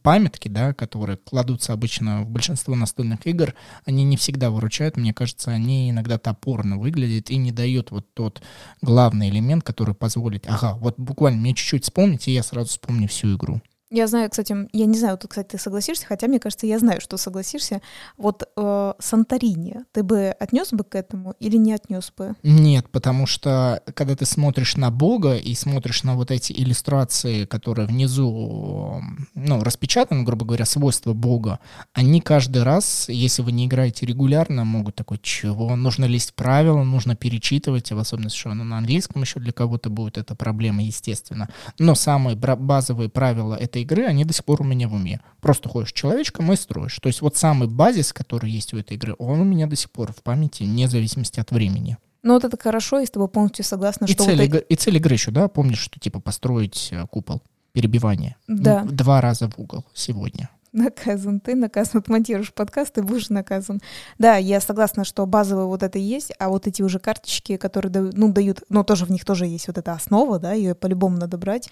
памятки, 0.02 0.48
да, 0.48 0.74
которые 0.74 1.16
кладутся 1.16 1.72
обычно 1.72 2.22
в 2.22 2.30
большинство 2.30 2.74
настольных 2.74 3.26
игр, 3.26 3.54
они 3.84 4.04
не 4.04 4.16
всегда 4.16 4.50
выручают. 4.50 4.96
Мне 4.96 5.14
кажется, 5.14 5.50
они 5.50 5.90
иногда 5.90 6.18
топорно 6.18 6.78
выглядят 6.78 7.30
и 7.30 7.36
не 7.36 7.52
дают 7.52 7.90
вот 7.90 8.12
тот 8.14 8.42
главный 8.82 9.28
элемент, 9.28 9.64
который 9.64 9.94
позволит, 9.94 10.46
ага, 10.48 10.74
вот 10.74 10.98
буквально 10.98 11.40
мне 11.40 11.54
чуть-чуть 11.54 11.84
вспомнить, 11.84 12.28
и 12.28 12.32
я 12.32 12.42
сразу 12.42 12.70
вспомню 12.70 13.08
всю 13.08 13.36
игру. 13.36 13.60
Я 13.90 14.06
знаю, 14.06 14.28
кстати, 14.28 14.54
я 14.72 14.84
не 14.84 14.98
знаю, 14.98 15.16
тут, 15.16 15.30
кстати, 15.30 15.48
ты 15.48 15.58
согласишься, 15.58 16.04
хотя 16.06 16.26
мне 16.26 16.38
кажется, 16.38 16.66
я 16.66 16.78
знаю, 16.78 17.00
что 17.00 17.16
согласишься. 17.16 17.80
Вот 18.18 18.46
э, 18.54 18.92
Санторини, 18.98 19.84
ты 19.92 20.02
бы 20.02 20.34
отнес 20.38 20.72
бы 20.72 20.84
к 20.84 20.94
этому 20.94 21.34
или 21.40 21.56
не 21.56 21.72
отнес 21.72 22.12
бы? 22.14 22.34
Нет, 22.42 22.90
потому 22.90 23.26
что 23.26 23.82
когда 23.94 24.14
ты 24.14 24.26
смотришь 24.26 24.76
на 24.76 24.90
Бога 24.90 25.36
и 25.36 25.54
смотришь 25.54 26.02
на 26.02 26.16
вот 26.16 26.30
эти 26.30 26.52
иллюстрации, 26.52 27.46
которые 27.46 27.86
внизу, 27.86 29.02
ну, 29.34 29.64
распечатаны, 29.64 30.22
грубо 30.22 30.44
говоря, 30.44 30.66
свойства 30.66 31.14
Бога, 31.14 31.58
они 31.94 32.20
каждый 32.20 32.64
раз, 32.64 33.08
если 33.08 33.40
вы 33.40 33.52
не 33.52 33.64
играете 33.64 34.04
регулярно, 34.04 34.64
могут 34.64 34.96
такой, 34.96 35.18
чего, 35.22 35.76
нужно 35.76 36.04
лезть 36.04 36.34
правила, 36.34 36.82
нужно 36.82 37.16
перечитывать, 37.16 37.90
в 37.90 37.98
особенности, 37.98 38.36
что 38.36 38.50
оно 38.50 38.64
на 38.64 38.76
английском 38.76 39.22
еще 39.22 39.40
для 39.40 39.52
кого-то 39.52 39.88
будет 39.88 40.18
эта 40.18 40.34
проблема, 40.34 40.82
естественно. 40.82 41.48
Но 41.78 41.94
самые 41.94 42.36
базовые 42.36 43.08
правила— 43.08 43.54
это 43.60 43.77
этой 43.78 43.82
игры, 43.82 44.04
они 44.04 44.24
до 44.24 44.32
сих 44.32 44.44
пор 44.44 44.62
у 44.62 44.64
меня 44.64 44.88
в 44.88 44.94
уме. 44.94 45.20
Просто 45.40 45.68
ходишь 45.68 45.92
человечком 45.92 46.52
и 46.52 46.56
строишь. 46.56 46.98
То 47.00 47.08
есть 47.08 47.20
вот 47.20 47.36
самый 47.36 47.68
базис, 47.68 48.12
который 48.12 48.50
есть 48.50 48.74
у 48.74 48.78
этой 48.78 48.96
игры, 48.96 49.14
он 49.18 49.40
у 49.40 49.44
меня 49.44 49.66
до 49.66 49.76
сих 49.76 49.90
пор 49.90 50.12
в 50.12 50.22
памяти, 50.22 50.64
вне 50.64 50.88
зависимости 50.88 51.40
от 51.40 51.50
времени. 51.50 51.96
Ну 52.22 52.34
вот 52.34 52.44
это 52.44 52.56
хорошо, 52.60 52.98
я 52.98 53.06
с 53.06 53.10
тобой 53.10 53.28
полностью 53.28 53.64
согласна. 53.64 54.06
И, 54.06 54.12
что 54.12 54.24
цель, 54.24 54.36
вот 54.36 54.44
игры, 54.44 54.64
и 54.68 54.74
цель 54.74 54.96
игры 54.96 55.14
еще, 55.14 55.30
да? 55.30 55.48
Помнишь, 55.48 55.78
что 55.78 56.00
типа 56.00 56.20
построить 56.20 56.88
э, 56.90 57.06
купол? 57.10 57.42
Перебивание. 57.72 58.36
Да. 58.48 58.82
Два 58.84 59.20
раза 59.20 59.48
в 59.48 59.58
угол 59.58 59.84
сегодня. 59.94 60.50
Наказан 60.72 61.40
ты, 61.40 61.54
наказан. 61.54 61.92
Вот 61.94 62.08
монтируешь 62.08 62.52
подкаст, 62.52 62.94
ты 62.94 63.02
будешь 63.02 63.30
наказан. 63.30 63.80
Да, 64.18 64.36
я 64.36 64.60
согласна, 64.60 65.04
что 65.04 65.24
базовые 65.26 65.66
вот 65.66 65.82
это 65.82 65.98
есть, 65.98 66.32
а 66.38 66.48
вот 66.48 66.66
эти 66.66 66.82
уже 66.82 66.98
карточки, 66.98 67.56
которые 67.56 67.90
дают, 67.90 68.16
ну, 68.16 68.32
дают, 68.32 68.62
ну, 68.68 68.84
тоже 68.84 69.06
в 69.06 69.10
них 69.10 69.24
тоже 69.24 69.46
есть 69.46 69.68
вот 69.68 69.78
эта 69.78 69.92
основа, 69.92 70.38
да, 70.38 70.52
ее 70.52 70.74
по-любому 70.74 71.16
надо 71.16 71.38
брать 71.38 71.70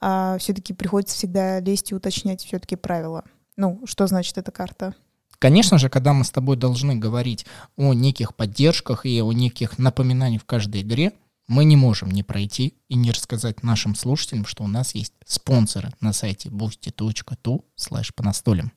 а 0.00 0.38
все-таки 0.38 0.72
приходится 0.72 1.16
всегда 1.16 1.60
лезть 1.60 1.90
и 1.90 1.94
уточнять 1.94 2.42
все-таки 2.44 2.76
правила. 2.76 3.24
Ну, 3.56 3.80
что 3.86 4.06
значит 4.06 4.38
эта 4.38 4.52
карта? 4.52 4.94
Конечно 5.38 5.78
же, 5.78 5.88
когда 5.88 6.12
мы 6.12 6.24
с 6.24 6.30
тобой 6.30 6.56
должны 6.56 6.96
говорить 6.96 7.46
о 7.76 7.94
неких 7.94 8.34
поддержках 8.34 9.06
и 9.06 9.20
о 9.22 9.32
неких 9.32 9.78
напоминаниях 9.78 10.42
в 10.42 10.46
каждой 10.46 10.82
игре, 10.82 11.12
мы 11.46 11.64
не 11.64 11.76
можем 11.76 12.10
не 12.10 12.22
пройти 12.22 12.74
и 12.88 12.94
не 12.94 13.10
рассказать 13.10 13.62
нашим 13.62 13.94
слушателям, 13.94 14.44
что 14.44 14.64
у 14.64 14.68
нас 14.68 14.94
есть 14.94 15.14
спонсоры 15.24 15.90
на 16.00 16.12
сайте 16.12 16.50
boosty.tu 16.50 17.62
slash 17.76 18.12
по 18.14 18.22
настолям. 18.22 18.72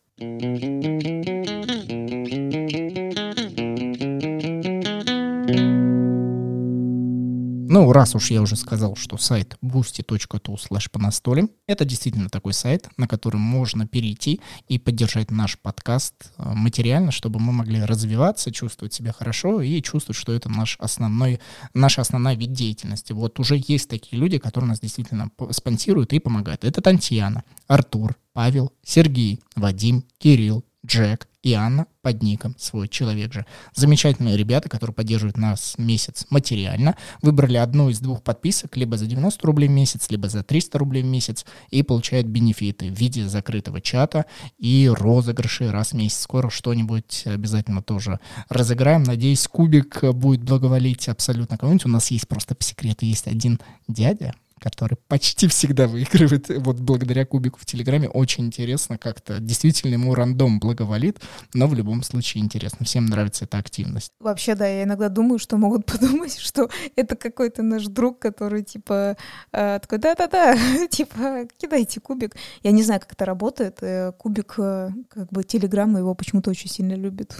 Ну 7.73 7.89
раз 7.93 8.15
уж 8.15 8.31
я 8.31 8.41
уже 8.41 8.57
сказал, 8.57 8.97
что 8.97 9.15
сайт 9.15 9.55
boosty.tu 9.63 10.57
slash 10.57 10.89
по 10.91 10.99
настолям, 10.99 11.49
это 11.67 11.85
действительно 11.85 12.27
такой 12.27 12.51
сайт, 12.51 12.89
на 12.97 13.07
который 13.07 13.37
можно 13.37 13.87
перейти 13.87 14.41
и 14.67 14.77
поддержать 14.77 15.31
наш 15.31 15.57
подкаст 15.57 16.15
э, 16.37 16.51
материально, 16.53 17.11
чтобы 17.11 17.39
мы 17.39 17.53
могли 17.53 17.81
развиваться, 17.81 18.51
чувствовать 18.51 18.93
себя 18.93 19.13
хорошо 19.13 19.61
и 19.61 19.81
чувствовать, 19.81 20.19
что 20.19 20.33
это 20.33 20.49
наш 20.49 20.75
основной, 20.79 21.39
наша 21.73 22.01
основная 22.01 22.35
вид 22.35 22.51
деятельности. 22.51 23.13
Вот 23.13 23.39
уже 23.39 23.63
есть 23.65 23.87
такие 23.87 24.19
люди, 24.21 24.37
которые 24.37 24.67
нас 24.67 24.81
действительно 24.81 25.31
спонсируют 25.51 26.11
и 26.11 26.19
помогают. 26.19 26.65
Это 26.65 26.81
Татьяна, 26.81 27.45
Артур, 27.67 28.17
Павел, 28.33 28.73
Сергей, 28.83 29.39
Вадим, 29.55 30.03
Кирилл, 30.17 30.65
Джек 30.85 31.27
и 31.43 31.53
Анна 31.53 31.85
под 32.01 32.23
ником 32.23 32.55
«Свой 32.57 32.87
человек 32.87 33.33
же». 33.33 33.45
Замечательные 33.75 34.35
ребята, 34.35 34.67
которые 34.67 34.93
поддерживают 34.95 35.37
нас 35.37 35.75
месяц 35.77 36.25
материально. 36.29 36.95
Выбрали 37.21 37.57
одну 37.57 37.89
из 37.89 37.99
двух 37.99 38.23
подписок, 38.23 38.77
либо 38.77 38.97
за 38.97 39.05
90 39.05 39.45
рублей 39.45 39.67
в 39.67 39.71
месяц, 39.71 40.09
либо 40.09 40.27
за 40.27 40.43
300 40.43 40.79
рублей 40.79 41.03
в 41.03 41.05
месяц, 41.05 41.45
и 41.69 41.83
получают 41.83 42.27
бенефиты 42.27 42.89
в 42.89 42.97
виде 42.97 43.27
закрытого 43.27 43.79
чата 43.79 44.25
и 44.57 44.91
розыгрыши 44.91 45.71
раз 45.71 45.91
в 45.91 45.93
месяц. 45.93 46.19
Скоро 46.19 46.49
что-нибудь 46.49 47.23
обязательно 47.25 47.81
тоже 47.83 48.19
разыграем. 48.49 49.03
Надеюсь, 49.03 49.47
кубик 49.47 50.03
будет 50.13 50.41
благоволить 50.43 51.07
абсолютно 51.09 51.57
кому-нибудь. 51.57 51.85
У 51.85 51.89
нас 51.89 52.09
есть 52.09 52.27
просто 52.27 52.55
по 52.55 52.63
секрету, 52.63 53.05
есть 53.05 53.27
один 53.27 53.59
дядя, 53.87 54.33
который 54.61 54.97
почти 55.07 55.47
всегда 55.47 55.87
выигрывает 55.87 56.49
вот 56.49 56.79
благодаря 56.79 57.25
кубику 57.25 57.59
в 57.59 57.65
Телеграме. 57.65 58.07
Очень 58.07 58.45
интересно 58.45 58.97
как-то. 58.97 59.39
Действительно, 59.39 59.93
ему 59.93 60.13
рандом 60.13 60.59
благоволит, 60.59 61.19
но 61.53 61.67
в 61.67 61.73
любом 61.73 62.03
случае 62.03 62.43
интересно. 62.43 62.85
Всем 62.85 63.05
нравится 63.07 63.45
эта 63.45 63.57
активность. 63.57 64.11
Вообще, 64.19 64.55
да, 64.55 64.67
я 64.67 64.83
иногда 64.83 65.09
думаю, 65.09 65.39
что 65.39 65.57
могут 65.57 65.85
подумать, 65.91 66.37
что 66.37 66.69
это 66.95 67.15
какой-то 67.15 67.63
наш 67.63 67.85
друг, 67.87 68.19
который 68.19 68.63
типа 68.63 69.17
э, 69.51 69.79
такой, 69.81 69.97
да-да-да, 69.97 70.55
типа 70.89 71.47
кидайте 71.57 71.99
кубик. 71.99 72.35
Я 72.61 72.71
не 72.71 72.83
знаю, 72.83 73.01
как 73.01 73.13
это 73.13 73.25
работает. 73.25 73.79
Э, 73.81 74.11
кубик, 74.17 74.55
э, 74.59 74.91
как 75.09 75.29
бы 75.31 75.43
Телеграм 75.43 75.97
его 75.97 76.13
почему-то 76.13 76.51
очень 76.51 76.69
сильно 76.69 76.93
любит. 76.93 77.35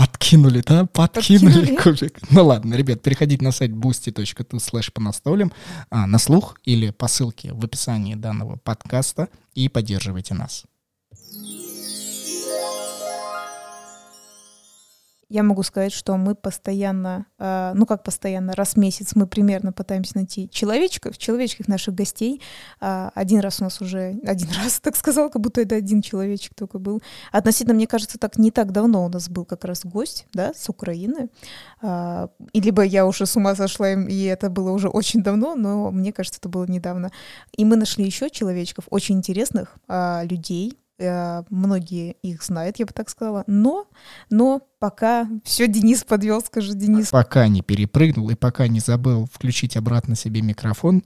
Подкинули, 0.00 0.62
да? 0.66 0.86
Подкинули, 0.86 1.76
кубик. 1.76 2.20
Ну 2.30 2.46
ладно, 2.46 2.74
ребят, 2.74 3.02
переходите 3.02 3.44
на 3.44 3.52
сайт 3.52 3.72
boosty.tu 3.72 4.56
slash 4.56 4.90
по 4.92 5.02
настолям 5.02 5.52
а, 5.90 6.06
на 6.06 6.18
слух 6.18 6.56
или 6.64 6.88
по 6.90 7.06
ссылке 7.06 7.52
в 7.52 7.62
описании 7.62 8.14
данного 8.14 8.56
подкаста 8.56 9.28
и 9.54 9.68
поддерживайте 9.68 10.32
нас. 10.32 10.64
Я 15.30 15.44
могу 15.44 15.62
сказать, 15.62 15.92
что 15.92 16.16
мы 16.16 16.34
постоянно, 16.34 17.24
э, 17.38 17.72
ну 17.74 17.86
как 17.86 18.02
постоянно, 18.02 18.52
раз 18.54 18.74
в 18.74 18.76
месяц 18.78 19.14
мы 19.14 19.28
примерно 19.28 19.72
пытаемся 19.72 20.16
найти 20.16 20.50
человечков, 20.50 21.16
человечков 21.16 21.68
наших 21.68 21.94
гостей. 21.94 22.42
Э, 22.80 23.10
один 23.14 23.38
раз 23.38 23.60
у 23.60 23.64
нас 23.64 23.80
уже, 23.80 24.18
один 24.26 24.48
раз, 24.62 24.80
так 24.80 24.96
сказал, 24.96 25.30
как 25.30 25.40
будто 25.40 25.60
это 25.60 25.76
один 25.76 26.02
человечек 26.02 26.54
только 26.56 26.80
был. 26.80 27.00
Относительно, 27.30 27.74
мне 27.74 27.86
кажется, 27.86 28.18
так 28.18 28.38
не 28.38 28.50
так 28.50 28.72
давно 28.72 29.04
у 29.04 29.08
нас 29.08 29.28
был 29.28 29.44
как 29.44 29.64
раз 29.64 29.84
гость, 29.84 30.26
да, 30.32 30.52
с 30.52 30.68
Украины. 30.68 31.28
Э, 31.80 32.26
и 32.52 32.60
либо 32.60 32.82
я 32.82 33.06
уже 33.06 33.24
с 33.24 33.36
ума 33.36 33.54
сошла, 33.54 33.92
и 33.92 34.24
это 34.24 34.50
было 34.50 34.72
уже 34.72 34.88
очень 34.88 35.22
давно, 35.22 35.54
но 35.54 35.92
мне 35.92 36.12
кажется, 36.12 36.40
это 36.40 36.48
было 36.48 36.66
недавно. 36.66 37.12
И 37.56 37.64
мы 37.64 37.76
нашли 37.76 38.04
еще 38.04 38.30
человечков, 38.30 38.86
очень 38.90 39.18
интересных 39.18 39.76
э, 39.86 40.26
людей, 40.26 40.76
многие 41.50 42.12
их 42.22 42.42
знают, 42.42 42.78
я 42.78 42.86
бы 42.86 42.92
так 42.92 43.08
сказала. 43.08 43.44
Но, 43.46 43.86
но 44.28 44.60
пока 44.78 45.28
все 45.44 45.66
Денис 45.66 46.04
подвел, 46.04 46.40
скажи, 46.40 46.74
Денис. 46.74 47.10
Пока 47.10 47.48
не 47.48 47.62
перепрыгнул 47.62 48.30
и 48.30 48.34
пока 48.34 48.68
не 48.68 48.80
забыл 48.80 49.26
включить 49.32 49.76
обратно 49.76 50.16
себе 50.16 50.42
микрофон, 50.42 51.02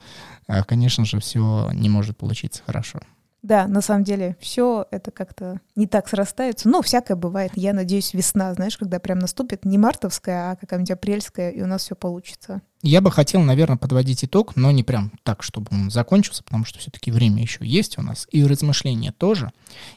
э, 0.49 0.63
конечно 0.65 1.05
же, 1.05 1.21
все 1.21 1.71
не 1.73 1.89
может 1.89 2.17
получиться 2.17 2.63
хорошо. 2.67 3.01
Да, 3.45 3.67
на 3.69 3.83
самом 3.83 4.05
деле 4.05 4.39
все 4.41 4.87
это 4.91 5.11
как-то 5.11 5.61
не 5.77 5.87
так 5.87 6.09
срастается. 6.09 6.67
Но 6.67 6.81
всякое 6.81 7.15
бывает. 7.15 7.53
Я 7.57 7.75
надеюсь, 7.75 8.15
весна, 8.15 8.55
знаешь, 8.55 8.79
когда 8.79 8.99
прям 8.99 9.19
наступит 9.19 9.67
не 9.67 9.77
мартовская, 9.77 10.53
а 10.53 10.57
какая-нибудь 10.57 10.93
апрельская, 10.93 11.51
и 11.51 11.61
у 11.61 11.67
нас 11.67 11.83
все 11.83 11.95
получится. 11.95 12.63
Я 12.81 13.03
бы 13.03 13.13
хотел, 13.13 13.43
наверное, 13.43 13.77
подводить 13.77 14.25
итог, 14.25 14.57
но 14.57 14.71
не 14.71 14.83
прям 14.83 15.13
так, 15.25 15.43
чтобы 15.43 15.67
он 15.73 15.91
закончился, 15.91 16.43
потому 16.43 16.65
что 16.65 16.79
все-таки 16.79 17.11
время 17.11 17.43
еще 17.43 17.67
есть 17.67 17.99
у 17.99 18.03
нас, 18.03 18.27
и 18.31 18.43
размышления 18.47 19.13
тоже. 19.13 19.53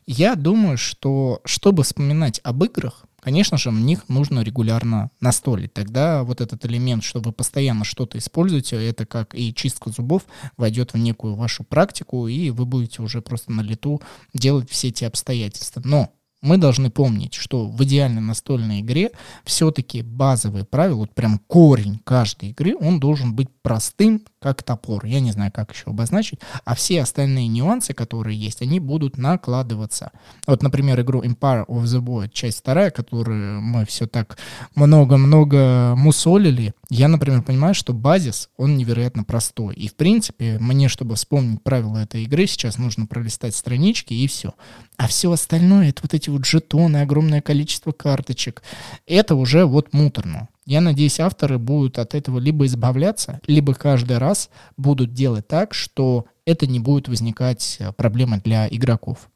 Я 0.06 0.36
думаю, 0.36 0.78
что 0.78 1.40
чтобы 1.46 1.84
вспоминать 1.84 2.42
об 2.44 2.66
играх, 2.66 3.06
конечно 3.28 3.58
же, 3.58 3.72
в 3.72 3.74
них 3.74 4.08
нужно 4.08 4.40
регулярно 4.40 5.12
настолить. 5.20 5.74
Тогда 5.74 6.24
вот 6.24 6.40
этот 6.40 6.66
элемент, 6.66 7.04
что 7.04 7.20
вы 7.20 7.34
постоянно 7.34 7.84
что-то 7.84 8.18
используете, 8.20 8.78
это 8.78 9.06
как 9.06 9.36
и 9.36 9.54
чистка 9.54 9.90
зубов, 9.90 10.22
войдет 10.56 10.94
в 10.94 10.98
некую 10.98 11.36
вашу 11.36 11.66
практику, 11.66 12.30
и 12.30 12.52
вы 12.52 12.66
будете 12.66 13.02
уже 13.02 13.22
просто 13.22 13.52
на 13.52 13.60
лету 13.60 14.02
делать 14.34 14.70
все 14.70 14.88
эти 14.88 15.04
обстоятельства. 15.04 15.82
Но 15.84 16.10
мы 16.42 16.58
должны 16.58 16.90
помнить, 16.90 17.34
что 17.34 17.68
в 17.68 17.84
идеальной 17.84 18.22
настольной 18.22 18.80
игре 18.80 19.12
все-таки 19.44 20.04
базовые 20.04 20.64
правила, 20.64 21.00
вот 21.00 21.14
прям 21.14 21.40
корень 21.48 22.00
каждой 22.06 22.52
игры, 22.52 22.78
он 22.80 23.02
должен 23.02 23.36
быть 23.36 23.50
простым, 23.62 24.22
как 24.40 24.64
топор. 24.64 25.06
Я 25.06 25.20
не 25.20 25.32
знаю, 25.32 25.52
как 25.52 25.72
еще 25.74 25.86
обозначить. 25.88 26.40
А 26.64 26.76
все 26.76 27.02
остальные 27.02 27.48
нюансы, 27.48 27.94
которые 27.94 28.38
есть, 28.38 28.62
они 28.62 28.80
будут 28.80 29.18
накладываться. 29.18 30.12
Вот, 30.46 30.62
например, 30.62 31.02
игру 31.02 31.24
Empire 31.24 31.66
of 31.68 31.84
the 31.84 32.02
Void, 32.02 32.30
часть 32.34 32.60
вторая, 32.60 32.92
которую 32.92 33.62
мы 33.62 33.86
все 33.86 34.06
так 34.08 34.38
много-много 34.76 35.96
мусолили, 35.98 36.74
я, 36.90 37.08
например, 37.08 37.42
понимаю, 37.42 37.74
что 37.74 37.94
базис, 37.94 38.50
он 38.58 38.78
невероятно 38.78 39.24
простой. 39.24 39.76
И, 39.76 39.88
в 39.90 39.96
принципе, 39.96 40.58
мне, 40.60 40.88
чтобы 40.88 41.16
вспомнить 41.16 41.64
правила 41.64 41.98
этой 41.98 42.24
игры, 42.24 42.48
сейчас 42.48 42.78
нужно 42.78 43.08
пролистать 43.08 43.56
странички 43.56 44.14
и 44.14 44.28
все. 44.28 44.54
А 44.98 45.08
все 45.08 45.32
остальное, 45.32 45.90
это 45.90 46.04
вот 46.04 46.14
эти 46.14 46.30
вот 46.30 46.46
жетоны, 46.46 46.98
огромное 46.98 47.42
количество 47.42 47.92
карточек, 47.92 48.62
это 49.06 49.36
уже 49.36 49.66
вот 49.66 49.94
муторно. 49.94 50.48
Я 50.68 50.82
надеюсь, 50.82 51.22
авторы 51.22 51.58
будут 51.58 51.98
от 51.98 52.14
этого 52.14 52.40
либо 52.40 52.66
избавляться, 52.66 53.40
либо 53.48 53.74
каждый 53.74 54.18
раз 54.18 54.50
будут 54.76 55.14
делать 55.14 55.48
так, 55.48 55.74
что 55.74 56.26
это 56.46 56.68
не 56.68 56.82
будет 56.82 57.08
возникать 57.08 57.78
э, 57.80 57.94
проблемой 57.94 58.42
для 58.42 58.68
игроков. 58.68 59.30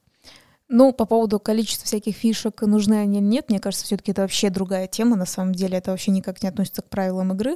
Ну, 0.68 0.92
по 0.92 1.06
поводу 1.06 1.40
количества 1.40 1.86
всяких 1.86 2.18
фишек, 2.18 2.62
нужны 2.64 2.96
они 2.96 3.20
или 3.20 3.26
нет, 3.26 3.46
мне 3.48 3.60
кажется, 3.60 3.86
все-таки 3.86 4.12
это 4.12 4.24
вообще 4.24 4.50
другая 4.50 4.88
тема, 4.88 5.16
на 5.16 5.26
самом 5.26 5.56
деле, 5.56 5.78
это 5.78 5.92
вообще 5.92 6.12
никак 6.12 6.44
не 6.44 6.50
относится 6.50 6.82
к 6.82 6.90
правилам 6.90 7.32
игры. 7.32 7.56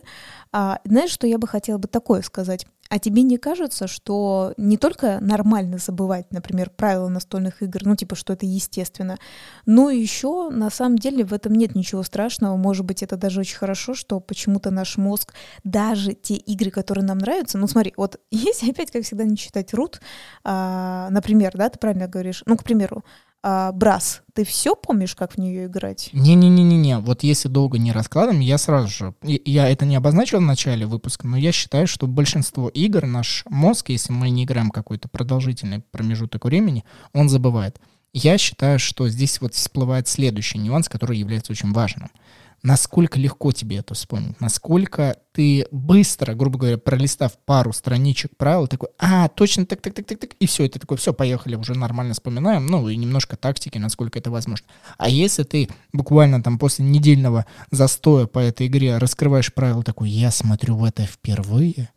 А, 0.54 0.80
знаешь, 0.86 1.12
что 1.12 1.28
я 1.28 1.38
бы 1.38 1.46
хотела 1.46 1.78
бы 1.78 1.90
такое 1.90 2.22
сказать? 2.22 2.66
А 2.88 3.00
тебе 3.00 3.24
не 3.24 3.38
кажется, 3.38 3.88
что 3.88 4.54
не 4.58 4.78
только 4.78 5.18
нормально 5.20 5.80
забывать, 5.80 6.32
например, 6.32 6.70
правила 6.70 7.10
настольных 7.10 7.64
игр, 7.64 7.80
ну 7.84 7.96
типа, 7.96 8.16
что 8.16 8.34
это 8.34 8.46
естественно, 8.46 9.18
но 9.66 9.90
еще 9.90 10.50
на 10.52 10.70
самом 10.70 11.00
деле 11.00 11.26
в 11.26 11.34
этом 11.34 11.54
нет 11.54 11.74
ничего 11.74 12.04
страшного. 12.04 12.58
Может 12.58 12.86
быть, 12.86 13.02
это 13.02 13.18
даже 13.18 13.40
очень 13.40 13.58
хорошо, 13.58 13.96
что 13.96 14.20
почему-то 14.20 14.70
наш 14.70 14.98
мозг, 14.98 15.34
даже 15.64 16.14
те 16.14 16.36
игры, 16.36 16.70
которые 16.70 17.04
нам 17.04 17.18
нравятся, 17.18 17.58
ну 17.58 17.68
смотри, 17.68 17.94
вот 17.98 18.20
если 18.32 18.70
опять, 18.70 18.92
как 18.92 19.04
всегда, 19.04 19.24
не 19.24 19.36
читать 19.36 19.74
рут, 19.74 20.00
а, 20.44 21.10
например, 21.10 21.54
да, 21.56 21.70
ты 21.70 21.80
правильно 21.80 22.08
говоришь, 22.08 22.44
ну, 22.46 22.56
к 22.56 22.64
примеру, 22.64 23.04
а, 23.48 23.72
Брас, 23.72 24.24
ты 24.34 24.44
все 24.44 24.76
помнишь, 24.76 25.14
как 25.14 25.34
в 25.34 25.38
нее 25.38 25.68
играть? 25.68 26.10
Не-не-не-не-не. 26.14 26.98
Вот 26.98 27.22
если 27.22 27.48
долго 27.48 27.78
не 27.78 27.92
раскладываем, 27.92 28.42
я 28.42 28.58
сразу 28.58 28.88
же... 28.88 29.14
Я 29.22 29.70
это 29.70 29.86
не 29.86 29.96
обозначил 29.96 30.40
в 30.40 30.42
начале 30.42 30.88
выпуска, 30.88 31.28
но 31.28 31.38
я 31.38 31.52
считаю, 31.52 31.86
что 31.86 32.08
большинство 32.08 32.70
игр 32.70 33.06
наш 33.06 33.44
мозг, 33.48 33.90
если 33.90 34.14
мы 34.14 34.32
не 34.32 34.46
играем 34.46 34.72
какой-то 34.72 35.10
продолжительный 35.10 35.82
промежуток 35.92 36.46
времени, 36.46 36.86
он 37.14 37.30
забывает. 37.30 37.80
Я 38.14 38.40
считаю, 38.40 38.80
что 38.80 39.08
здесь 39.10 39.40
вот 39.40 39.54
всплывает 39.54 40.08
следующий 40.08 40.58
нюанс, 40.58 40.90
который 40.90 41.20
является 41.20 41.52
очень 41.52 41.72
важным— 41.72 42.10
насколько 42.66 43.20
легко 43.20 43.52
тебе 43.52 43.78
это 43.78 43.94
вспомнить, 43.94 44.42
насколько 44.42 45.18
ты 45.32 45.68
быстро, 45.72 46.34
грубо 46.34 46.58
говоря, 46.58 46.78
пролистав 46.80 47.38
пару 47.46 47.72
страничек 47.74 48.36
правил, 48.38 48.68
такой, 48.68 48.90
а, 48.98 49.28
точно 49.28 49.68
так, 49.68 49.82
так, 49.82 49.94
так, 49.94 50.08
так, 50.08 50.20
так, 50.20 50.32
и 50.40 50.48
все, 50.48 50.66
это 50.66 50.80
такой, 50.80 50.98
все, 50.98 51.14
поехали, 51.14 51.56
уже 51.56 51.76
нормально 51.76 52.14
вспоминаем, 52.14 52.66
ну, 52.66 52.90
и 52.90 52.96
немножко 52.96 53.38
тактики, 53.38 53.78
насколько 53.78 54.18
это 54.18 54.32
возможно. 54.32 54.66
А 54.98 55.10
если 55.10 55.44
ты 55.44 55.70
буквально 55.94 56.42
там 56.42 56.58
после 56.58 56.86
недельного 56.86 57.46
застоя 57.70 58.26
по 58.26 58.40
этой 58.40 58.66
игре 58.66 58.98
раскрываешь 58.98 59.54
правила, 59.54 59.84
такой, 59.84 60.10
я 60.10 60.32
смотрю 60.32 60.76
в 60.76 60.84
это 60.84 61.06
впервые, 61.06 61.90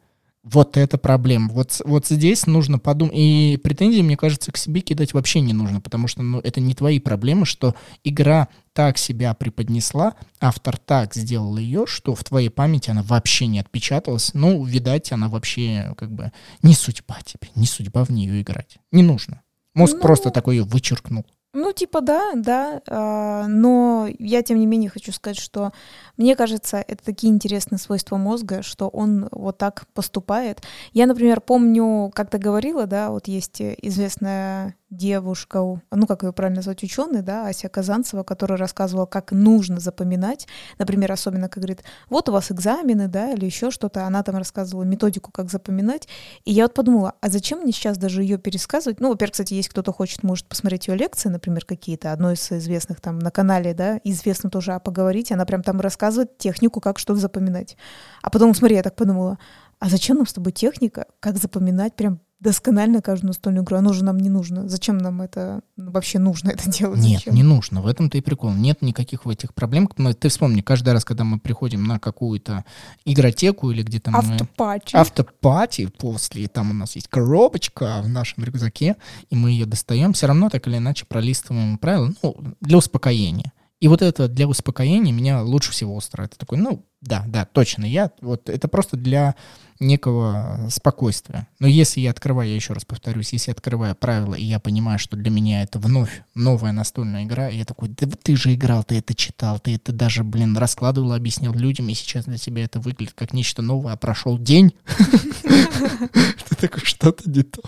вот 0.53 0.76
это 0.76 0.99
проблема. 0.99 1.53
Вот, 1.53 1.80
вот 1.84 2.07
здесь 2.07 2.46
нужно 2.46 2.78
подумать. 2.78 3.14
И 3.16 3.59
претензии, 3.62 4.01
мне 4.01 4.16
кажется, 4.16 4.53
к 4.53 4.57
себе 4.57 4.80
кидать 4.80 5.12
вообще 5.12 5.40
не 5.40 5.53
нужно, 5.53 5.80
потому 5.80 6.09
что 6.09 6.22
ну, 6.22 6.40
это 6.40 6.61
не 6.61 6.74
твои 6.74 7.01
проблемы, 7.01 7.46
что 7.46 7.74
игра 8.05 8.49
так 8.72 8.99
себя 8.99 9.34
преподнесла, 9.34 10.14
автор 10.40 10.76
так 10.76 11.14
сделал 11.14 11.57
ее, 11.57 11.84
что 11.86 12.14
в 12.14 12.24
твоей 12.24 12.49
памяти 12.49 12.90
она 12.90 13.03
вообще 13.03 13.46
не 13.46 13.59
отпечаталась. 13.59 14.30
Ну, 14.34 14.64
видать, 14.64 15.12
она 15.12 15.28
вообще 15.28 15.94
как 15.96 16.12
бы 16.12 16.32
не 16.62 16.74
судьба 16.74 17.18
тебе, 17.24 17.49
не 17.55 17.66
судьба 17.66 18.05
в 18.05 18.11
нее 18.11 18.40
играть. 18.40 18.78
Не 18.92 19.03
нужно. 19.03 19.42
Мозг 19.74 19.94
ну, 19.96 20.03
просто 20.03 20.30
такой 20.30 20.57
ее 20.57 20.64
вычеркнул. 20.64 21.24
Ну, 21.61 21.72
типа, 21.72 22.00
да, 22.00 22.34
да, 22.36 22.80
э, 22.86 23.46
но 23.48 24.06
я, 24.20 24.42
тем 24.44 24.59
не 24.59 24.66
менее, 24.66 24.90
хочу 24.90 25.11
сказать, 25.11 25.38
что 25.38 25.72
мне 26.16 26.36
кажется, 26.36 26.84
это 26.86 27.04
такие 27.04 27.32
интересные 27.32 27.80
свойства 27.80 28.16
мозга, 28.16 28.62
что 28.62 28.86
он 28.88 29.28
вот 29.32 29.59
так 29.59 29.86
поступает. 29.92 30.62
Я, 30.92 31.06
например, 31.06 31.40
помню, 31.40 32.12
как 32.14 32.30
ты 32.30 32.38
говорила, 32.38 32.86
да, 32.86 33.11
вот 33.11 33.26
есть 33.26 33.61
известная 33.61 34.76
девушка, 34.91 35.59
ну, 35.91 36.07
как 36.07 36.22
ее 36.22 36.32
правильно 36.32 36.57
назвать, 36.57 36.82
ученый, 36.82 37.22
да, 37.22 37.47
Ася 37.47 37.68
Казанцева, 37.68 38.22
которая 38.22 38.59
рассказывала, 38.59 39.07
как 39.07 39.32
нужно 39.32 39.80
запоминать, 39.80 40.47
например, 40.78 41.12
особенно, 41.12 41.49
как 41.49 41.62
говорит, 41.62 41.84
вот 42.09 42.28
у 42.28 42.32
вас 42.32 42.51
экзамены, 42.51 43.09
да, 43.09 43.32
или 43.32 43.45
еще 43.45 43.70
что-то, 43.70 44.07
она 44.07 44.22
там 44.22 44.36
рассказывала 44.36 44.84
методику, 44.84 45.30
как 45.30 45.51
запоминать, 45.51 46.09
и 46.45 46.53
я 46.53 46.64
вот 46.64 46.74
подумала, 46.74 47.14
а 47.20 47.28
зачем 47.28 47.61
мне 47.61 47.72
сейчас 47.72 47.99
даже 47.99 48.22
ее 48.22 48.39
пересказывать? 48.39 49.01
Ну, 49.01 49.11
во-первых, 49.11 49.32
кстати, 49.32 49.55
есть 49.55 49.68
кто-то 49.68 49.93
хочет, 49.93 50.22
может 50.22 50.47
посмотреть 50.47 50.89
ее 50.89 50.97
лекции, 50.97 51.28
например, 51.28 51.64
какие-то, 51.64 52.12
одной 52.12 52.34
из 52.34 52.51
известных 52.51 53.01
там 53.01 53.18
на 53.18 53.30
канале, 53.30 53.74
да, 53.74 54.01
известно 54.05 54.49
тоже, 54.49 54.72
а 54.72 54.80
поговорить, 54.80 55.32
она 55.32 55.45
прям 55.45 55.62
там 55.62 55.80
рассказывает 55.80 56.39
технику, 56.39 56.80
как 56.80 56.99
что 56.99 57.14
запоминать. 57.14 57.76
А 58.22 58.30
потом, 58.30 58.55
смотри, 58.55 58.76
я 58.76 58.82
так 58.82 58.97
подумала, 58.97 59.39
а 59.80 59.89
зачем 59.89 60.16
нам 60.16 60.26
с 60.26 60.32
тобой 60.32 60.53
техника, 60.53 61.07
как 61.20 61.36
запоминать 61.36 61.95
прям 61.95 62.20
досконально 62.41 63.03
каждую 63.03 63.28
настольную 63.28 63.64
игру. 63.64 63.76
Оно 63.76 63.93
же 63.93 64.05
нам 64.05 64.18
не 64.18 64.28
нужно. 64.28 64.68
Зачем 64.68 64.99
нам 64.99 65.22
это 65.22 65.61
вообще 65.76 66.18
нужно 66.18 66.51
это 66.51 66.70
делать? 66.70 67.01
Нет, 67.01 67.20
Зачем? 67.20 67.34
не 67.34 67.43
нужно. 67.43 67.82
В 67.82 67.86
этом-то 67.86 68.16
и 68.16 68.20
прикол. 68.20 68.53
Нет 68.53 68.82
никаких 68.82 69.24
в 69.24 69.28
этих 69.28 69.55
проблем. 69.55 69.89
Ты 69.89 70.28
вспомни, 70.28 70.61
каждый 70.61 70.93
раз, 70.93 71.05
когда 71.05 71.24
мы 71.24 71.39
приходим 71.39 71.84
на 71.84 71.99
какую-то 71.99 72.64
игротеку 73.05 73.70
или 73.70 73.82
где-то 73.82 74.11
мы... 74.11 74.18
Автопати. 74.18 74.97
Автопати 74.97 75.86
после, 75.86 76.47
там 76.49 76.70
у 76.70 76.74
нас 76.74 76.95
есть 76.95 77.09
коробочка 77.09 78.01
в 78.03 78.09
нашем 78.09 78.45
рюкзаке, 78.45 78.97
и 79.30 79.36
мы 79.36 79.51
ее 79.51 79.66
достаем, 79.66 80.12
все 80.12 80.26
равно 80.26 80.49
так 80.49 80.66
или 80.68 80.76
иначе 80.76 81.07
пролистываем 81.07 81.78
правила, 81.78 82.12
ну, 82.22 82.36
для 82.61 82.78
успокоения. 82.78 83.53
И 83.81 83.89
вот 83.89 84.03
это 84.03 84.29
для 84.29 84.49
успокоения 84.49 85.12
меня 85.12 85.43
лучше 85.43 85.70
всего 85.70 85.95
устраивает. 85.95 86.37
такой, 86.37 86.59
ну, 86.59 86.85
да, 87.01 87.24
да, 87.29 87.45
точно, 87.45 87.85
я, 87.85 88.11
вот 88.20 88.49
это 88.49 88.66
просто 88.66 88.97
для 88.97 89.37
некого 89.79 90.66
спокойствия. 90.70 91.47
Но 91.61 91.68
если 91.68 92.01
я 92.01 92.11
открываю, 92.11 92.49
я 92.49 92.57
еще 92.57 92.72
раз 92.72 92.85
повторюсь, 92.85 93.33
если 93.33 93.51
я 93.51 93.53
открываю 93.53 93.95
правила, 93.95 94.35
и 94.35 94.45
я 94.45 94.59
понимаю, 94.59 94.99
что 94.99 95.16
для 95.16 95.31
меня 95.31 95.62
это 95.62 95.79
вновь 95.79 96.22
новая 96.35 96.72
настольная 96.72 97.22
игра, 97.22 97.49
я 97.49 97.64
такой, 97.64 97.89
да 97.89 98.09
ты 98.20 98.35
же 98.35 98.55
играл, 98.55 98.83
ты 98.83 98.99
это 98.99 99.14
читал, 99.14 99.61
ты 99.61 99.76
это 99.76 99.93
даже, 99.93 100.24
блин, 100.24 100.57
раскладывал, 100.57 101.12
объяснил 101.12 101.55
людям, 101.55 101.89
и 101.89 101.95
сейчас 101.95 102.24
для 102.24 102.39
тебя 102.39 102.64
это 102.64 102.81
выглядит 102.81 103.14
как 103.14 103.33
нечто 103.33 103.62
новое, 103.62 103.93
а 103.93 103.97
прошел 103.97 104.39
день. 104.39 104.74
Ты 106.49 106.57
такой, 106.57 106.83
что-то 106.83 107.31
не 107.31 107.43
то. 107.43 107.62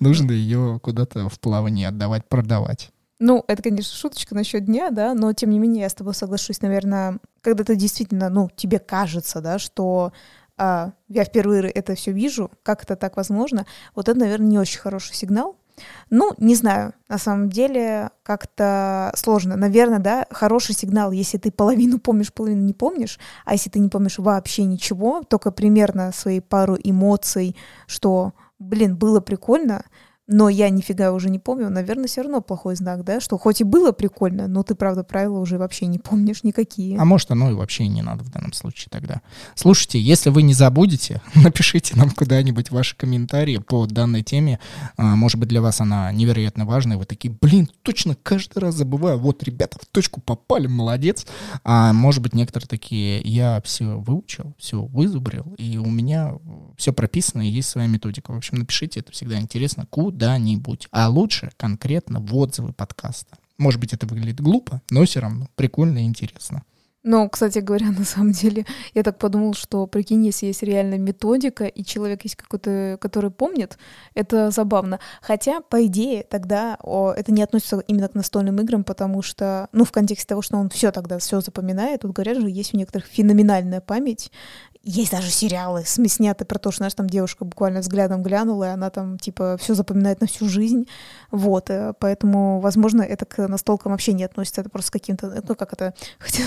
Нужно 0.00 0.32
ее 0.32 0.78
куда-то 0.82 1.28
в 1.28 1.40
плавание 1.40 1.88
отдавать, 1.88 2.28
продавать. 2.28 2.90
Ну, 3.20 3.44
это, 3.46 3.62
конечно, 3.62 3.94
шуточка 3.94 4.34
насчет 4.34 4.64
дня, 4.64 4.90
да, 4.90 5.14
но 5.14 5.32
тем 5.32 5.50
не 5.50 5.58
менее 5.58 5.82
я 5.82 5.88
с 5.88 5.94
тобой 5.94 6.14
соглашусь, 6.14 6.60
наверное, 6.62 7.20
когда 7.42 7.62
ты 7.62 7.76
действительно, 7.76 8.28
ну, 8.28 8.50
тебе 8.56 8.78
кажется, 8.80 9.40
да, 9.40 9.58
что 9.58 10.12
а, 10.56 10.92
я 11.08 11.24
впервые 11.24 11.70
это 11.70 11.94
все 11.94 12.12
вижу, 12.12 12.50
как 12.62 12.82
это 12.82 12.96
так 12.96 13.16
возможно, 13.16 13.66
вот 13.94 14.08
это, 14.08 14.18
наверное, 14.18 14.48
не 14.48 14.58
очень 14.58 14.80
хороший 14.80 15.14
сигнал. 15.14 15.56
Ну, 16.10 16.32
не 16.38 16.54
знаю, 16.54 16.92
на 17.08 17.18
самом 17.18 17.50
деле 17.50 18.10
как-то 18.22 19.12
сложно. 19.16 19.56
Наверное, 19.56 19.98
да, 19.98 20.26
хороший 20.30 20.74
сигнал, 20.74 21.10
если 21.10 21.38
ты 21.38 21.50
половину 21.50 21.98
помнишь, 21.98 22.32
половину 22.32 22.62
не 22.62 22.72
помнишь, 22.72 23.18
а 23.44 23.52
если 23.54 23.70
ты 23.70 23.80
не 23.80 23.88
помнишь 23.88 24.18
вообще 24.18 24.64
ничего, 24.64 25.22
только 25.22 25.50
примерно 25.50 26.12
свои 26.12 26.38
пару 26.38 26.76
эмоций, 26.80 27.56
что, 27.88 28.34
блин, 28.60 28.96
было 28.96 29.20
прикольно, 29.20 29.84
но 30.26 30.48
я 30.48 30.70
нифига 30.70 31.12
уже 31.12 31.28
не 31.28 31.38
помню, 31.38 31.68
наверное, 31.68 32.06
все 32.06 32.22
равно 32.22 32.40
плохой 32.40 32.76
знак, 32.76 33.04
да, 33.04 33.20
что 33.20 33.36
хоть 33.36 33.60
и 33.60 33.64
было 33.64 33.92
прикольно, 33.92 34.48
но 34.48 34.62
ты, 34.62 34.74
правда, 34.74 35.04
правила 35.04 35.38
уже 35.38 35.58
вообще 35.58 35.86
не 35.86 35.98
помнишь 35.98 36.42
никакие. 36.44 36.98
А 36.98 37.04
может, 37.04 37.30
оно 37.30 37.50
и 37.50 37.54
вообще 37.54 37.86
не 37.88 38.00
надо 38.00 38.24
в 38.24 38.30
данном 38.30 38.52
случае 38.54 38.88
тогда. 38.90 39.20
Слушайте, 39.54 40.00
если 40.00 40.30
вы 40.30 40.42
не 40.42 40.54
забудете, 40.54 41.20
напишите 41.34 41.96
нам 41.96 42.10
куда-нибудь 42.10 42.70
ваши 42.70 42.96
комментарии 42.96 43.58
по 43.58 43.86
данной 43.86 44.22
теме. 44.22 44.60
А, 44.96 45.14
может 45.14 45.38
быть, 45.38 45.48
для 45.48 45.60
вас 45.60 45.80
она 45.80 46.10
невероятно 46.12 46.64
важная. 46.64 46.96
Вы 46.96 47.04
такие, 47.04 47.34
блин, 47.38 47.68
точно 47.82 48.16
каждый 48.22 48.58
раз 48.58 48.76
забываю. 48.76 49.18
Вот, 49.18 49.42
ребята, 49.42 49.78
в 49.80 49.86
точку 49.86 50.20
попали, 50.22 50.66
молодец. 50.66 51.26
А 51.64 51.92
может 51.92 52.22
быть, 52.22 52.34
некоторые 52.34 52.68
такие, 52.68 53.20
я 53.20 53.60
все 53.62 53.98
выучил, 53.98 54.54
все 54.58 54.82
вызубрил, 54.82 55.54
и 55.58 55.76
у 55.76 55.90
меня 55.90 56.34
все 56.76 56.92
прописано, 56.92 57.42
и 57.42 57.50
есть 57.50 57.68
своя 57.68 57.86
методика. 57.86 58.32
В 58.32 58.36
общем, 58.36 58.58
напишите, 58.58 59.00
это 59.00 59.12
всегда 59.12 59.38
интересно. 59.38 59.86
Куда 59.90 60.24
куда-нибудь, 60.24 60.88
а 60.90 61.08
лучше 61.08 61.50
конкретно 61.56 62.20
в 62.20 62.34
отзывы 62.36 62.72
подкаста. 62.72 63.36
Может 63.58 63.80
быть, 63.80 63.92
это 63.92 64.06
выглядит 64.06 64.40
глупо, 64.40 64.80
но 64.90 65.04
все 65.04 65.20
равно 65.20 65.48
прикольно 65.54 65.98
и 65.98 66.04
интересно. 66.04 66.62
Но, 67.02 67.28
кстати 67.28 67.58
говоря, 67.58 67.90
на 67.98 68.04
самом 68.04 68.32
деле, 68.32 68.64
я 68.94 69.02
так 69.02 69.18
подумал, 69.18 69.52
что, 69.52 69.86
прикинь, 69.86 70.24
если 70.24 70.46
есть 70.46 70.62
реальная 70.62 70.98
методика, 70.98 71.66
и 71.66 71.84
человек 71.84 72.22
есть 72.22 72.36
какой-то, 72.36 72.96
который 73.00 73.30
помнит, 73.30 73.76
это 74.14 74.50
забавно. 74.50 74.98
Хотя, 75.20 75.60
по 75.60 75.84
идее, 75.84 76.22
тогда 76.22 76.78
о, 76.82 77.12
это 77.12 77.30
не 77.30 77.42
относится 77.42 77.80
именно 77.80 78.08
к 78.08 78.14
настольным 78.14 78.58
играм, 78.60 78.82
потому 78.82 79.20
что, 79.20 79.68
ну, 79.72 79.84
в 79.84 79.92
контексте 79.92 80.26
того, 80.26 80.40
что 80.40 80.56
он 80.56 80.70
все 80.70 80.90
тогда 80.90 81.18
все 81.18 81.42
запоминает, 81.42 82.00
тут 82.00 82.12
говорят 82.12 82.38
же, 82.38 82.48
есть 82.48 82.72
у 82.72 82.78
некоторых 82.78 83.06
феноменальная 83.06 83.82
память, 83.82 84.32
есть 84.84 85.12
даже 85.12 85.30
сериалы, 85.30 85.84
сняты 85.84 86.44
про 86.44 86.58
то, 86.58 86.70
что, 86.70 86.78
знаешь, 86.78 86.94
там 86.94 87.08
девушка 87.08 87.44
буквально 87.44 87.80
взглядом 87.80 88.22
глянула, 88.22 88.64
и 88.64 88.68
она 88.68 88.90
там, 88.90 89.18
типа, 89.18 89.56
все 89.58 89.74
запоминает 89.74 90.20
на 90.20 90.26
всю 90.26 90.48
жизнь. 90.48 90.86
Вот, 91.30 91.70
э, 91.70 91.94
поэтому, 91.98 92.60
возможно, 92.60 93.02
это 93.02 93.24
к 93.24 93.48
настолкам 93.48 93.92
вообще 93.92 94.12
не 94.12 94.24
относится, 94.24 94.60
это 94.60 94.70
просто 94.70 94.92
каким-то, 94.92 95.42
ну, 95.46 95.54
как 95.54 95.72
это, 95.72 95.94
хотел, 96.18 96.46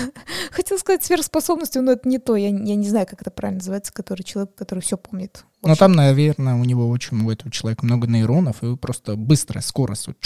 хотел 0.50 0.78
сказать 0.78 1.04
сверхспособностью, 1.04 1.82
но 1.82 1.92
это 1.92 2.08
не 2.08 2.18
то, 2.18 2.36
я, 2.36 2.48
я 2.48 2.76
не 2.76 2.88
знаю, 2.88 3.06
как 3.06 3.20
это 3.20 3.30
правильно 3.30 3.58
называется, 3.58 3.92
который 3.92 4.22
человек, 4.22 4.54
который 4.54 4.80
все 4.80 4.96
помнит. 4.96 5.44
Ну, 5.62 5.74
там, 5.74 5.92
наверное, 5.92 6.54
у 6.54 6.64
него 6.64 6.88
очень, 6.88 7.20
у 7.20 7.30
этого 7.30 7.50
человека 7.50 7.84
много 7.84 8.06
нейронов, 8.06 8.62
и 8.62 8.76
просто 8.76 9.16
быстрая 9.16 9.62
скорость, 9.62 10.06
вот, 10.06 10.16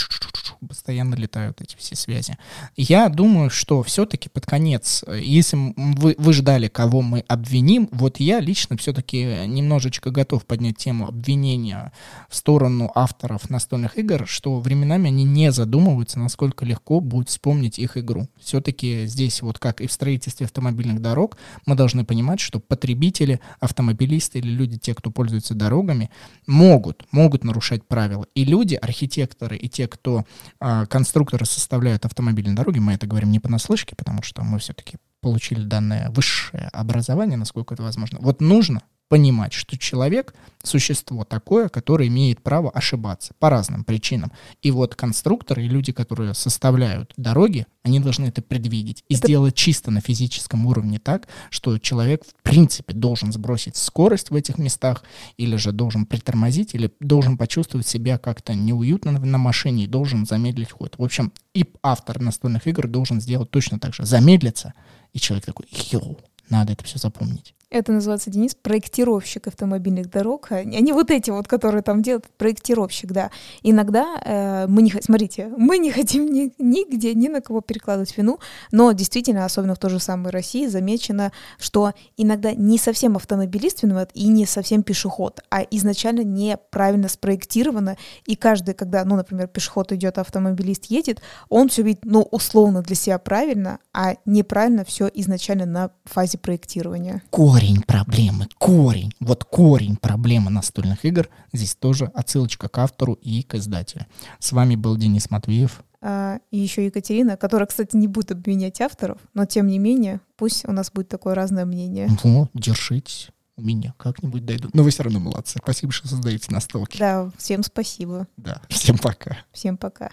постоянно 0.67 1.15
летают 1.15 1.59
эти 1.59 1.75
все 1.75 1.95
связи. 1.95 2.37
Я 2.75 3.09
думаю, 3.09 3.49
что 3.49 3.83
все-таки 3.83 4.29
под 4.29 4.45
конец, 4.45 5.03
если 5.07 5.73
вы, 5.75 6.15
вы 6.17 6.33
ждали, 6.33 6.67
кого 6.67 7.01
мы 7.01 7.25
обвиним, 7.27 7.89
вот 7.91 8.19
я 8.19 8.39
лично 8.39 8.77
все-таки 8.77 9.45
немножечко 9.47 10.11
готов 10.11 10.45
поднять 10.45 10.77
тему 10.77 11.07
обвинения 11.07 11.91
в 12.29 12.35
сторону 12.35 12.91
авторов 12.93 13.49
настольных 13.49 13.97
игр, 13.97 14.25
что 14.27 14.59
временами 14.59 15.07
они 15.07 15.23
не 15.23 15.51
задумываются, 15.51 16.19
насколько 16.19 16.63
легко 16.63 16.99
будет 16.99 17.29
вспомнить 17.29 17.79
их 17.79 17.97
игру. 17.97 18.27
Все-таки 18.39 19.05
здесь, 19.07 19.41
вот 19.41 19.59
как 19.59 19.81
и 19.81 19.87
в 19.87 19.91
строительстве 19.91 20.45
автомобильных 20.45 21.01
дорог, 21.01 21.37
мы 21.65 21.75
должны 21.75 22.05
понимать, 22.05 22.39
что 22.39 22.59
потребители, 22.59 23.39
автомобилисты 23.59 24.39
или 24.39 24.49
люди, 24.49 24.77
те, 24.77 24.93
кто 24.93 25.09
пользуются 25.09 25.22
пользуются 25.23 25.55
дорогами, 25.55 26.11
могут, 26.47 27.05
могут 27.13 27.45
нарушать 27.45 27.87
правила. 27.87 28.25
И 28.35 28.43
люди, 28.43 28.75
архитекторы 28.75 29.55
и 29.55 29.69
те, 29.69 29.87
кто 29.87 30.25
э, 30.59 30.85
конструкторы 30.87 31.45
составляют 31.45 32.05
автомобильные 32.05 32.57
дороги, 32.57 32.79
мы 32.79 32.91
это 32.91 33.07
говорим 33.07 33.31
не 33.31 33.39
понаслышке, 33.39 33.95
потому 33.95 34.21
что 34.21 34.43
мы 34.43 34.59
все-таки 34.59 34.97
получили 35.21 35.63
данное 35.63 36.09
высшее 36.09 36.67
образование, 36.73 37.37
насколько 37.37 37.73
это 37.73 37.83
возможно. 37.83 38.19
Вот 38.19 38.41
нужно 38.41 38.81
понимать, 39.13 39.53
что 39.53 39.77
человек— 39.77 40.33
существо 40.63 41.23
такое, 41.23 41.69
которое 41.69 42.07
имеет 42.07 42.41
право 42.41 42.71
ошибаться 42.71 43.35
по 43.37 43.51
разным 43.51 43.83
причинам. 43.83 44.31
И 44.63 44.71
вот 44.71 44.95
конструкторы 44.95 45.63
и 45.63 45.69
люди, 45.69 45.91
которые 45.91 46.33
составляют 46.33 47.13
дороги, 47.15 47.67
они 47.83 47.99
должны 47.99 48.25
это 48.25 48.41
предвидеть 48.41 49.03
и 49.07 49.13
это... 49.13 49.27
сделать 49.27 49.53
чисто 49.53 49.91
на 49.91 50.01
физическом 50.01 50.65
уровне 50.65 50.97
так, 50.97 51.27
что 51.51 51.77
человек 51.77 52.23
в 52.25 52.41
принципе 52.41 52.95
должен 52.95 53.31
сбросить 53.31 53.75
скорость 53.75 54.31
в 54.31 54.35
этих 54.35 54.57
местах, 54.57 55.03
или 55.37 55.57
же 55.57 55.73
должен 55.73 56.07
притормозить, 56.07 56.73
или 56.73 56.91
должен 56.99 57.37
почувствовать 57.37 57.85
себя 57.85 58.17
как-то 58.17 58.55
неуютно 58.55 59.11
на 59.11 59.37
машине 59.37 59.83
и 59.83 59.87
должен 59.87 60.25
замедлить 60.25 60.71
ход. 60.71 60.95
В 60.97 61.03
общем, 61.03 61.31
и 61.53 61.71
автор 61.83 62.19
настольных 62.19 62.65
игр 62.65 62.87
должен 62.87 63.21
сделать 63.21 63.51
точно 63.51 63.77
так 63.77 63.93
же. 63.93 64.07
Замедлиться, 64.07 64.73
и 65.13 65.19
человек 65.19 65.45
такой, 65.45 65.67
йоу, 65.91 66.17
надо 66.49 66.73
это 66.73 66.83
все 66.83 66.97
запомнить. 66.97 67.53
Это 67.73 67.91
называется, 67.91 68.29
Денис, 68.29 68.53
проектировщик 68.53 69.47
автомобильных 69.47 70.07
дорог. 70.07 70.51
Они 70.51 70.93
вот 70.93 71.09
эти 71.09 71.31
вот, 71.31 71.47
которые 71.47 71.81
там 71.81 72.03
делают, 72.03 72.27
проектировщик, 72.37 73.11
да. 73.11 73.31
Иногда 73.63 74.21
э, 74.23 74.67
мы 74.67 74.83
не, 74.83 74.93
смотрите, 75.01 75.51
мы 75.57 75.79
не 75.79 75.89
хотим 75.89 76.31
ни, 76.31 76.53
нигде, 76.59 77.15
ни 77.15 77.29
на 77.29 77.41
кого 77.41 77.61
перекладывать 77.61 78.15
вину, 78.15 78.37
но 78.71 78.91
действительно, 78.91 79.43
особенно 79.43 79.73
в 79.73 79.79
той 79.79 79.89
же 79.89 79.99
самой 79.99 80.29
России, 80.31 80.67
замечено, 80.67 81.31
что 81.57 81.93
иногда 82.15 82.53
не 82.53 82.77
совсем 82.77 83.15
автомобилист 83.15 83.81
виноват 83.81 84.11
и 84.13 84.27
не 84.27 84.45
совсем 84.45 84.83
пешеход, 84.83 85.41
а 85.49 85.61
изначально 85.71 86.23
неправильно 86.23 87.09
спроектировано, 87.09 87.97
и 88.27 88.35
каждый, 88.35 88.75
когда, 88.75 89.03
ну, 89.03 89.15
например, 89.15 89.47
пешеход 89.47 89.91
идет, 89.93 90.19
а 90.19 90.21
автомобилист 90.21 90.85
едет, 90.91 91.23
он 91.49 91.69
все 91.69 91.81
видит, 91.81 92.01
ну, 92.05 92.21
условно 92.29 92.83
для 92.83 92.95
себя 92.95 93.17
правильно, 93.17 93.79
а 93.93 94.13
неправильно 94.25 94.85
все 94.85 95.09
изначально 95.11 95.65
на 95.65 95.89
фазе 96.05 96.37
проектирования. 96.37 97.23
Корень 97.31 97.62
корень 97.63 97.81
проблемы, 97.81 98.47
корень, 98.57 99.13
вот 99.21 99.45
корень 99.45 99.95
проблемы 99.95 100.51
настольных 100.51 101.05
игр. 101.05 101.29
Здесь 101.53 101.75
тоже 101.75 102.11
отсылочка 102.13 102.67
к 102.67 102.77
автору 102.77 103.13
и 103.13 103.41
к 103.41 103.55
издателю. 103.55 104.05
С 104.39 104.51
вами 104.51 104.75
был 104.75 104.97
Денис 104.97 105.31
Матвеев. 105.31 105.81
а, 106.01 106.39
и 106.51 106.57
еще 106.57 106.85
Екатерина, 106.85 107.37
которая, 107.37 107.65
кстати, 107.65 107.95
не 107.95 108.09
будет 108.09 108.33
обвинять 108.33 108.81
авторов, 108.81 109.19
но 109.33 109.45
тем 109.45 109.67
не 109.67 109.79
менее, 109.79 110.19
пусть 110.35 110.67
у 110.67 110.73
нас 110.73 110.91
будет 110.91 111.07
такое 111.07 111.35
разное 111.35 111.63
мнение. 111.63 112.09
Ну, 112.25 112.49
держитесь. 112.53 113.29
У 113.55 113.61
меня 113.61 113.93
как-нибудь 113.97 114.43
дойдут. 114.43 114.73
Но 114.73 114.83
вы 114.83 114.89
все 114.89 115.03
равно 115.03 115.21
молодцы. 115.21 115.59
Спасибо, 115.63 115.93
что 115.93 116.09
создаете 116.09 116.51
настолки. 116.51 116.97
Да, 116.97 117.31
всем 117.37 117.63
спасибо. 117.63 118.27
Да, 118.35 118.61
всем 118.67 118.97
пока. 118.97 119.37
Всем 119.53 119.77
пока. 119.77 120.09